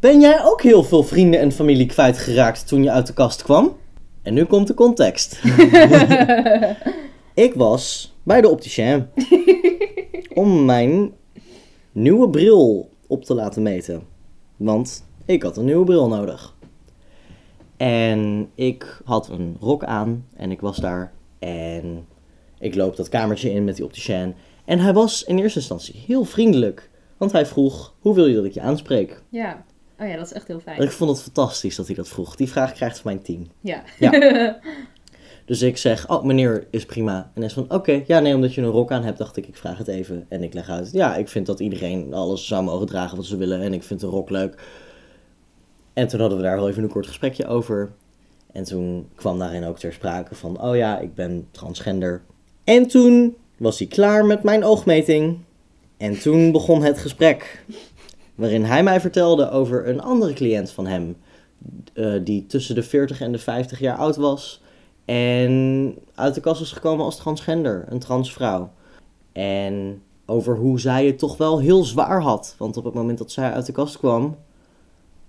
Ben 0.06 0.20
jij 0.20 0.44
ook 0.44 0.62
heel 0.62 0.84
veel 0.84 1.04
vrienden 1.04 1.40
en 1.40 1.52
familie 1.52 1.86
kwijtgeraakt 1.86 2.68
toen 2.68 2.84
je 2.84 2.92
uit 2.92 3.08
de 3.08 3.14
kast 3.14 3.44
kwam? 3.44 3.78
En 4.22 4.34
nu 4.34 4.44
komt 4.44 4.68
de 4.68 4.74
context. 4.74 5.42
Ik 7.46 7.54
was 7.54 8.14
bij 8.24 8.42
de 8.42 8.50
opticien 8.50 9.08
om 10.44 10.66
mijn 10.66 11.14
nieuwe 11.92 12.30
bril 12.30 12.90
op 13.08 13.24
te 13.24 13.34
laten 13.34 13.62
meten. 13.62 14.04
Want 14.58 15.06
ik 15.26 15.44
had 15.44 15.58
een 15.58 15.66
nieuwe 15.66 15.86
bril 15.86 16.08
nodig. 16.08 16.56
En 17.78 18.50
ik 18.56 19.02
had 19.06 19.30
een 19.30 19.58
rok 19.60 19.84
aan 19.84 20.26
en 20.36 20.52
ik 20.52 20.62
was 20.62 20.78
daar. 20.78 21.12
En 21.40 22.06
ik 22.60 22.76
loop 22.76 22.96
dat 22.96 23.10
kamertje 23.10 23.52
in 23.52 23.64
met 23.64 23.76
die 23.76 23.86
opticien. 23.86 24.36
En 24.66 24.80
hij 24.80 24.94
was 24.94 25.24
in 25.24 25.38
eerste 25.38 25.60
instantie 25.60 26.04
heel 26.08 26.24
vriendelijk. 26.24 26.90
Want 27.18 27.32
hij 27.32 27.46
vroeg, 27.46 27.94
hoe 28.00 28.14
wil 28.14 28.26
je 28.26 28.36
dat 28.36 28.46
ik 28.46 28.54
je 28.54 28.62
aanspreek? 28.62 29.22
ja. 29.30 29.65
Oh 30.00 30.08
ja, 30.08 30.16
dat 30.16 30.26
is 30.26 30.34
echt 30.34 30.48
heel 30.48 30.60
fijn. 30.60 30.82
ik 30.82 30.92
vond 30.92 31.10
het 31.10 31.22
fantastisch 31.22 31.76
dat 31.76 31.86
hij 31.86 31.96
dat 31.96 32.08
vroeg. 32.08 32.36
Die 32.36 32.50
vraag 32.50 32.74
krijgt 32.74 33.00
van 33.00 33.12
mijn 33.12 33.24
team. 33.24 33.48
Ja. 33.62 33.84
Ja. 34.00 34.12
Dus 35.46 35.62
ik 35.62 35.78
zeg, 35.78 36.10
oh 36.10 36.24
meneer, 36.24 36.68
is 36.70 36.86
prima. 36.86 37.16
En 37.18 37.32
hij 37.34 37.46
is 37.46 37.54
van, 37.54 37.66
oké, 37.70 38.04
ja 38.06 38.20
nee, 38.20 38.36
omdat 38.36 38.54
je 38.54 38.62
een 38.62 38.68
rok 38.68 38.92
aan 38.92 39.04
hebt, 39.04 39.18
dacht 39.18 39.38
ik, 39.38 39.48
ik 39.48 39.58
vraag 39.58 39.78
het 39.78 39.88
even. 39.88 40.26
En 40.30 40.44
ik 40.44 40.54
leg 40.54 40.70
uit, 40.70 40.92
ja, 40.92 41.16
ik 41.16 41.28
vind 41.28 41.46
dat 41.46 41.60
iedereen 41.60 42.14
alles 42.14 42.48
zou 42.48 42.64
mogen 42.64 42.88
dragen 42.88 43.18
wat 43.18 43.26
ze 43.26 43.38
willen. 43.38 43.62
En 43.62 43.74
ik 43.74 43.84
vind 43.84 44.02
een 44.02 44.10
rok 44.10 44.30
leuk. 44.30 44.64
En 45.94 46.08
toen 46.08 46.20
hadden 46.20 46.38
we 46.38 46.44
daar 46.44 46.56
wel 46.56 46.70
even 46.70 46.84
een 46.84 46.90
kort 46.90 47.08
gesprekje 47.08 47.48
over. 47.48 47.92
En 48.52 48.64
toen 48.64 49.08
kwam 49.16 49.40
daarin 49.40 49.66
ook 49.66 49.80
ter 49.80 49.94
sprake 49.94 50.36
van, 50.36 50.62
oh 50.62 50.76
ja, 50.76 51.00
ik 51.00 51.16
ben 51.16 51.48
transgender. 51.52 52.22
En 52.64 52.88
toen 52.88 53.36
was 53.58 53.80
hij 53.80 53.88
klaar 53.88 54.26
met 54.26 54.44
mijn 54.44 54.64
oogmeting. 54.64 55.38
En 55.98 56.20
toen 56.20 56.52
begon 56.52 56.84
het 56.84 56.98
gesprek. 56.98 57.64
Waarin 58.36 58.64
hij 58.64 58.84
mij 58.84 59.00
vertelde 59.00 59.50
over 59.50 59.88
een 59.88 60.02
andere 60.02 60.34
cliënt 60.34 60.72
van 60.72 60.88
hem. 60.88 61.16
eh, 61.94 62.14
die 62.24 62.46
tussen 62.46 62.76
de 62.76 62.84
40 62.84 63.22
en 63.22 63.32
de 63.32 63.38
50 63.38 63.80
jaar 63.80 63.98
oud 63.98 64.16
was. 64.16 64.62
En 65.06 65.96
uit 66.16 66.34
de 66.36 66.42
kast 66.42 66.62
is 66.62 66.72
gekomen 66.72 67.06
als 67.06 67.16
transgender, 67.18 67.86
een 67.90 68.00
transvrouw. 68.00 68.72
En 69.32 70.02
over 70.26 70.58
hoe 70.58 70.80
zij 70.80 71.06
het 71.06 71.20
toch 71.20 71.38
wel 71.38 71.60
heel 71.60 71.84
zwaar 71.84 72.22
had. 72.22 72.56
Want 72.58 72.78
op 72.78 72.84
het 72.84 72.94
moment 72.94 73.18
dat 73.18 73.32
zij 73.32 73.52
uit 73.52 73.66
de 73.66 73.72
kast 73.72 73.98
kwam, 73.98 74.38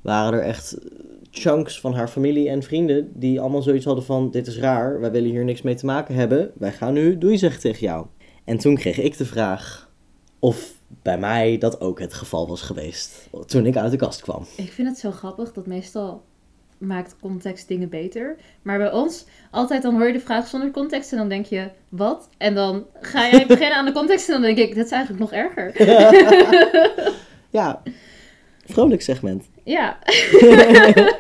waren 0.01 0.33
er 0.39 0.45
echt 0.45 0.79
chunks 1.31 1.81
van 1.81 1.95
haar 1.95 2.09
familie 2.09 2.49
en 2.49 2.63
vrienden 2.63 3.11
die 3.15 3.41
allemaal 3.41 3.63
zoiets 3.63 3.85
hadden 3.85 4.05
van: 4.05 4.31
Dit 4.31 4.47
is 4.47 4.59
raar, 4.59 5.01
wij 5.01 5.11
willen 5.11 5.31
hier 5.31 5.45
niks 5.45 5.63
mee 5.63 5.75
te 5.75 5.87
maken 5.87 6.15
hebben. 6.15 6.51
Wij 6.55 6.73
gaan 6.73 6.93
nu 6.93 7.19
doei 7.19 7.39
zeggen 7.39 7.61
tegen 7.61 7.87
jou. 7.87 8.07
En 8.45 8.59
toen 8.59 8.75
kreeg 8.75 8.99
ik 8.99 9.17
de 9.17 9.25
vraag 9.25 9.91
of 10.39 10.76
bij 11.03 11.19
mij 11.19 11.59
dat 11.59 11.81
ook 11.81 12.01
het 12.01 12.15
geval 12.15 12.49
was 12.49 12.63
geweest 12.63 13.29
toen 13.47 13.67
ik 13.67 13.77
uit 13.77 13.91
de 13.91 13.97
kast 13.97 14.21
kwam. 14.21 14.47
Ik 14.57 14.73
vind 14.73 14.89
het 14.89 14.99
zo 14.99 15.11
grappig 15.11 15.53
dat 15.53 15.67
meestal 15.67 16.23
maakt 16.79 17.17
context 17.21 17.69
dingen 17.69 17.89
beter. 17.89 18.37
Maar 18.63 18.79
bij 18.79 18.93
ons, 18.93 19.25
altijd 19.51 19.83
dan 19.83 19.95
hoor 19.95 20.07
je 20.07 20.13
de 20.13 20.21
vraag 20.21 20.47
zonder 20.47 20.71
context 20.71 21.13
en 21.13 21.19
dan 21.19 21.29
denk 21.29 21.47
je, 21.47 21.69
wat? 21.89 22.29
En 22.39 22.55
dan 22.55 22.87
ga 23.01 23.29
jij 23.31 23.47
beginnen 23.57 23.77
aan 23.77 23.85
de 23.85 23.93
context 23.93 24.29
en 24.29 24.33
dan 24.33 24.43
denk 24.43 24.59
ik, 24.59 24.77
dat 24.77 24.85
is 24.85 24.91
eigenlijk 24.91 25.21
nog 25.21 25.33
erger. 25.33 25.73
Ja, 27.51 27.83
vrolijk 28.65 29.03
segment. 29.03 29.45
ja. 29.65 29.99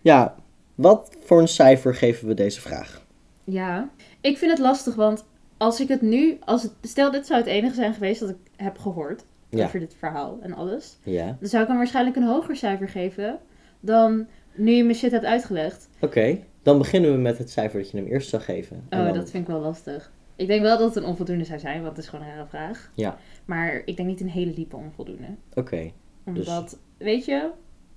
Ja, 0.00 0.34
wat 0.74 1.10
voor 1.24 1.40
een 1.40 1.48
cijfer 1.48 1.94
geven 1.94 2.28
we 2.28 2.34
deze 2.34 2.60
vraag? 2.60 3.02
Ja, 3.44 3.88
ik 4.20 4.38
vind 4.38 4.50
het 4.50 4.60
lastig, 4.60 4.94
want 4.94 5.24
als 5.56 5.80
ik 5.80 5.88
het 5.88 6.00
nu, 6.02 6.36
als 6.44 6.62
het, 6.62 6.72
stel 6.82 7.10
dit 7.10 7.26
zou 7.26 7.38
het 7.40 7.48
enige 7.48 7.74
zijn 7.74 7.94
geweest 7.94 8.20
dat 8.20 8.28
ik 8.28 8.36
heb 8.56 8.78
gehoord 8.78 9.24
Ja. 9.48 9.64
over 9.64 9.78
dit 9.80 9.94
verhaal 9.98 10.38
en 10.40 10.52
alles, 10.54 10.98
Ja, 11.02 11.36
dan 11.40 11.48
zou 11.48 11.62
ik 11.62 11.68
hem 11.68 11.76
waarschijnlijk 11.76 12.16
een 12.16 12.22
hoger 12.26 12.56
cijfer 12.56 12.88
geven 12.88 13.38
dan 13.80 14.26
nu 14.54 14.72
je 14.72 14.84
me 14.84 14.94
shit 14.94 15.10
hebt 15.10 15.24
uitgelegd. 15.24 15.88
oké. 16.00 16.38
Dan 16.62 16.78
beginnen 16.78 17.12
we 17.12 17.18
met 17.18 17.38
het 17.38 17.50
cijfer 17.50 17.80
dat 17.80 17.90
je 17.90 17.96
hem 17.96 18.06
eerst 18.06 18.28
zou 18.28 18.42
geven. 18.42 18.84
En 18.88 18.98
Oh, 18.98 19.04
dan- 19.04 19.14
dat 19.14 19.30
vind 19.30 19.42
ik 19.48 19.52
wel 19.52 19.60
lastig. 19.60 20.10
Ik 20.36 20.46
denk 20.46 20.62
wel 20.62 20.78
dat 20.78 20.94
het 20.94 20.96
een 21.04 21.08
onvoldoende 21.08 21.44
zou 21.44 21.58
zijn, 21.58 21.82
want 21.82 21.96
het 21.96 22.04
is 22.04 22.10
gewoon 22.10 22.24
een 22.26 22.34
rare 22.34 22.46
vraag. 22.48 22.90
Ja, 22.94 23.18
Maar 23.44 23.82
ik 23.84 23.96
denk 23.96 24.08
niet 24.08 24.20
een 24.20 24.28
hele 24.28 24.52
diepe 24.54 24.76
onvoldoende. 24.76 25.26
oké. 25.54 25.90
Dus- 26.24 26.46
Omdat, 26.46 26.78
weet 26.98 27.24
je, 27.24 27.50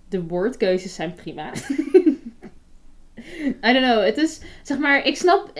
de 0.09 0.23
woordkeuzes 0.23 0.95
zijn 0.95 1.13
prima. 1.13 1.51
I 3.67 3.73
don't 3.73 3.83
know, 3.85 4.03
het 4.03 4.17
is, 4.17 4.41
zeg 4.63 4.77
maar, 4.79 5.05
ik 5.05 5.15
snap... 5.15 5.51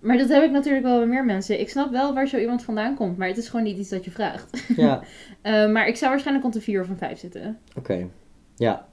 Maar 0.00 0.16
dat 0.18 0.28
heb 0.28 0.42
ik 0.42 0.50
natuurlijk 0.50 0.84
wel 0.84 0.98
bij 0.98 1.06
meer 1.06 1.24
mensen. 1.24 1.60
Ik 1.60 1.68
snap 1.70 1.90
wel 1.90 2.14
waar 2.14 2.26
zo 2.26 2.36
iemand 2.38 2.62
vandaan 2.64 2.94
komt, 2.94 3.16
maar 3.16 3.28
het 3.28 3.36
is 3.36 3.48
gewoon 3.48 3.64
niet 3.64 3.78
iets 3.78 3.88
dat 3.88 4.04
je 4.04 4.10
vraagt. 4.10 4.64
Ja, 4.76 5.02
Eh, 5.42 5.70
maar 5.70 5.86
ik 5.88 5.96
zou 5.96 6.10
waarschijnlijk 6.10 6.44
rond 6.44 6.56
de 6.56 6.60
4 6.70 6.80
of 6.80 6.88
een 6.88 6.96
5 6.98 7.18
zitten. 7.18 7.58
oké. 7.76 8.08
Ja, 8.56 8.86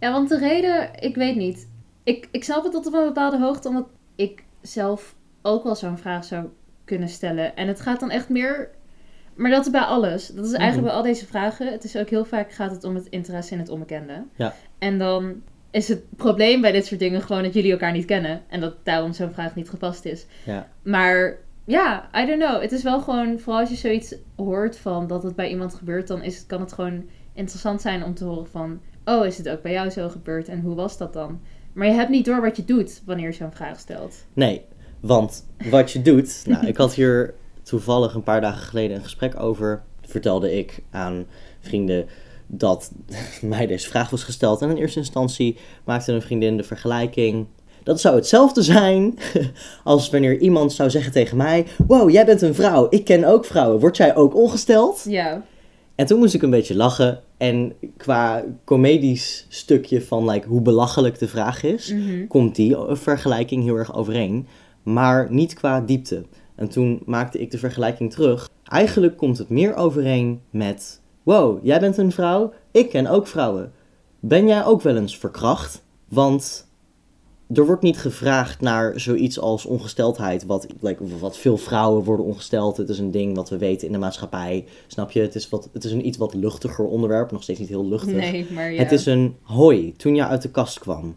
Ja, 0.00 0.12
want 0.12 0.28
de 0.28 0.38
reden, 0.38 0.90
ik 1.00 1.16
weet 1.16 1.36
niet. 1.36 1.68
Ik, 2.02 2.28
ik 2.30 2.44
snap 2.44 2.62
het 2.62 2.72
tot 2.72 2.86
op 2.86 2.92
een 2.94 3.04
bepaalde 3.04 3.38
hoogte, 3.38 3.68
omdat 3.68 3.86
ik 4.16 4.44
zelf 4.62 5.14
ook 5.42 5.64
wel 5.64 5.74
zo'n 5.74 5.98
vraag 5.98 6.24
zou 6.24 6.46
kunnen 6.84 7.08
stellen. 7.08 7.56
En 7.56 7.68
het 7.68 7.80
gaat 7.80 8.00
dan 8.00 8.10
echt 8.10 8.28
meer. 8.28 8.70
Maar 9.34 9.50
dat 9.50 9.64
is 9.66 9.70
bij 9.70 9.80
alles. 9.80 10.26
Dat 10.26 10.44
is 10.44 10.52
eigenlijk 10.52 10.76
Mhm. 10.76 10.86
bij 10.86 10.92
al 10.96 11.02
deze 11.02 11.26
vragen. 11.26 11.72
Het 11.72 11.84
is 11.84 11.96
ook 11.96 12.08
heel 12.08 12.24
vaak 12.24 12.52
gaat 12.52 12.70
het 12.70 12.84
om 12.84 12.94
het 12.94 13.06
interesse 13.06 13.52
in 13.54 13.58
het 13.60 13.68
onbekende. 13.68 14.22
Ja. 14.36 14.54
En 14.78 14.98
dan 14.98 15.42
is 15.76 15.88
het 15.88 16.16
probleem 16.16 16.60
bij 16.60 16.72
dit 16.72 16.86
soort 16.86 17.00
dingen 17.00 17.22
gewoon 17.22 17.42
dat 17.42 17.54
jullie 17.54 17.72
elkaar 17.72 17.92
niet 17.92 18.04
kennen. 18.04 18.42
En 18.48 18.60
dat 18.60 18.74
daarom 18.82 19.12
zo'n 19.12 19.32
vraag 19.32 19.54
niet 19.54 19.68
gepast 19.68 20.04
is. 20.04 20.26
Ja. 20.44 20.68
Maar 20.82 21.38
ja, 21.64 22.10
I 22.16 22.26
don't 22.26 22.42
know. 22.42 22.60
Het 22.60 22.72
is 22.72 22.82
wel 22.82 23.00
gewoon, 23.00 23.38
vooral 23.38 23.60
als 23.60 23.70
je 23.70 23.76
zoiets 23.76 24.14
hoort 24.36 24.76
van 24.76 25.06
dat 25.06 25.22
het 25.22 25.36
bij 25.36 25.48
iemand 25.48 25.74
gebeurt, 25.74 26.08
dan 26.08 26.22
is 26.22 26.36
het, 26.36 26.46
kan 26.46 26.60
het 26.60 26.72
gewoon 26.72 27.04
interessant 27.32 27.80
zijn 27.80 28.04
om 28.04 28.14
te 28.14 28.24
horen 28.24 28.46
van, 28.46 28.80
oh, 29.04 29.26
is 29.26 29.38
het 29.38 29.48
ook 29.48 29.62
bij 29.62 29.72
jou 29.72 29.90
zo 29.90 30.08
gebeurd 30.08 30.48
en 30.48 30.60
hoe 30.60 30.74
was 30.74 30.98
dat 30.98 31.12
dan? 31.12 31.40
Maar 31.72 31.86
je 31.86 31.92
hebt 31.92 32.10
niet 32.10 32.24
door 32.24 32.40
wat 32.40 32.56
je 32.56 32.64
doet 32.64 33.02
wanneer 33.04 33.26
je 33.26 33.32
zo'n 33.32 33.52
vraag 33.52 33.80
stelt. 33.80 34.24
Nee, 34.32 34.64
want 35.00 35.46
wat 35.70 35.90
je 35.90 36.02
doet. 36.02 36.42
Nou, 36.46 36.66
ik 36.66 36.76
had 36.76 36.94
hier 36.94 37.34
toevallig 37.62 38.14
een 38.14 38.22
paar 38.22 38.40
dagen 38.40 38.62
geleden 38.62 38.96
een 38.96 39.02
gesprek 39.02 39.40
over. 39.40 39.82
Vertelde 40.02 40.58
ik 40.58 40.82
aan 40.90 41.26
vrienden 41.60 42.06
dat 42.46 42.92
mij 43.42 43.66
deze 43.66 43.88
vraag 43.88 44.10
was 44.10 44.24
gesteld. 44.24 44.62
En 44.62 44.70
in 44.70 44.76
eerste 44.76 44.98
instantie 44.98 45.56
maakte 45.84 46.12
een 46.12 46.22
vriendin 46.22 46.56
de 46.56 46.62
vergelijking. 46.62 47.46
Dat 47.82 48.00
zou 48.00 48.14
hetzelfde 48.14 48.62
zijn 48.62 49.18
als 49.84 50.10
wanneer 50.10 50.38
iemand 50.38 50.72
zou 50.72 50.90
zeggen 50.90 51.12
tegen 51.12 51.36
mij: 51.36 51.66
Wow, 51.86 52.10
jij 52.10 52.24
bent 52.26 52.42
een 52.42 52.54
vrouw, 52.54 52.86
ik 52.90 53.04
ken 53.04 53.24
ook 53.24 53.44
vrouwen. 53.44 53.80
Word 53.80 53.96
jij 53.96 54.16
ook 54.16 54.34
ongesteld? 54.34 55.04
Ja, 55.08 55.42
En 55.94 56.06
toen 56.06 56.18
moest 56.18 56.34
ik 56.34 56.42
een 56.42 56.50
beetje 56.50 56.76
lachen. 56.76 57.20
En 57.36 57.72
qua 57.96 58.44
comedisch 58.64 59.46
stukje 59.48 60.02
van 60.02 60.30
like, 60.30 60.48
hoe 60.48 60.60
belachelijk 60.62 61.18
de 61.18 61.28
vraag 61.28 61.62
is, 61.62 61.92
Mhm. 61.92 62.26
komt 62.26 62.54
die 62.56 62.76
vergelijking 62.88 63.64
heel 63.64 63.76
erg 63.76 63.94
overeen. 63.94 64.46
Maar 64.82 65.26
niet 65.30 65.54
qua 65.54 65.80
diepte. 65.80 66.24
En 66.54 66.68
toen 66.68 67.02
maakte 67.04 67.38
ik 67.38 67.50
de 67.50 67.58
vergelijking 67.58 68.12
terug. 68.12 68.48
Eigenlijk 68.64 69.16
komt 69.16 69.38
het 69.38 69.48
meer 69.48 69.74
overeen 69.74 70.40
met: 70.50 71.00
Wow, 71.26 71.64
jij 71.64 71.80
bent 71.80 71.96
een 71.96 72.12
vrouw, 72.12 72.52
ik 72.70 72.88
ken 72.88 73.06
ook 73.06 73.26
vrouwen. 73.26 73.72
Ben 74.20 74.46
jij 74.46 74.64
ook 74.64 74.82
wel 74.82 74.96
eens 74.96 75.18
verkracht? 75.18 75.82
Want 76.08 76.68
er 77.52 77.66
wordt 77.66 77.82
niet 77.82 77.98
gevraagd 77.98 78.60
naar 78.60 79.00
zoiets 79.00 79.40
als 79.40 79.64
ongesteldheid. 79.64 80.44
Wat, 80.44 80.66
like, 80.80 81.18
wat 81.18 81.36
veel 81.36 81.56
vrouwen 81.56 82.04
worden 82.04 82.26
ongesteld. 82.26 82.76
Het 82.76 82.88
is 82.88 82.98
een 82.98 83.10
ding 83.10 83.36
wat 83.36 83.48
we 83.48 83.58
weten 83.58 83.86
in 83.86 83.92
de 83.92 83.98
maatschappij. 83.98 84.64
Snap 84.86 85.10
je? 85.10 85.20
Het 85.20 85.34
is, 85.34 85.48
wat, 85.48 85.68
het 85.72 85.84
is 85.84 85.92
een 85.92 86.06
iets 86.06 86.18
wat 86.18 86.34
luchtiger 86.34 86.84
onderwerp. 86.84 87.30
Nog 87.30 87.42
steeds 87.42 87.58
niet 87.58 87.68
heel 87.68 87.88
luchtig. 87.88 88.14
nee, 88.14 88.46
maar 88.50 88.72
ja. 88.72 88.82
Het 88.82 88.92
is 88.92 89.06
een 89.06 89.36
hoi, 89.42 89.94
toen 89.96 90.14
je 90.14 90.26
uit 90.26 90.42
de 90.42 90.50
kast 90.50 90.78
kwam. 90.78 91.16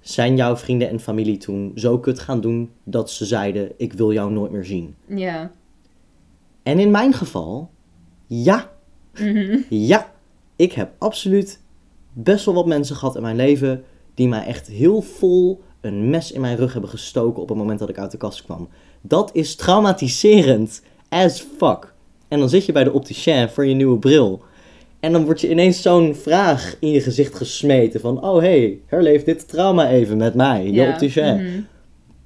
Zijn 0.00 0.36
jouw 0.36 0.56
vrienden 0.56 0.88
en 0.88 1.00
familie 1.00 1.36
toen 1.36 1.72
zo 1.74 1.98
kut 1.98 2.18
gaan 2.18 2.40
doen 2.40 2.70
dat 2.84 3.10
ze 3.10 3.24
zeiden: 3.24 3.72
Ik 3.76 3.92
wil 3.92 4.12
jou 4.12 4.32
nooit 4.32 4.50
meer 4.50 4.64
zien? 4.64 4.94
Ja. 5.06 5.52
En 6.62 6.78
in 6.78 6.90
mijn 6.90 7.12
geval, 7.12 7.70
ja, 8.26 8.74
Mhm. 9.20 9.58
ja, 9.68 10.12
ik 10.56 10.72
heb 10.72 10.90
absoluut 10.98 11.60
best 12.12 12.44
wel 12.44 12.54
wat 12.54 12.66
mensen 12.66 12.96
gehad 12.96 13.16
in 13.16 13.22
mijn 13.22 13.36
leven 13.36 13.84
die 14.14 14.28
mij 14.28 14.46
echt 14.46 14.66
heel 14.68 15.02
vol 15.02 15.62
een 15.80 16.10
mes 16.10 16.32
in 16.32 16.40
mijn 16.40 16.56
rug 16.56 16.72
hebben 16.72 16.90
gestoken 16.90 17.42
op 17.42 17.48
het 17.48 17.58
moment 17.58 17.78
dat 17.78 17.88
ik 17.88 17.98
uit 17.98 18.10
de 18.10 18.16
kast 18.16 18.42
kwam. 18.44 18.68
Dat 19.00 19.30
is 19.32 19.54
traumatiserend 19.56 20.82
as 21.08 21.46
fuck. 21.58 21.94
En 22.28 22.38
dan 22.38 22.48
zit 22.48 22.66
je 22.66 22.72
bij 22.72 22.84
de 22.84 22.92
opticien 22.92 23.48
voor 23.48 23.66
je 23.66 23.74
nieuwe 23.74 23.98
bril. 23.98 24.42
En 25.00 25.12
dan 25.12 25.24
wordt 25.24 25.40
je 25.40 25.50
ineens 25.50 25.82
zo'n 25.82 26.14
vraag 26.14 26.76
in 26.80 26.90
je 26.90 27.00
gezicht 27.00 27.34
gesmeten 27.34 28.00
van... 28.00 28.24
Oh 28.24 28.38
hey, 28.38 28.78
herleef 28.86 29.24
dit 29.24 29.48
trauma 29.48 29.88
even 29.90 30.16
met 30.16 30.34
mij, 30.34 30.64
je 30.64 30.72
Ja, 30.72 30.88
opticien. 30.92 31.34
mhm. 31.36 31.60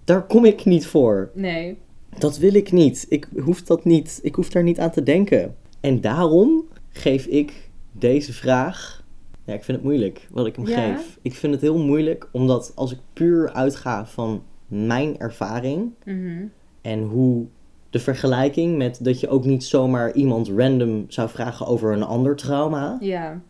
Daar 0.05 0.27
kom 0.27 0.45
ik 0.45 0.65
niet 0.65 0.87
voor. 0.87 1.31
Nee. 1.35 1.77
Dat 2.19 2.39
wil 2.39 2.55
ik 2.55 2.73
niet. 2.73 3.07
Ik 3.09 3.29
hoef 3.45 3.63
dat 3.63 3.85
niet. 3.85 4.19
Ik 4.23 4.35
hoef 4.35 4.49
daar 4.49 4.63
niet 4.63 4.79
aan 4.79 4.91
te 4.91 5.03
denken. 5.03 5.55
En 5.81 6.01
daarom 6.01 6.65
geef 6.91 7.27
ik 7.27 7.71
deze 7.93 8.33
vraag. 8.33 9.05
Ja, 9.45 9.55
ik 9.55 9.65
vind 9.65 9.77
het 9.77 9.87
moeilijk 9.87 10.29
wat 10.31 10.47
ik 10.47 10.57
hem 10.57 10.67
Ja? 10.67 10.95
geef. 10.95 11.19
Ik 11.23 11.35
vind 11.35 11.53
het 11.53 11.63
heel 11.63 11.79
moeilijk 11.79 12.29
omdat 12.33 12.73
als 12.75 12.93
ik 12.93 12.99
puur 13.13 13.53
uitga 13.53 14.07
van 14.07 14.43
mijn 14.67 15.19
ervaring 15.19 15.91
Mhm. 16.05 16.45
en 16.81 17.03
hoe 17.03 17.47
de 17.91 17.99
vergelijking 17.99 18.77
met 18.79 18.99
dat 19.05 19.21
je 19.21 19.29
ook 19.29 19.45
niet 19.45 19.65
zomaar 19.65 20.13
iemand 20.15 20.49
random 20.49 21.05
zou 21.09 21.29
vragen 21.29 21.67
over 21.67 21.93
een 21.93 22.03
ander 22.03 22.37
trauma 22.37 22.97
Ja. 23.01 23.41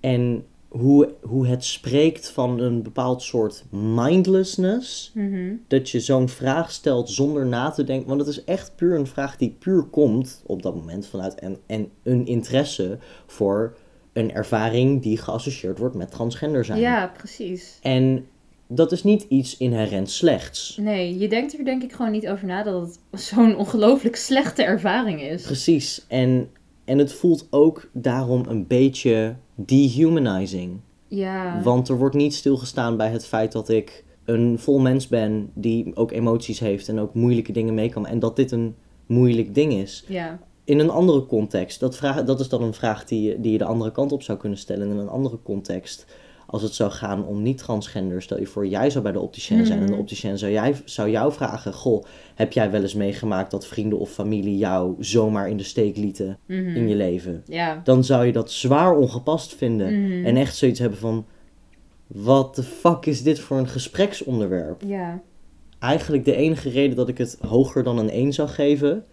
en 0.00 0.44
hoe, 0.70 1.14
hoe 1.22 1.46
het 1.46 1.64
spreekt 1.64 2.30
van 2.30 2.60
een 2.60 2.82
bepaald 2.82 3.22
soort 3.22 3.64
mindlessness 3.70 5.10
Mhm. 5.14 5.54
dat 5.68 5.90
je 5.90 6.00
zo'n 6.00 6.28
vraag 6.28 6.70
stelt 6.70 7.10
zonder 7.10 7.46
na 7.46 7.70
te 7.70 7.84
denken. 7.84 8.08
Want 8.08 8.20
het 8.20 8.28
is 8.28 8.44
echt 8.44 8.72
puur 8.76 8.98
een 8.98 9.06
vraag 9.06 9.36
die 9.36 9.56
puur 9.58 9.82
komt 9.82 10.42
op 10.46 10.62
dat 10.62 10.74
moment 10.74 11.06
vanuit 11.06 11.34
en, 11.34 11.56
en 11.66 11.88
een 12.02 12.26
interesse 12.26 12.98
voor 13.26 13.76
een 14.12 14.32
ervaring 14.32 15.02
die 15.02 15.16
geassocieerd 15.16 15.78
wordt 15.78 15.94
met 15.94 16.10
transgender 16.10 16.64
zijn. 16.64 16.80
Ja, 16.80 17.12
precies. 17.16 17.78
En 17.82 18.26
dat 18.66 18.92
is 18.92 19.02
niet 19.02 19.26
iets 19.28 19.56
inherent 19.56 20.10
slechts. 20.10 20.76
Nee, 20.80 21.18
je 21.18 21.28
denkt 21.28 21.58
er 21.58 21.64
denk 21.64 21.82
ik 21.82 21.92
gewoon 21.92 22.12
niet 22.12 22.28
over 22.28 22.46
na 22.46 22.62
dat 22.62 22.98
het 23.10 23.20
zo'n 23.20 23.56
ongelooflijk 23.56 24.16
slechte 24.16 24.62
ervaring 24.62 25.22
is. 25.22 25.42
Precies. 25.42 26.04
En, 26.08 26.48
en 26.84 26.98
het 26.98 27.12
voelt 27.12 27.46
ook 27.50 27.90
daarom 27.92 28.44
een 28.48 28.66
beetje 28.66 29.34
dehumanizing. 29.66 30.80
Ja. 31.08 31.62
Want 31.62 31.88
er 31.88 31.98
wordt 31.98 32.14
niet 32.14 32.34
stilgestaan 32.34 32.96
bij 32.96 33.10
het 33.10 33.26
feit 33.26 33.52
dat 33.52 33.68
ik 33.68 34.04
een 34.24 34.58
vol 34.58 34.78
mens 34.78 35.08
ben 35.08 35.50
die 35.54 35.96
ook 35.96 36.12
emoties 36.12 36.58
heeft 36.58 36.88
en 36.88 36.98
ook 36.98 37.14
moeilijke 37.14 37.52
dingen 37.52 37.74
mee 37.74 37.88
kan. 37.88 38.06
En 38.06 38.18
dat 38.18 38.36
dit 38.36 38.50
een 38.50 38.74
moeilijk 39.06 39.54
ding 39.54 39.72
is. 39.72 40.04
Ja. 40.08 40.38
In 40.64 40.78
een 40.78 40.90
andere 40.90 41.26
context, 41.26 41.80
dat, 41.80 41.96
vraag, 41.96 42.24
dat 42.24 42.40
is 42.40 42.48
dan 42.48 42.62
een 42.62 42.74
vraag 42.74 43.04
die 43.04 43.22
je, 43.22 43.40
die 43.40 43.52
je 43.52 43.58
de 43.58 43.64
andere 43.64 43.92
kant 43.92 44.12
op 44.12 44.22
zou 44.22 44.38
kunnen 44.38 44.58
stellen. 44.58 44.90
In 44.90 44.96
een 44.96 45.08
andere 45.08 45.38
context, 45.42 46.06
als 46.50 46.62
het 46.62 46.74
zou 46.74 46.90
gaan 46.90 47.24
om 47.26 47.42
niet-transgender, 47.42 48.22
stel 48.22 48.38
je 48.38 48.46
voor, 48.46 48.66
jij 48.66 48.90
zou 48.90 49.04
bij 49.04 49.12
de 49.12 49.20
opticien 49.20 49.66
zijn 49.66 49.78
en 49.80 49.86
de 49.86 49.92
Mhm. 49.92 50.00
opticien 50.00 50.38
zou, 50.38 50.52
jij, 50.52 50.74
zou 50.84 51.10
jou 51.10 51.32
vragen: 51.32 51.72
Goh, 51.72 52.04
heb 52.34 52.52
jij 52.52 52.70
wel 52.70 52.82
eens 52.82 52.94
meegemaakt 52.94 53.50
dat 53.50 53.66
vrienden 53.66 53.98
of 53.98 54.10
familie 54.10 54.56
jou 54.58 54.94
zomaar 54.98 55.48
in 55.48 55.56
de 55.56 55.62
steek 55.62 55.96
lieten 55.96 56.38
Mhm. 56.46 56.76
in 56.76 56.88
je 56.88 56.94
leven? 56.94 57.42
Ja. 57.46 57.80
Dan 57.84 58.04
zou 58.04 58.24
je 58.26 58.32
dat 58.32 58.50
zwaar 58.52 58.96
ongepast 58.96 59.54
vinden. 59.54 60.02
Mhm. 60.02 60.26
En 60.26 60.36
echt 60.36 60.56
zoiets 60.56 60.78
hebben 60.78 60.98
van: 60.98 61.26
wat 62.06 62.54
de 62.54 62.62
fuck 62.62 63.06
is 63.06 63.22
dit 63.22 63.38
voor 63.40 63.58
een 63.58 63.68
gespreksonderwerp? 63.68 64.82
Ja. 64.86 65.20
Eigenlijk 65.78 66.24
de 66.24 66.34
enige 66.34 66.70
reden 66.70 66.96
dat 66.96 67.08
ik 67.08 67.18
het 67.18 67.38
hoger 67.46 67.82
dan 67.82 67.98
een 67.98 68.10
1 68.10 68.32
zou 68.32 68.48
geven, 68.48 69.04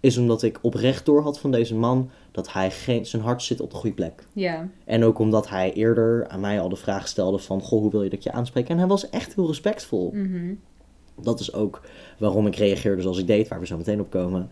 is 0.00 0.16
omdat 0.16 0.42
ik 0.42 0.58
oprecht 0.62 1.04
door 1.04 1.22
had 1.22 1.40
van 1.40 1.50
deze 1.50 1.74
man 1.74 2.10
dat 2.30 2.52
hij 2.52 2.70
geen, 2.70 3.06
zijn 3.06 3.22
hart 3.22 3.42
zit 3.42 3.60
op 3.60 3.70
de 3.70 3.76
goede 3.76 3.94
plek. 3.94 4.26
Ja. 4.32 4.68
En 4.84 5.04
ook 5.04 5.18
omdat 5.18 5.48
hij 5.48 5.72
eerder 5.72 6.28
aan 6.28 6.40
mij 6.40 6.60
al 6.60 6.68
de 6.68 6.76
vraag 6.76 7.08
stelde 7.08 7.38
van, 7.38 7.60
goh, 7.60 7.80
hoe 7.80 7.90
wil 7.90 8.02
je 8.02 8.10
dat 8.10 8.22
je 8.22 8.32
aanspreek? 8.32 8.68
En 8.68 8.78
hij 8.78 8.86
was 8.86 9.10
echt 9.10 9.34
heel 9.34 9.46
respectvol. 9.46 10.10
Mhm. 10.14 10.54
Dat 11.20 11.40
is 11.40 11.52
ook 11.52 11.80
waarom 12.18 12.46
ik 12.46 12.56
reageerde 12.56 13.02
zoals 13.02 13.18
ik 13.18 13.26
deed, 13.26 13.48
waar 13.48 13.60
we 13.60 13.66
zo 13.66 13.76
meteen 13.76 14.00
op 14.00 14.10
komen. 14.10 14.50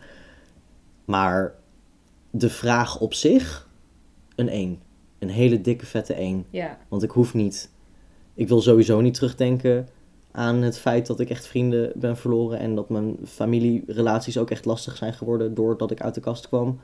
Maar 1.04 1.54
de 2.30 2.50
vraag 2.50 3.00
op 3.00 3.14
zich, 3.14 3.68
een 4.36 4.48
1. 4.48 4.78
Een 5.18 5.28
hele 5.28 5.60
dikke 5.60 5.86
vette 5.86 6.14
1. 6.14 6.44
Ja. 6.50 6.78
Want 6.88 7.02
ik 7.02 7.10
hoef 7.10 7.34
niet. 7.34 7.70
Ik 8.34 8.48
wil 8.48 8.60
sowieso 8.60 9.00
niet 9.00 9.14
terugdenken 9.14 9.88
aan 10.36 10.62
het 10.62 10.78
feit 10.78 11.06
dat 11.06 11.20
ik 11.20 11.30
echt 11.30 11.46
vrienden 11.46 11.92
ben 11.94 12.16
verloren. 12.16 12.58
En 12.58 12.74
dat 12.74 12.88
mijn 12.88 13.16
familierelaties 13.24 14.38
ook 14.38 14.50
echt 14.50 14.64
lastig 14.64 14.96
zijn 14.96 15.14
geworden 15.14 15.54
doordat 15.54 15.90
ik 15.90 16.00
uit 16.00 16.14
de 16.14 16.20
kast 16.20 16.48
kwam. 16.48 16.80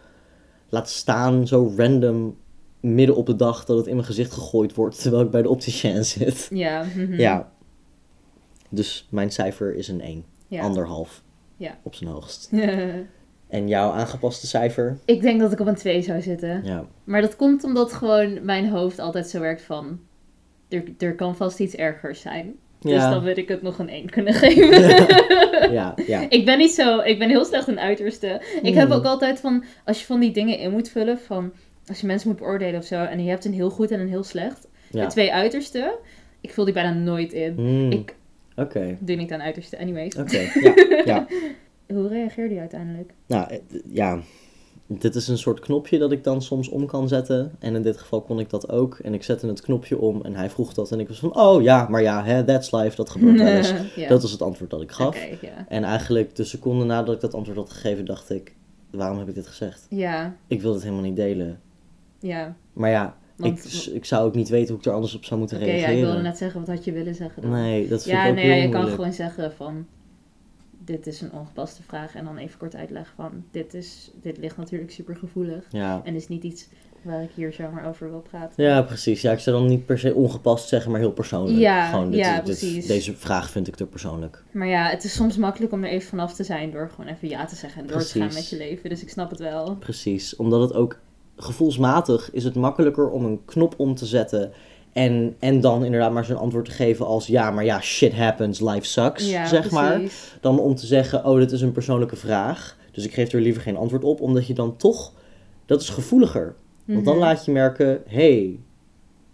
Laat 0.69 0.89
staan 0.89 1.47
zo 1.47 1.73
random 1.77 2.37
midden 2.81 3.17
op 3.17 3.27
de 3.27 3.37
dag 3.37 3.65
dat 3.65 3.77
het 3.77 3.87
in 3.87 3.95
mijn 3.95 4.07
gezicht 4.07 4.33
gegooid 4.33 4.75
wordt 4.75 5.03
terwijl 5.03 5.23
ik 5.23 5.31
bij 5.31 5.43
de 5.43 5.49
opticien 5.49 6.05
zit. 6.05 6.49
Ja. 6.53 6.85
mhm. 6.95 7.15
Ja. 7.15 7.53
Dus 8.69 9.09
mijn 9.11 9.31
cijfer 9.31 9.75
is 9.75 9.89
een 9.89 10.01
1. 10.01 10.25
Ja. 10.49 10.63
Anderhalf. 10.63 11.23
Ja. 11.57 11.79
Op 11.83 11.95
zijn 11.95 12.11
hoogst. 12.11 12.51
En 13.49 13.69
jouw 13.69 13.91
aangepaste 13.91 14.47
cijfer? 14.47 14.99
ik 15.05 15.21
denk 15.21 15.41
dat 15.41 15.53
ik 15.53 15.61
op 15.61 15.67
een 15.67 15.75
2 15.75 16.03
zou 16.03 16.21
zitten. 16.21 16.65
Ja. 16.65 16.85
Maar 17.05 17.21
dat 17.21 17.37
komt 17.37 17.65
omdat 17.65 17.93
gewoon 17.93 18.45
mijn 18.45 18.69
hoofd 18.69 18.99
altijd 18.99 19.29
zo 19.29 19.41
werkt 19.41 19.63
van... 19.63 20.01
Er, 20.69 20.85
er 20.99 21.15
kan 21.15 21.37
vast 21.37 21.61
iets 21.61 21.75
ergers 21.75 22.21
zijn. 22.21 22.55
Dus 22.81 22.93
dan 23.01 23.11
Ja. 23.11 23.22
wil 23.22 23.37
ik 23.39 23.49
het 23.49 23.62
nog 23.62 23.78
een 23.78 23.89
1 23.89 24.11
kunnen 24.11 24.35
geven. 24.43 24.81
Ja, 25.72 25.95
ja. 26.07 26.26
Ik 26.28 26.45
ben 26.45 26.59
niet 26.59 26.70
zo... 26.70 27.01
Ik 27.01 27.18
ben 27.18 27.28
heel 27.28 27.45
slecht 27.45 27.68
in 27.68 27.81
uiterste. 27.81 28.41
Ik 28.62 28.74
heb 28.74 28.87
Mm. 28.89 28.93
ook 28.95 29.05
altijd 29.05 29.41
van... 29.41 29.64
Als 29.85 30.01
je 30.01 30.07
van 30.07 30.20
die 30.20 30.31
dingen 30.33 30.59
in 30.59 30.70
moet 30.70 30.89
vullen 30.89 31.18
van... 31.18 31.53
Als 31.87 32.01
je 32.01 32.07
mensen 32.07 32.28
moet 32.28 32.39
beoordelen 32.39 32.81
of 32.81 32.87
zo... 32.87 33.05
En 33.05 33.24
je 33.24 33.31
hebt 33.31 33.45
een 33.45 33.53
heel 33.53 33.70
goed 33.70 33.91
en 33.91 34.01
een 34.01 34.09
heel 34.09 34.22
slecht. 34.24 34.68
De 34.91 35.07
twee 35.07 35.33
uitersten. 35.33 35.91
Ik 36.41 36.51
vul 36.53 36.64
die 36.64 36.74
bijna 36.74 36.93
nooit 36.93 37.33
in. 37.33 37.55
Hmm, 37.55 37.91
Ik 37.91 38.14
Oké. 38.57 38.97
doe 39.01 39.16
niet 39.16 39.33
aan 39.33 39.43
uitersten 39.43 39.78
anyways. 39.78 40.16
Oké. 40.16 40.39
Ja. 40.61 40.74
ja. 41.14 41.26
Hoe 41.89 42.09
reageerde 42.09 42.55
je 42.55 42.61
uiteindelijk? 42.61 43.11
Nou, 43.26 43.51
eh, 43.51 43.59
ja. 43.93 44.20
Dit 44.99 45.14
is 45.14 45.28
een 45.28 45.38
soort 45.38 45.61
knopje 45.61 45.99
dat 45.99 46.12
ik 46.12 46.24
dan 46.24 46.43
soms 46.43 46.68
om 46.68 46.86
kan 46.86 47.09
zetten. 47.09 47.53
En 47.59 47.74
in 47.74 47.82
dit 47.82 47.97
geval 47.99 48.20
kon 48.20 48.38
ik 48.41 48.51
dat 48.51 48.70
ook. 48.70 48.99
En 48.99 49.14
ik 49.14 49.22
zette 49.22 49.47
het 49.47 49.61
knopje 49.61 49.99
om 49.99 50.22
en 50.22 50.34
hij 50.34 50.51
vroeg 50.51 50.74
dat. 50.74 50.93
En 50.93 51.01
ik 51.01 51.09
was 51.09 51.18
van, 51.18 51.36
oh 51.36 51.62
ja, 51.62 51.86
maar 51.88 52.03
ja, 52.03 52.24
hè, 52.24 52.45
that's 52.45 52.70
life, 52.70 52.97
dat 52.97 53.11
gebeurt 53.11 53.38
wel 53.38 53.47
eens. 53.47 53.72
Dat 54.09 54.22
was 54.22 54.32
het 54.32 54.43
antwoord 54.43 54.70
dat 54.70 54.80
ik 54.82 54.91
gaf. 54.91 55.26
En 55.68 55.84
eigenlijk 55.84 56.36
de 56.36 56.45
seconde 56.45 56.84
nadat 56.84 57.14
ik 57.14 57.20
dat 57.20 57.34
antwoord 57.34 57.59
had 57.59 57.70
gegeven, 57.70 58.05
dacht 58.05 58.30
ik, 58.30 58.55
waarom 58.91 59.18
heb 59.18 59.28
ik 59.28 59.34
dit 59.34 59.47
gezegd? 59.47 59.86
Ja, 59.91 60.36
Ik 60.47 60.62
wil 60.62 60.72
het 60.72 60.82
helemaal 60.82 61.05
niet 61.05 61.16
delen. 61.16 61.61
ja. 62.20 62.55
Maar 62.72 62.91
ja, 62.91 63.16
Want- 63.36 63.64
ik, 63.64 63.93
ik 63.95 64.05
zou 64.05 64.26
ook 64.26 64.34
niet 64.34 64.49
weten 64.49 64.68
hoe 64.68 64.78
ik 64.78 64.84
er 64.86 64.93
anders 64.93 65.14
op 65.14 65.24
zou 65.24 65.41
moeten 65.41 65.57
Oké, 65.57 65.66
ja, 65.66 65.72
reageren. 65.72 65.99
ik 65.99 66.05
wilde 66.05 66.22
net 66.22 66.38
zeggen, 66.38 66.61
wat 66.61 66.68
had 66.68 66.84
je 66.84 66.93
willen 66.93 67.14
zeggen 67.14 67.43
dan? 67.43 67.51
Nee, 67.51 67.88
dat 67.88 68.03
vind 68.03 68.16
ja, 68.16 68.24
ik 68.24 68.28
ook 68.30 68.34
nee, 68.34 68.45
heel 68.45 68.55
ja, 68.57 68.62
je 68.62 68.68
kan 68.68 68.86
gewoon 68.88 69.12
zeggen 69.12 69.53
van... 69.53 69.86
Dit 70.91 71.07
is 71.07 71.20
een 71.20 71.32
ongepaste 71.32 71.82
vraag. 71.82 72.14
En 72.14 72.24
dan 72.24 72.36
even 72.36 72.59
kort 72.59 72.74
uitleggen 72.74 73.14
van... 73.16 73.45
Dit, 73.51 73.74
is, 73.74 74.11
dit 74.22 74.38
ligt 74.38 74.57
natuurlijk 74.57 74.91
super 74.91 75.16
gevoelig. 75.16 75.64
Ja. 75.70 76.01
En 76.05 76.14
is 76.14 76.28
niet 76.28 76.45
iets 76.45 76.68
waar 77.03 77.22
ik 77.22 77.30
hier 77.34 77.53
zomaar 77.53 77.88
over 77.88 78.11
wil 78.11 78.20
praten. 78.30 78.64
ja, 78.64 78.82
precies. 78.82 79.20
Ja, 79.20 79.32
ik 79.32 79.38
zou 79.38 79.59
dan 79.59 79.68
niet 79.68 79.86
per 79.86 79.99
se 79.99 80.14
ongepast 80.14 80.68
zeggen, 80.68 80.91
maar 80.91 81.01
heel 81.01 81.12
persoonlijk. 81.12 81.59
Ja, 81.59 81.91
gewoon, 81.91 82.11
dit, 82.11 82.20
ja, 82.20 82.41
dit- 82.41 82.86
deze 82.86 83.16
vraag 83.16 83.51
vind 83.51 83.68
ik 83.68 83.74
te 83.74 83.86
persoonlijk. 83.86 84.45
Maar 84.53 84.66
ja, 84.66 84.88
het 84.88 85.05
is 85.05 85.14
soms 85.14 85.36
makkelijk 85.36 85.72
om 85.72 85.84
er 85.84 85.91
even 85.91 86.09
vanaf 86.09 86.34
te 86.34 86.45
zijn... 86.45 86.70
door 86.70 86.91
gewoon 86.95 87.11
even 87.11 87.28
ja 87.28 87.45
te 87.45 87.57
zeggen 87.57 87.80
en 87.82 87.86
door 87.88 88.03
te 88.03 88.18
gaan 88.18 88.34
met 88.34 88.49
je 88.49 88.57
leven. 88.57 88.88
Dus 88.88 89.03
ik 89.03 89.09
snap 89.11 89.30
het 89.30 89.38
wel. 89.38 89.76
Precies, 89.76 90.36
omdat 90.36 90.61
het 90.61 90.72
ook 90.74 90.99
gevoelsmatig 91.36 92.32
is 92.32 92.45
het 92.45 92.55
makkelijker 92.55 93.11
om 93.11 93.24
een 93.24 93.45
knop 93.45 93.74
om 93.76 93.95
te 93.95 94.07
zetten 94.07 94.53
en, 94.93 95.36
en 95.38 95.61
dan 95.61 95.84
inderdaad 95.84 96.12
maar 96.12 96.24
zo'n 96.24 96.36
antwoord 96.36 96.64
te 96.64 96.70
geven 96.70 97.07
als 97.07 97.26
ja, 97.26 97.51
maar 97.51 97.64
ja, 97.64 97.80
shit 97.80 98.12
happens, 98.14 98.61
life 98.61 98.86
sucks, 98.86 99.30
Ja, 99.30 99.47
zeg 99.47 99.70
maar. 99.70 100.01
Dan 100.41 100.59
om 100.61 100.74
te 100.74 100.86
zeggen, 100.86 101.24
oh, 101.24 101.38
dit 101.38 101.53
is 101.53 101.61
een 101.61 101.72
persoonlijke 101.72 102.16
vraag, 102.16 102.76
dus 102.93 103.05
ik 103.05 103.12
geef 103.14 103.32
er 103.32 103.41
liever 103.41 103.62
geen 103.62 103.76
antwoord 103.76 104.05
op, 104.05 104.20
omdat 104.20 104.47
je 104.47 104.55
dan 104.55 104.76
toch, 104.76 105.12
dat 105.66 105.80
is 105.80 105.88
gevoeliger. 105.88 106.55
Want 106.84 107.05
dan 107.05 107.14
Mhm. 107.14 107.24
laat 107.24 107.45
je 107.45 107.53
merken, 107.53 108.03
hey, 108.07 108.59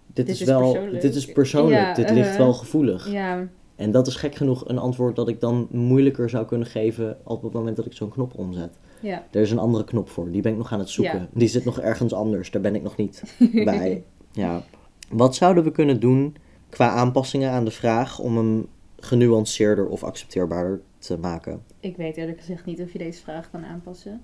dit, 0.06 0.28
is, 0.28 0.40
is 0.40 0.46
wel, 0.46 0.78
dit 1.00 1.14
is 1.14 1.32
persoonlijk, 1.32 1.80
Ja, 1.80 1.94
dit 1.94 2.10
ligt 2.10 2.20
uh-huh. 2.26 2.38
wel 2.38 2.52
gevoelig. 2.52 3.10
Ja, 3.10 3.46
En 3.76 3.90
dat 3.90 4.06
is 4.06 4.14
gek 4.16 4.34
genoeg 4.34 4.68
een 4.68 4.78
antwoord 4.78 5.16
dat 5.16 5.28
ik 5.28 5.40
dan 5.40 5.66
moeilijker 5.70 6.30
zou 6.30 6.46
kunnen 6.46 6.66
geven 6.66 7.16
op 7.24 7.42
het 7.42 7.52
moment 7.52 7.76
dat 7.76 7.86
ik 7.86 7.92
zo'n 7.92 8.08
knop 8.08 8.32
omzet. 8.38 8.70
ja. 9.00 9.24
Er 9.30 9.40
is 9.40 9.50
een 9.50 9.58
andere 9.58 9.84
knop 9.84 10.08
voor. 10.08 10.30
Die 10.30 10.42
ben 10.42 10.52
ik 10.52 10.58
nog 10.58 10.72
aan 10.72 10.78
het 10.78 10.88
zoeken. 10.90 11.28
Die 11.32 11.48
zit 11.48 11.64
nog 11.64 11.80
ergens 11.80 12.12
anders. 12.12 12.50
Daar 12.50 12.62
ben 12.62 12.74
ik 12.74 12.82
nog 12.82 12.96
niet 12.96 13.22
bij. 13.64 14.02
Ja. 14.32 14.62
Wat 15.08 15.34
zouden 15.34 15.64
we 15.64 15.70
kunnen 15.70 16.00
doen 16.00 16.36
qua 16.68 16.88
aanpassingen 16.90 17.50
aan 17.50 17.64
de 17.64 17.70
vraag 17.70 18.18
om 18.18 18.36
hem 18.36 18.66
genuanceerder 18.98 19.88
of 19.88 20.04
accepteerbaarder 20.04 20.80
te 20.98 21.18
maken? 21.18 21.62
Ik 21.80 21.96
weet 21.96 22.16
eerlijk 22.16 22.38
gezegd 22.38 22.64
niet 22.64 22.80
of 22.80 22.92
je 22.92 22.98
deze 22.98 23.22
vraag 23.22 23.50
kan 23.50 23.64
aanpassen. 23.64 24.22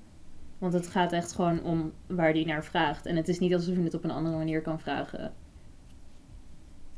Want 0.58 0.72
het 0.72 0.86
gaat 0.86 1.12
echt 1.12 1.32
gewoon 1.32 1.62
om 1.62 1.92
waar 2.06 2.32
die 2.32 2.46
naar 2.46 2.64
vraagt. 2.64 3.06
En 3.06 3.16
het 3.16 3.28
is 3.28 3.38
niet 3.38 3.54
alsof 3.54 3.76
je 3.76 3.82
het 3.82 3.94
op 3.94 4.04
een 4.04 4.10
andere 4.10 4.36
manier 4.36 4.62
kan 4.62 4.80
vragen. 4.80 5.32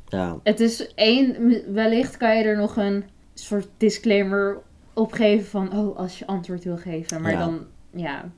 Ja, 0.09 0.39
Het 0.43 0.61
is 0.61 0.95
één, 0.95 1.35
wellicht 1.73 2.17
kan 2.17 2.37
je 2.37 2.45
er 2.45 2.57
nog 2.57 2.77
een 2.77 3.05
soort 3.35 3.69
disclaimer 3.77 4.63
op 4.93 5.13
geven 5.13 5.47
van, 5.47 5.73
oh, 5.79 5.97
als 5.97 6.19
je 6.19 6.27
antwoord 6.27 6.65
wil 6.65 6.77
geven. 6.77 7.21
Maar 7.21 7.33
Ja. 7.33 7.39
dan, 7.39 7.67
ja, 7.91 8.31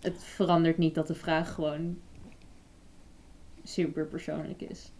het 0.00 0.24
verandert 0.24 0.78
niet 0.78 0.94
dat 0.94 1.06
de 1.06 1.14
vraag 1.14 1.54
gewoon 1.54 1.96
super 3.68 4.06
persoonlijk 4.06 4.60
is. 4.60 4.90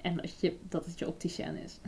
En 0.00 0.16
dat, 0.16 0.40
je, 0.40 0.56
dat 0.68 0.84
het 0.84 0.98
je 0.98 1.06
opticien 1.08 1.56
is. 1.56 1.80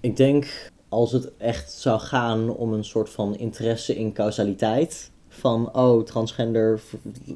ik 0.00 0.16
denk 0.16 0.70
als 0.88 1.12
het 1.12 1.36
echt 1.36 1.72
zou 1.72 2.00
gaan 2.00 2.50
om 2.50 2.72
een 2.72 2.84
soort 2.84 3.10
van 3.10 3.36
interesse 3.36 3.96
in 3.96 4.12
causaliteit. 4.12 5.10
Van, 5.28 5.74
oh, 5.74 6.04
transgender, 6.04 6.80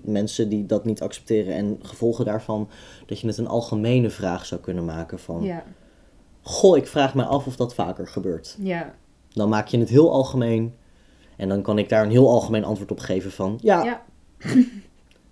mensen 0.02 0.48
die 0.48 0.66
dat 0.66 0.84
niet 0.84 1.02
accepteren 1.02 1.54
en 1.54 1.78
gevolgen 1.82 2.24
daarvan. 2.24 2.68
Dat 3.06 3.20
je 3.20 3.26
het 3.26 3.38
een 3.38 3.46
algemene 3.46 4.10
vraag 4.10 4.46
zou 4.46 4.60
kunnen 4.60 4.84
maken 4.84 5.18
van, 5.18 5.42
Ja, 5.42 5.64
goh, 6.42 6.76
ik 6.76 6.86
vraag 6.86 7.14
me 7.14 7.24
af 7.24 7.46
of 7.46 7.56
dat 7.56 7.74
vaker 7.74 8.08
gebeurt. 8.08 8.56
ja, 8.58 8.94
Dan 9.28 9.48
maak 9.48 9.68
je 9.68 9.78
het 9.78 9.88
heel 9.88 10.12
algemeen. 10.12 10.74
En 11.36 11.48
dan 11.48 11.62
kan 11.62 11.78
ik 11.78 11.88
daar 11.88 12.04
een 12.04 12.10
heel 12.10 12.28
algemeen 12.28 12.64
antwoord 12.64 12.90
op 12.90 12.98
geven 12.98 13.30
van 13.30 13.58
ja, 13.62 13.84
ja. 13.84 14.02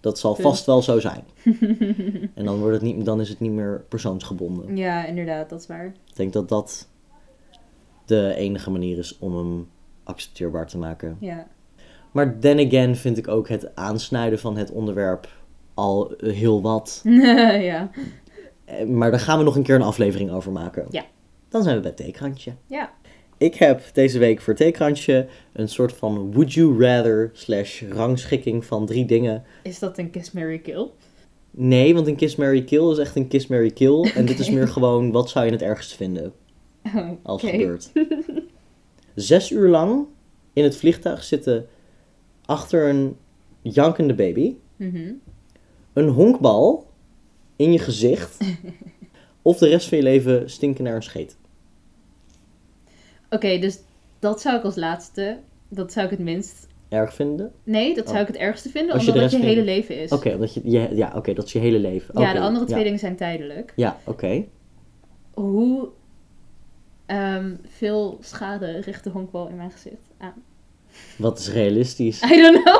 dat 0.00 0.18
zal 0.18 0.32
Punt. 0.34 0.46
vast 0.46 0.66
wel 0.66 0.82
zo 0.82 0.98
zijn. 1.00 1.24
en 2.34 2.44
dan, 2.44 2.58
wordt 2.58 2.72
het 2.74 2.82
niet, 2.82 3.04
dan 3.04 3.20
is 3.20 3.28
het 3.28 3.40
niet 3.40 3.52
meer 3.52 3.84
persoonsgebonden. 3.88 4.76
Ja, 4.76 5.04
inderdaad, 5.06 5.50
dat 5.50 5.60
is 5.60 5.66
waar. 5.66 5.86
Ik 5.86 6.16
denk 6.16 6.32
dat 6.32 6.48
dat 6.48 6.88
de 8.04 8.34
enige 8.34 8.70
manier 8.70 8.98
is 8.98 9.18
om 9.18 9.36
hem 9.36 9.68
accepteerbaar 10.04 10.66
te 10.66 10.78
maken. 10.78 11.16
Ja, 11.20 11.46
Maar 12.10 12.38
then 12.38 12.66
again 12.66 12.96
vind 12.96 13.18
ik 13.18 13.28
ook 13.28 13.48
het 13.48 13.74
aansnijden 13.74 14.38
van 14.38 14.56
het 14.56 14.70
onderwerp 14.70 15.28
al 15.74 16.14
heel 16.18 16.62
wat. 16.62 17.00
ja. 17.70 17.90
Eh, 18.64 18.86
Maar 18.86 19.10
daar 19.10 19.20
gaan 19.20 19.38
we 19.38 19.44
nog 19.44 19.56
een 19.56 19.62
keer 19.62 19.74
een 19.74 19.82
aflevering 19.82 20.30
over 20.30 20.52
maken. 20.52 20.86
Ja. 20.90 21.04
Dan 21.48 21.62
zijn 21.62 21.76
we 21.76 21.82
bij 21.82 21.92
theekrantje. 21.92 22.52
Ja. 22.66 22.90
Ik 23.40 23.54
heb 23.54 23.82
deze 23.92 24.18
week 24.18 24.40
voor 24.40 24.54
theekrantje 24.54 25.26
een 25.52 25.68
soort 25.68 25.92
van 25.92 26.32
would 26.32 26.52
you 26.52 26.84
rather 26.84 27.30
slash 27.32 27.82
rangschikking 27.82 28.64
van 28.64 28.86
drie 28.86 29.04
dingen. 29.04 29.44
Is 29.62 29.78
dat 29.78 29.98
een 29.98 30.10
kiss, 30.10 30.32
Mary 30.32 30.58
kill? 30.58 30.86
Nee, 31.50 31.94
want 31.94 32.06
een 32.06 32.16
kiss, 32.16 32.36
marry, 32.36 32.64
kill 32.64 32.90
is 32.90 32.98
echt 32.98 33.16
een 33.16 33.28
kiss, 33.28 33.46
marry, 33.46 33.70
kill. 33.70 34.10
En 34.14 34.26
dit 34.26 34.38
is 34.38 34.50
meer 34.50 34.68
gewoon, 34.68 35.10
wat 35.10 35.30
zou 35.30 35.44
je 35.44 35.52
het 35.52 35.62
ergst 35.62 35.94
vinden 35.94 36.32
als 37.22 37.42
het 37.42 37.50
gebeurt. 37.50 37.92
Zes 39.14 39.50
uur 39.50 39.68
lang 39.68 40.06
in 40.52 40.64
het 40.64 40.76
vliegtuig 40.76 41.24
zitten 41.24 41.66
achter 42.44 42.88
een 42.88 43.16
jankende 43.62 44.14
baby. 44.14 44.54
Mhm. 44.76 45.12
Een 45.92 46.08
honkbal 46.08 46.86
in 47.56 47.72
je 47.72 47.78
gezicht. 47.78 48.44
of 49.42 49.58
de 49.58 49.68
rest 49.68 49.88
van 49.88 49.98
je 49.98 50.04
leven 50.04 50.50
stinken 50.50 50.84
naar 50.84 50.94
een 50.94 51.02
scheet. 51.02 51.38
Oké, 53.30 53.58
dus 53.58 53.78
dat 54.18 54.40
zou 54.40 54.56
ik 54.56 54.62
als 54.64 54.76
laatste, 54.76 55.38
dat 55.68 55.92
zou 55.92 56.04
ik 56.04 56.10
het 56.10 56.20
minst... 56.20 56.66
Erg 56.88 57.14
vinden? 57.14 57.52
Nee, 57.64 57.94
dat 57.94 58.04
Oh. 58.04 58.10
zou 58.10 58.20
ik 58.22 58.26
het 58.26 58.36
ergste 58.36 58.68
vinden, 58.68 58.92
Als 58.94 59.04
je 59.04 59.12
omdat 59.12 59.30
de 59.30 59.36
het 59.36 59.44
je 59.44 59.50
hele 59.50 59.64
leven 59.64 60.00
is. 60.00 60.12
Oké, 60.12 60.34
omdat 60.34 60.54
je, 60.54 60.60
je- 60.64 60.88
ja, 60.94 61.12
oké, 61.16 61.32
dat 61.34 61.44
is 61.44 61.52
je 61.52 61.58
hele 61.58 61.78
leven. 61.78 62.20
Ja, 62.20 62.32
de 62.32 62.40
andere 62.40 62.64
twee 62.64 62.78
ja. 62.78 62.84
dingen 62.84 62.98
zijn 62.98 63.16
tijdelijk. 63.16 63.72
Ja, 63.76 63.96
oké. 64.04 64.44
Hoe 65.34 65.88
ehm, 67.06 67.54
veel 67.68 68.18
schade 68.20 68.80
richt 68.80 69.04
de 69.04 69.10
honkbal 69.10 69.48
in 69.48 69.56
mijn 69.56 69.70
gezicht 69.70 70.10
aan? 70.18 70.34
Wat 71.18 71.38
is 71.38 71.52
realistisch? 71.52 72.22
I 72.32 72.36
don't 72.42 72.62
know. 72.64 72.78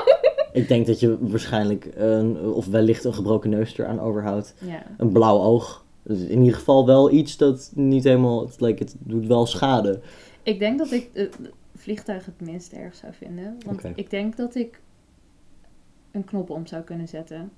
Ik 0.52 0.68
denk 0.68 0.86
dat 0.86 1.00
je 1.00 1.16
waarschijnlijk 1.20 1.88
een, 1.94 2.40
of 2.40 2.66
wellicht 2.66 3.04
een 3.04 3.14
gebroken 3.14 3.50
neus 3.50 3.78
eraan 3.78 4.00
overhoudt. 4.00 4.54
ja. 4.58 4.82
Een 4.96 5.12
blauw 5.12 5.38
oog. 5.38 5.84
Dus 6.02 6.20
in 6.20 6.38
ieder 6.38 6.54
geval 6.58 6.86
wel 6.86 7.10
iets 7.10 7.36
dat 7.36 7.70
niet 7.74 8.04
helemaal, 8.04 8.46
het, 8.46 8.60
like, 8.60 8.82
het 8.82 8.94
doet 8.98 9.26
wel 9.26 9.46
schade. 9.46 10.00
Ik 10.42 10.58
denk 10.58 10.78
dat 10.78 10.90
ik 10.92 11.10
het 11.12 11.38
vliegtuig 11.74 12.26
het 12.26 12.40
minst 12.40 12.72
erg 12.72 12.94
zou 12.94 13.12
vinden. 13.12 13.58
Want 13.66 13.84
ik 13.94 14.10
denk 14.10 14.36
dat 14.36 14.54
ik 14.54 14.80
een 16.10 16.24
knop 16.24 16.50
om 16.50 16.66
zou 16.66 16.82
kunnen 16.82 17.08
zetten. 17.08 17.50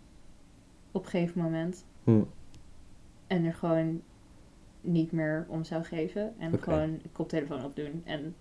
Op 0.91 1.05
een 1.05 1.11
gegeven 1.11 1.43
moment. 1.43 1.85
Hm. 2.05 2.23
En 3.27 3.45
er 3.45 3.55
gewoon 3.55 4.03
niet 4.81 5.13
meer 5.13 5.47
om 5.49 5.65
zou 5.65 5.85
geven. 5.85 6.35
En 6.39 6.59
gewoon 6.59 7.01
koptelefoon 7.13 7.65
opdoen. 7.65 8.03
En 8.05 8.35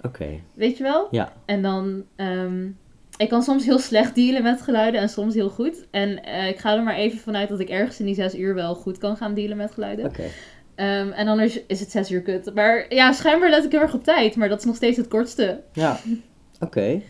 Oké, 0.00 0.40
weet 0.54 0.76
je 0.76 0.82
wel? 0.82 1.08
ja. 1.10 1.32
En 1.44 1.62
dan... 1.62 2.04
ehm, 2.16 2.68
ik 3.16 3.28
kan 3.28 3.42
soms 3.42 3.64
heel 3.64 3.78
slecht 3.78 4.14
dealen 4.14 4.42
met 4.42 4.62
geluiden 4.62 5.00
en 5.00 5.08
soms 5.08 5.34
heel 5.34 5.50
goed. 5.50 5.86
En 5.90 6.22
eh, 6.22 6.48
ik 6.48 6.58
ga 6.58 6.76
er 6.76 6.82
maar 6.82 6.94
even 6.94 7.18
vanuit 7.18 7.48
dat 7.48 7.60
ik 7.60 7.68
ergens 7.68 8.00
in 8.00 8.06
die 8.06 8.14
zes 8.14 8.34
uur 8.34 8.54
wel 8.54 8.74
goed 8.74 8.98
kan 8.98 9.16
gaan 9.16 9.34
dealen 9.34 9.56
met 9.56 9.72
geluiden. 9.72 10.04
Oké. 10.06 10.24
Ehm, 10.76 11.10
en 11.10 11.28
anders 11.28 11.60
is 11.66 11.80
het 11.80 11.90
zes 11.90 12.10
uur 12.10 12.22
kut. 12.22 12.54
Maar 12.54 12.94
ja, 12.94 13.12
schijnbaar 13.12 13.50
let 13.50 13.64
ik 13.64 13.70
heel 13.72 13.80
erg 13.80 13.94
op 13.94 14.04
tijd. 14.04 14.36
Maar 14.36 14.48
dat 14.48 14.58
is 14.58 14.64
nog 14.64 14.76
steeds 14.76 14.96
het 14.96 15.08
kortste. 15.08 15.62
Ja. 15.72 16.00
Oké. 16.60 17.00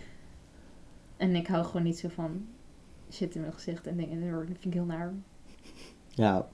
En 1.16 1.34
ik 1.34 1.46
hou 1.46 1.64
gewoon 1.64 1.82
niet 1.82 1.98
zo 1.98 2.08
van 2.14 2.46
shit 3.12 3.34
in 3.34 3.40
mijn 3.40 3.52
gezicht 3.52 3.86
en 3.86 3.96
dingen. 3.96 4.30
Dat 4.30 4.44
vind 4.46 4.64
ik 4.64 4.72
heel 4.72 4.84
naar. 4.84 5.12
Ja. 6.08 6.46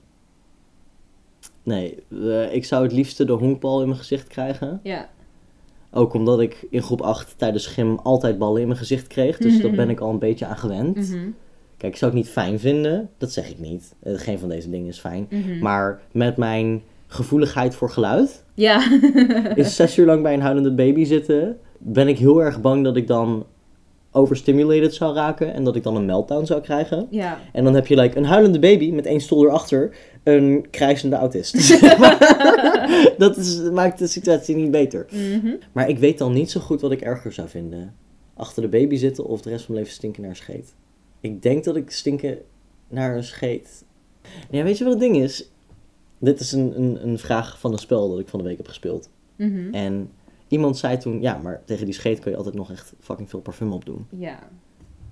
Nee, 1.63 2.03
eh, 2.11 2.55
ik 2.55 2.65
zou 2.65 2.83
het 2.83 2.93
liefste 2.93 3.25
de 3.25 3.33
honkbal 3.33 3.81
in 3.81 3.87
mijn 3.87 3.99
gezicht 3.99 4.27
krijgen. 4.29 4.81
Ja, 4.83 5.09
Ook 5.91 6.13
omdat 6.15 6.41
ik 6.41 6.67
in 6.71 6.83
groep 6.83 7.01
8 7.01 7.39
tijdens 7.39 7.67
gym 7.67 7.99
altijd 7.99 8.39
ballen 8.39 8.61
in 8.61 8.67
mijn 8.67 8.79
gezicht 8.79 9.07
kreeg. 9.07 9.39
Dus 9.39 9.61
daar 9.61 9.71
ben 9.71 9.91
ik 9.91 10.01
al 10.01 10.11
een 10.11 10.19
beetje 10.19 10.47
aan 10.47 10.57
gewend. 10.59 10.97
Mhm, 10.97 11.31
Kijk, 11.77 11.93
ik 11.93 11.99
zou 11.99 12.11
het 12.13 12.21
niet 12.23 12.31
fijn 12.31 12.59
vinden. 12.59 13.11
Dat 13.19 13.33
zeg 13.33 13.51
ik 13.51 13.59
niet. 13.59 13.95
Eh, 14.03 14.13
Geen 14.17 14.39
van 14.39 14.49
deze 14.49 14.71
dingen 14.71 14.89
is 14.89 14.99
fijn. 15.01 15.27
mhm. 15.31 15.59
Maar 15.59 16.01
met 16.13 16.37
mijn 16.37 16.83
gevoeligheid 17.13 17.75
voor 17.75 17.91
geluid... 17.91 18.45
Ja. 18.55 18.83
is 19.55 19.77
zes 19.77 19.97
uur 19.99 20.07
lang 20.07 20.23
bij 20.23 20.35
een 20.35 20.41
huilende 20.41 20.75
baby 20.75 21.05
zitten... 21.05 21.59
ben 21.79 22.09
ik 22.09 22.19
heel 22.19 22.43
erg 22.43 22.61
bang 22.61 22.85
dat 22.85 22.97
ik 22.97 23.07
dan 23.07 23.47
overstimulated 24.11 24.95
zou 24.95 25.15
raken... 25.15 25.55
en 25.55 25.65
dat 25.65 25.77
ik 25.77 25.83
dan 25.83 25.97
een 25.97 26.05
meltdown 26.05 26.45
zou 26.45 26.61
krijgen. 26.61 27.07
ja. 27.11 27.39
En 27.53 27.65
dan 27.65 27.75
heb 27.75 27.87
je 27.87 27.97
like, 27.97 28.17
een 28.17 28.25
huilende 28.25 28.59
baby 28.59 28.91
met 28.91 29.07
één 29.07 29.21
stoel 29.21 29.45
erachter... 29.45 29.97
een 30.23 30.67
krijzende 30.71 31.17
autist. 31.17 31.81
dat 33.19 33.37
is, 33.37 33.61
maakt 33.71 33.99
de 33.99 34.07
situatie 34.07 34.57
niet 34.57 34.71
beter. 34.71 35.07
Mhm. 35.11 35.55
Maar 35.73 35.89
ik 35.89 35.99
weet 35.99 36.19
dan 36.19 36.33
niet 36.33 36.51
zo 36.51 36.61
goed 36.61 36.81
wat 36.81 36.93
ik 36.93 37.01
erger 37.01 37.33
zou 37.33 37.49
vinden. 37.49 37.95
achter 38.37 38.63
de 38.63 38.69
baby 38.69 38.97
zitten 38.97 39.25
of 39.25 39.43
de 39.43 39.51
rest 39.51 39.65
van 39.65 39.75
mijn 39.75 39.85
leven 39.85 39.99
stinken 39.99 40.23
naar 40.23 40.37
scheet? 40.37 40.75
Ik 41.21 41.43
denk 41.43 41.65
dat 41.65 41.77
ik 41.77 41.91
stinken 41.91 42.39
naar 42.89 43.17
een 43.17 43.25
scheet. 43.25 43.85
Ja, 44.51 44.63
weet 44.63 44.79
je 44.79 44.85
wat 44.85 44.93
het 44.93 45.03
ding 45.03 45.17
is? 45.17 45.52
Dit 46.23 46.41
is 46.41 46.53
een, 46.53 46.79
een, 46.81 47.09
een 47.09 47.19
vraag 47.19 47.59
van 47.59 47.73
een 47.73 47.79
spel 47.79 48.11
dat 48.11 48.19
ik 48.19 48.29
van 48.29 48.39
de 48.39 48.45
week 48.45 48.57
heb 48.57 48.69
gespeeld. 48.69 49.11
Mhm. 49.37 49.75
En 49.75 50.11
iemand 50.49 50.79
zei 50.79 50.97
toen, 50.97 51.21
ja, 51.21 51.39
maar 51.39 51.63
tegen 51.65 51.85
die 51.85 51.95
scheet 51.95 52.19
kan 52.19 52.31
je 52.31 52.37
altijd 52.37 52.55
nog 52.55 52.71
echt 52.71 52.95
fucking 53.01 53.31
veel 53.31 53.41
parfum 53.41 53.73
op 53.73 53.85
doen. 53.85 54.07
Ja. 54.11 54.39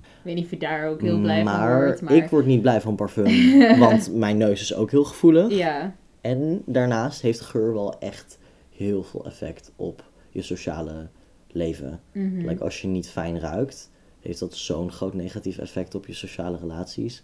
Ik 0.01 0.27
weet 0.27 0.35
niet 0.35 0.45
of 0.45 0.51
je 0.51 0.57
daar 0.57 0.89
ook 0.89 1.01
heel 1.01 1.21
blij 1.21 1.45
van 1.45 1.77
wordt. 1.77 2.03
Maar 2.03 2.15
ik 2.15 2.29
word 2.29 2.47
niet 2.47 2.63
blij 2.63 2.81
van 2.81 2.97
parfum, 2.97 3.59
want 3.79 4.15
mijn 4.15 4.37
neus 4.37 4.61
is 4.61 4.75
ook 4.75 4.91
heel 4.91 5.05
gevoelig. 5.05 5.53
Ja. 5.53 5.95
En 6.21 6.63
daarnaast 6.67 7.23
heeft 7.23 7.41
geur 7.41 7.73
wel 7.73 7.99
echt 7.99 8.39
heel 8.77 9.03
veel 9.03 9.25
effect 9.25 9.73
op 9.77 10.05
je 10.29 10.43
sociale 10.43 11.09
leven. 11.53 12.01
Like 12.13 12.65
als 12.65 12.81
je 12.81 12.89
niet 12.89 13.09
fijn 13.09 13.41
ruikt, 13.41 13.91
heeft 14.21 14.39
dat 14.39 14.55
zo'n 14.55 14.93
groot 14.93 15.15
negatief 15.15 15.59
effect 15.59 15.95
op 15.95 16.07
je 16.07 16.15
sociale 16.15 16.59
relaties. 16.59 17.23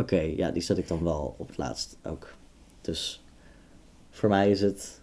Oké, 0.00 0.20
ja, 0.36 0.50
die 0.50 0.62
zet 0.62 0.78
ik 0.78 0.88
dan 0.88 1.02
wel 1.02 1.34
op 1.38 1.46
het 1.46 1.56
laatst 1.56 1.98
ook. 2.02 2.34
Dus 2.80 3.24
voor 4.10 4.28
mij 4.28 4.50
is 4.50 4.60
het 4.60 4.98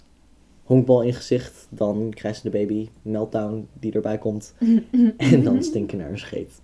honkbal 0.63 1.01
in 1.01 1.13
gezicht, 1.13 1.67
dan 1.69 2.11
krijgt 2.13 2.37
ze 2.37 2.43
de 2.43 2.57
baby, 2.57 2.89
meltdown 3.01 3.67
die 3.79 3.93
erbij 3.93 4.17
komt. 4.17 4.53
en 5.17 5.43
dan 5.43 5.63
stinken 5.63 5.97
naar 5.97 6.09
een 6.09 6.17
scheet. 6.17 6.61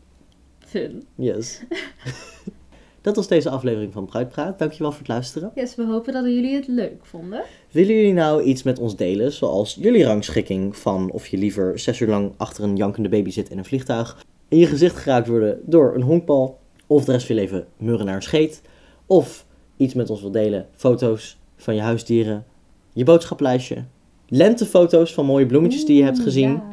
Fun. 0.59 1.03
Yes. 1.15 1.61
Dat 3.01 3.15
was 3.15 3.27
deze 3.27 3.49
aflevering 3.49 3.93
van 3.93 4.05
Bruidpraat. 4.05 4.59
Dankjewel 4.59 4.91
voor 4.91 4.99
het 4.99 5.07
luisteren. 5.07 5.51
Yes, 5.55 5.75
we 5.75 5.85
hopen 5.85 6.13
dat 6.13 6.23
jullie 6.23 6.55
het 6.55 6.67
leuk 6.67 7.05
vonden. 7.05 7.43
Willen 7.71 7.95
jullie 7.95 8.13
nou 8.13 8.43
iets 8.43 8.63
met 8.63 8.79
ons 8.79 8.95
delen, 8.95 9.31
zoals 9.31 9.77
jullie 9.79 10.03
rangschikking 10.03 10.77
van 10.77 11.11
of 11.11 11.27
je 11.27 11.37
liever 11.37 11.79
zes 11.79 11.99
uur 11.99 12.07
lang 12.07 12.33
achter 12.37 12.63
een 12.63 12.75
jankende 12.75 13.09
baby 13.09 13.29
zit 13.29 13.49
in 13.49 13.57
een 13.57 13.65
vliegtuig, 13.65 14.25
in 14.47 14.57
je 14.57 14.65
gezicht 14.65 14.95
geraakt 14.95 15.27
worden 15.27 15.61
door 15.65 15.95
een 15.95 16.01
honkbal, 16.01 16.59
of 16.87 17.05
de 17.05 17.11
rest 17.11 17.25
van 17.25 17.35
je 17.35 17.41
leven 17.41 17.67
murren 17.77 18.05
naar 18.05 18.15
een 18.15 18.21
scheet, 18.21 18.61
of 19.05 19.45
iets 19.77 19.93
met 19.93 20.09
ons 20.09 20.21
wil 20.21 20.31
delen, 20.31 20.67
foto's 20.75 21.37
van 21.55 21.75
je 21.75 21.81
huisdieren, 21.81 22.45
je 22.93 23.03
boodschaplijstje, 23.03 23.83
lentefoto's 24.27 25.13
van 25.13 25.25
mooie 25.25 25.45
bloemetjes 25.45 25.85
die 25.85 25.97
je 25.97 26.03
hebt 26.03 26.19
gezien, 26.19 26.51
ja. 26.51 26.63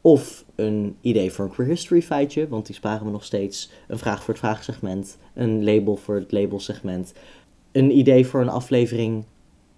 of 0.00 0.44
een 0.54 0.96
idee 1.00 1.32
voor 1.32 1.44
een 1.44 1.50
queer 1.50 1.68
history 1.68 2.02
feitje, 2.02 2.48
want 2.48 2.66
die 2.66 2.74
sparen 2.74 3.04
we 3.04 3.10
nog 3.10 3.24
steeds, 3.24 3.70
een 3.88 3.98
vraag 3.98 4.18
voor 4.22 4.34
het 4.34 4.42
vraagsegment, 4.42 5.18
een 5.34 5.64
label 5.64 5.96
voor 5.96 6.14
het 6.14 6.32
labelsegment, 6.32 7.12
een 7.76 7.98
idee 7.98 8.26
voor 8.26 8.40
een 8.40 8.48
aflevering. 8.48 9.24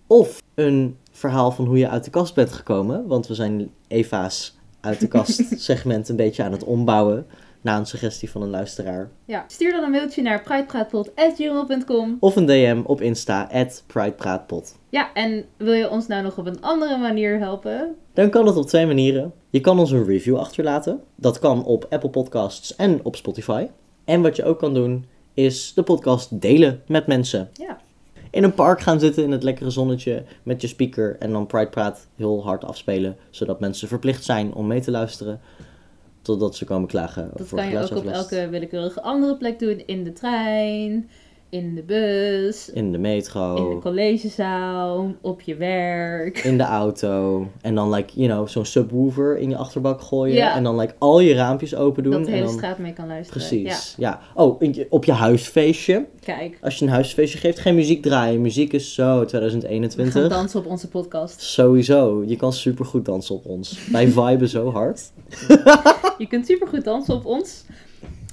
Of 0.07 0.43
een 0.55 0.97
verhaal 1.11 1.51
van 1.51 1.65
hoe 1.65 1.79
je 1.79 1.89
uit 1.89 2.05
de 2.05 2.11
kast 2.11 2.35
bent 2.35 2.53
gekomen. 2.53 3.07
Want 3.07 3.27
we 3.27 3.35
zijn 3.35 3.71
Eva's 3.89 4.57
uit 4.81 5.01
de 5.01 5.09
kast 5.09 5.45
segment 5.71 6.09
een 6.09 6.17
beetje 6.17 6.43
aan 6.43 6.53
het 6.53 6.65
ombouwen. 6.65 7.27
Na 7.69 7.77
een 7.77 7.87
suggestie 7.87 8.31
van 8.31 8.43
een 8.43 8.51
luisteraar. 8.51 9.11
Ja. 9.25 9.45
Stuur 9.47 9.73
dan 9.73 9.85
een 9.85 9.91
mailtje 9.91 10.23
naar 10.23 10.43
pridepraatpot.gmail.com 10.43 12.17
Of 12.21 12.37
een 12.37 12.47
DM 12.47 12.81
op 12.85 13.01
Insta, 13.01 13.49
at 13.53 13.85
PridePraatpot. 13.87 14.79
Ja, 14.89 15.13
en 15.15 15.45
wil 15.57 15.73
je 15.73 15.91
ons 15.91 16.07
nou 16.07 16.23
nog 16.23 16.39
op 16.39 16.47
een 16.47 16.61
andere 16.61 16.99
manier 16.99 17.39
helpen? 17.39 17.95
Dan 18.13 18.31
kan 18.31 18.45
dat 18.45 18.57
op 18.57 18.67
twee 18.67 18.87
manieren. 18.87 19.33
Je 19.51 19.61
kan 19.61 19.79
ons 19.79 19.91
een 19.91 20.05
review 20.05 20.37
achterlaten. 20.37 21.01
Dat 21.15 21.39
kan 21.39 21.65
op 21.65 21.87
Apple 21.91 22.11
Podcasts 22.11 22.77
en 22.77 23.01
op 23.03 23.17
Spotify. 23.17 23.67
En 24.05 24.23
wat 24.23 24.37
je 24.37 24.45
ook 24.45 24.59
kan 24.59 24.75
doen, 24.75 25.07
is 25.35 25.75
de 25.75 25.83
podcast 25.83 26.41
delen 26.41 26.83
met 26.87 27.07
mensen. 27.07 27.49
Ja. 27.53 27.79
In 28.31 28.45
een 28.45 28.55
park 28.55 28.81
gaan 28.81 29.01
zitten 29.01 29.23
in 29.25 29.31
het 29.31 29.43
lekkere 29.43 29.71
zonnetje 29.71 30.25
met 30.43 30.61
je 30.61 30.67
speaker 30.67 31.17
en 31.19 31.33
dan 31.33 31.47
Pride 31.47 31.69
Praat 31.71 32.07
heel 32.17 32.43
hard 32.45 32.65
afspelen. 32.65 33.17
Zodat 33.31 33.61
mensen 33.61 33.89
verplicht 33.89 34.25
zijn 34.25 34.55
om 34.55 34.67
mee 34.67 34.81
te 34.81 34.91
luisteren. 34.91 35.41
Totdat 36.29 36.57
ze 36.57 36.65
komen 36.65 36.89
klagen 36.89 37.31
Dat 37.37 37.49
kan 37.49 37.69
je 37.69 37.79
ook 37.79 37.97
op 37.97 38.05
elke 38.05 38.49
willekeurige 38.49 39.03
andere 39.03 39.37
plek 39.37 39.59
doen. 39.59 39.83
In 39.87 40.05
de 40.05 40.13
trein, 40.13 41.11
in 41.51 41.75
de 41.75 41.83
bus, 41.83 42.71
In 42.71 42.93
de 42.93 42.99
metro. 42.99 43.57
in 43.57 43.75
de 43.75 43.81
collegezaal, 43.83 45.15
op 45.21 45.41
je 45.41 45.57
werk. 45.57 46.39
in 46.39 46.57
de 46.59 46.63
auto. 46.65 47.47
En 47.61 47.75
dan, 47.75 47.91
like, 47.95 48.13
you 48.21 48.29
know, 48.33 48.49
zo'n 48.49 48.65
subwoofer 48.65 49.39
in 49.39 49.49
je 49.51 49.57
achterbak 49.57 50.01
gooien. 50.01 50.35
Ja. 50.35 50.55
En 50.57 50.63
dan, 50.63 50.77
like, 50.79 50.95
al 50.99 51.21
je 51.21 51.35
raampjes 51.35 51.75
open 51.75 52.03
doen. 52.03 52.13
dat 52.13 52.21
de 52.25 52.29
en 52.29 52.33
hele 52.35 52.47
dan... 52.47 52.55
straat 52.57 52.79
mee 52.79 52.93
kan 52.93 53.07
luisteren. 53.07 53.47
Precies, 53.49 53.95
ja. 53.99 54.21
Oh, 54.35 54.63
je- 54.73 54.87
op 54.91 55.05
je 55.05 55.13
huisfeestje. 55.13 56.07
Kijk. 56.25 56.59
Als 56.63 56.79
je 56.79 56.85
een 56.85 56.91
huisfeestje 56.91 57.39
geeft, 57.39 57.59
geen 57.59 57.75
muziek 57.75 58.03
draaien. 58.03 58.41
Muziek 58.41 58.73
is 58.73 58.95
zo 58.95 59.03
We 59.13 59.17
gaan 59.17 59.27
2021. 59.27 60.29
dansen 60.29 60.61
op 60.61 60.67
onze 60.67 60.89
podcast. 60.89 61.41
Sowieso. 61.41 62.23
Je 62.27 62.37
kan 62.37 62.53
supergoed 62.53 63.05
dansen 63.05 63.35
op 63.35 63.47
ons. 63.47 63.79
Wij 63.91 64.09
viben 64.19 64.49
zo 64.49 64.71
hard. 64.73 65.11
Je 66.19 66.27
kunt 66.29 66.47
supergoed 66.47 66.85
dansen 66.85 67.15
op 67.15 67.25
ons. 67.27 67.65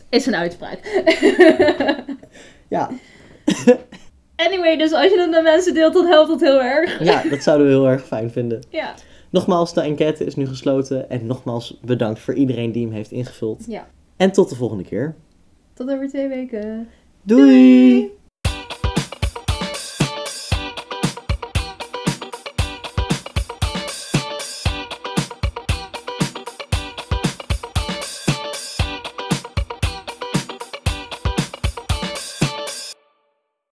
Is 0.10 0.26
een 0.26 0.36
uitspraak. 0.36 0.80
Ja. 2.68 2.90
Anyway, 4.36 4.78
dus 4.78 4.92
als 4.92 5.12
je 5.12 5.20
het 5.20 5.30
met 5.30 5.44
mensen 5.44 5.74
deelt, 5.74 5.94
dan 5.94 6.06
helpt 6.06 6.30
dat 6.30 6.42
heel 6.42 6.62
erg. 6.62 7.04
ja, 7.04 7.24
dat 7.30 7.44
zouden 7.44 7.68
we 7.68 7.74
heel 7.74 7.88
erg 7.88 8.06
fijn 8.06 8.32
vinden. 8.32 8.60
Ja. 8.70 8.94
Nogmaals, 9.30 9.74
de 9.74 9.82
enquête 9.82 10.26
is 10.26 10.36
nu 10.36 10.48
gesloten. 10.48 11.10
En 11.10 11.26
nogmaals 11.26 11.80
bedankt 11.82 12.20
voor 12.20 12.34
iedereen 12.34 12.72
die 12.72 12.86
hem 12.86 12.94
heeft 12.94 13.12
ingevuld. 13.12 13.64
ja. 13.68 13.88
En 14.18 14.32
tot 14.32 14.50
de 14.50 14.56
volgende 14.56 14.84
keer. 14.84 15.16
Tot 15.74 15.90
over 15.90 16.08
twee 16.08 16.28
weken. 16.28 16.88
Doei. 17.22 17.42
Doei. 17.44 18.12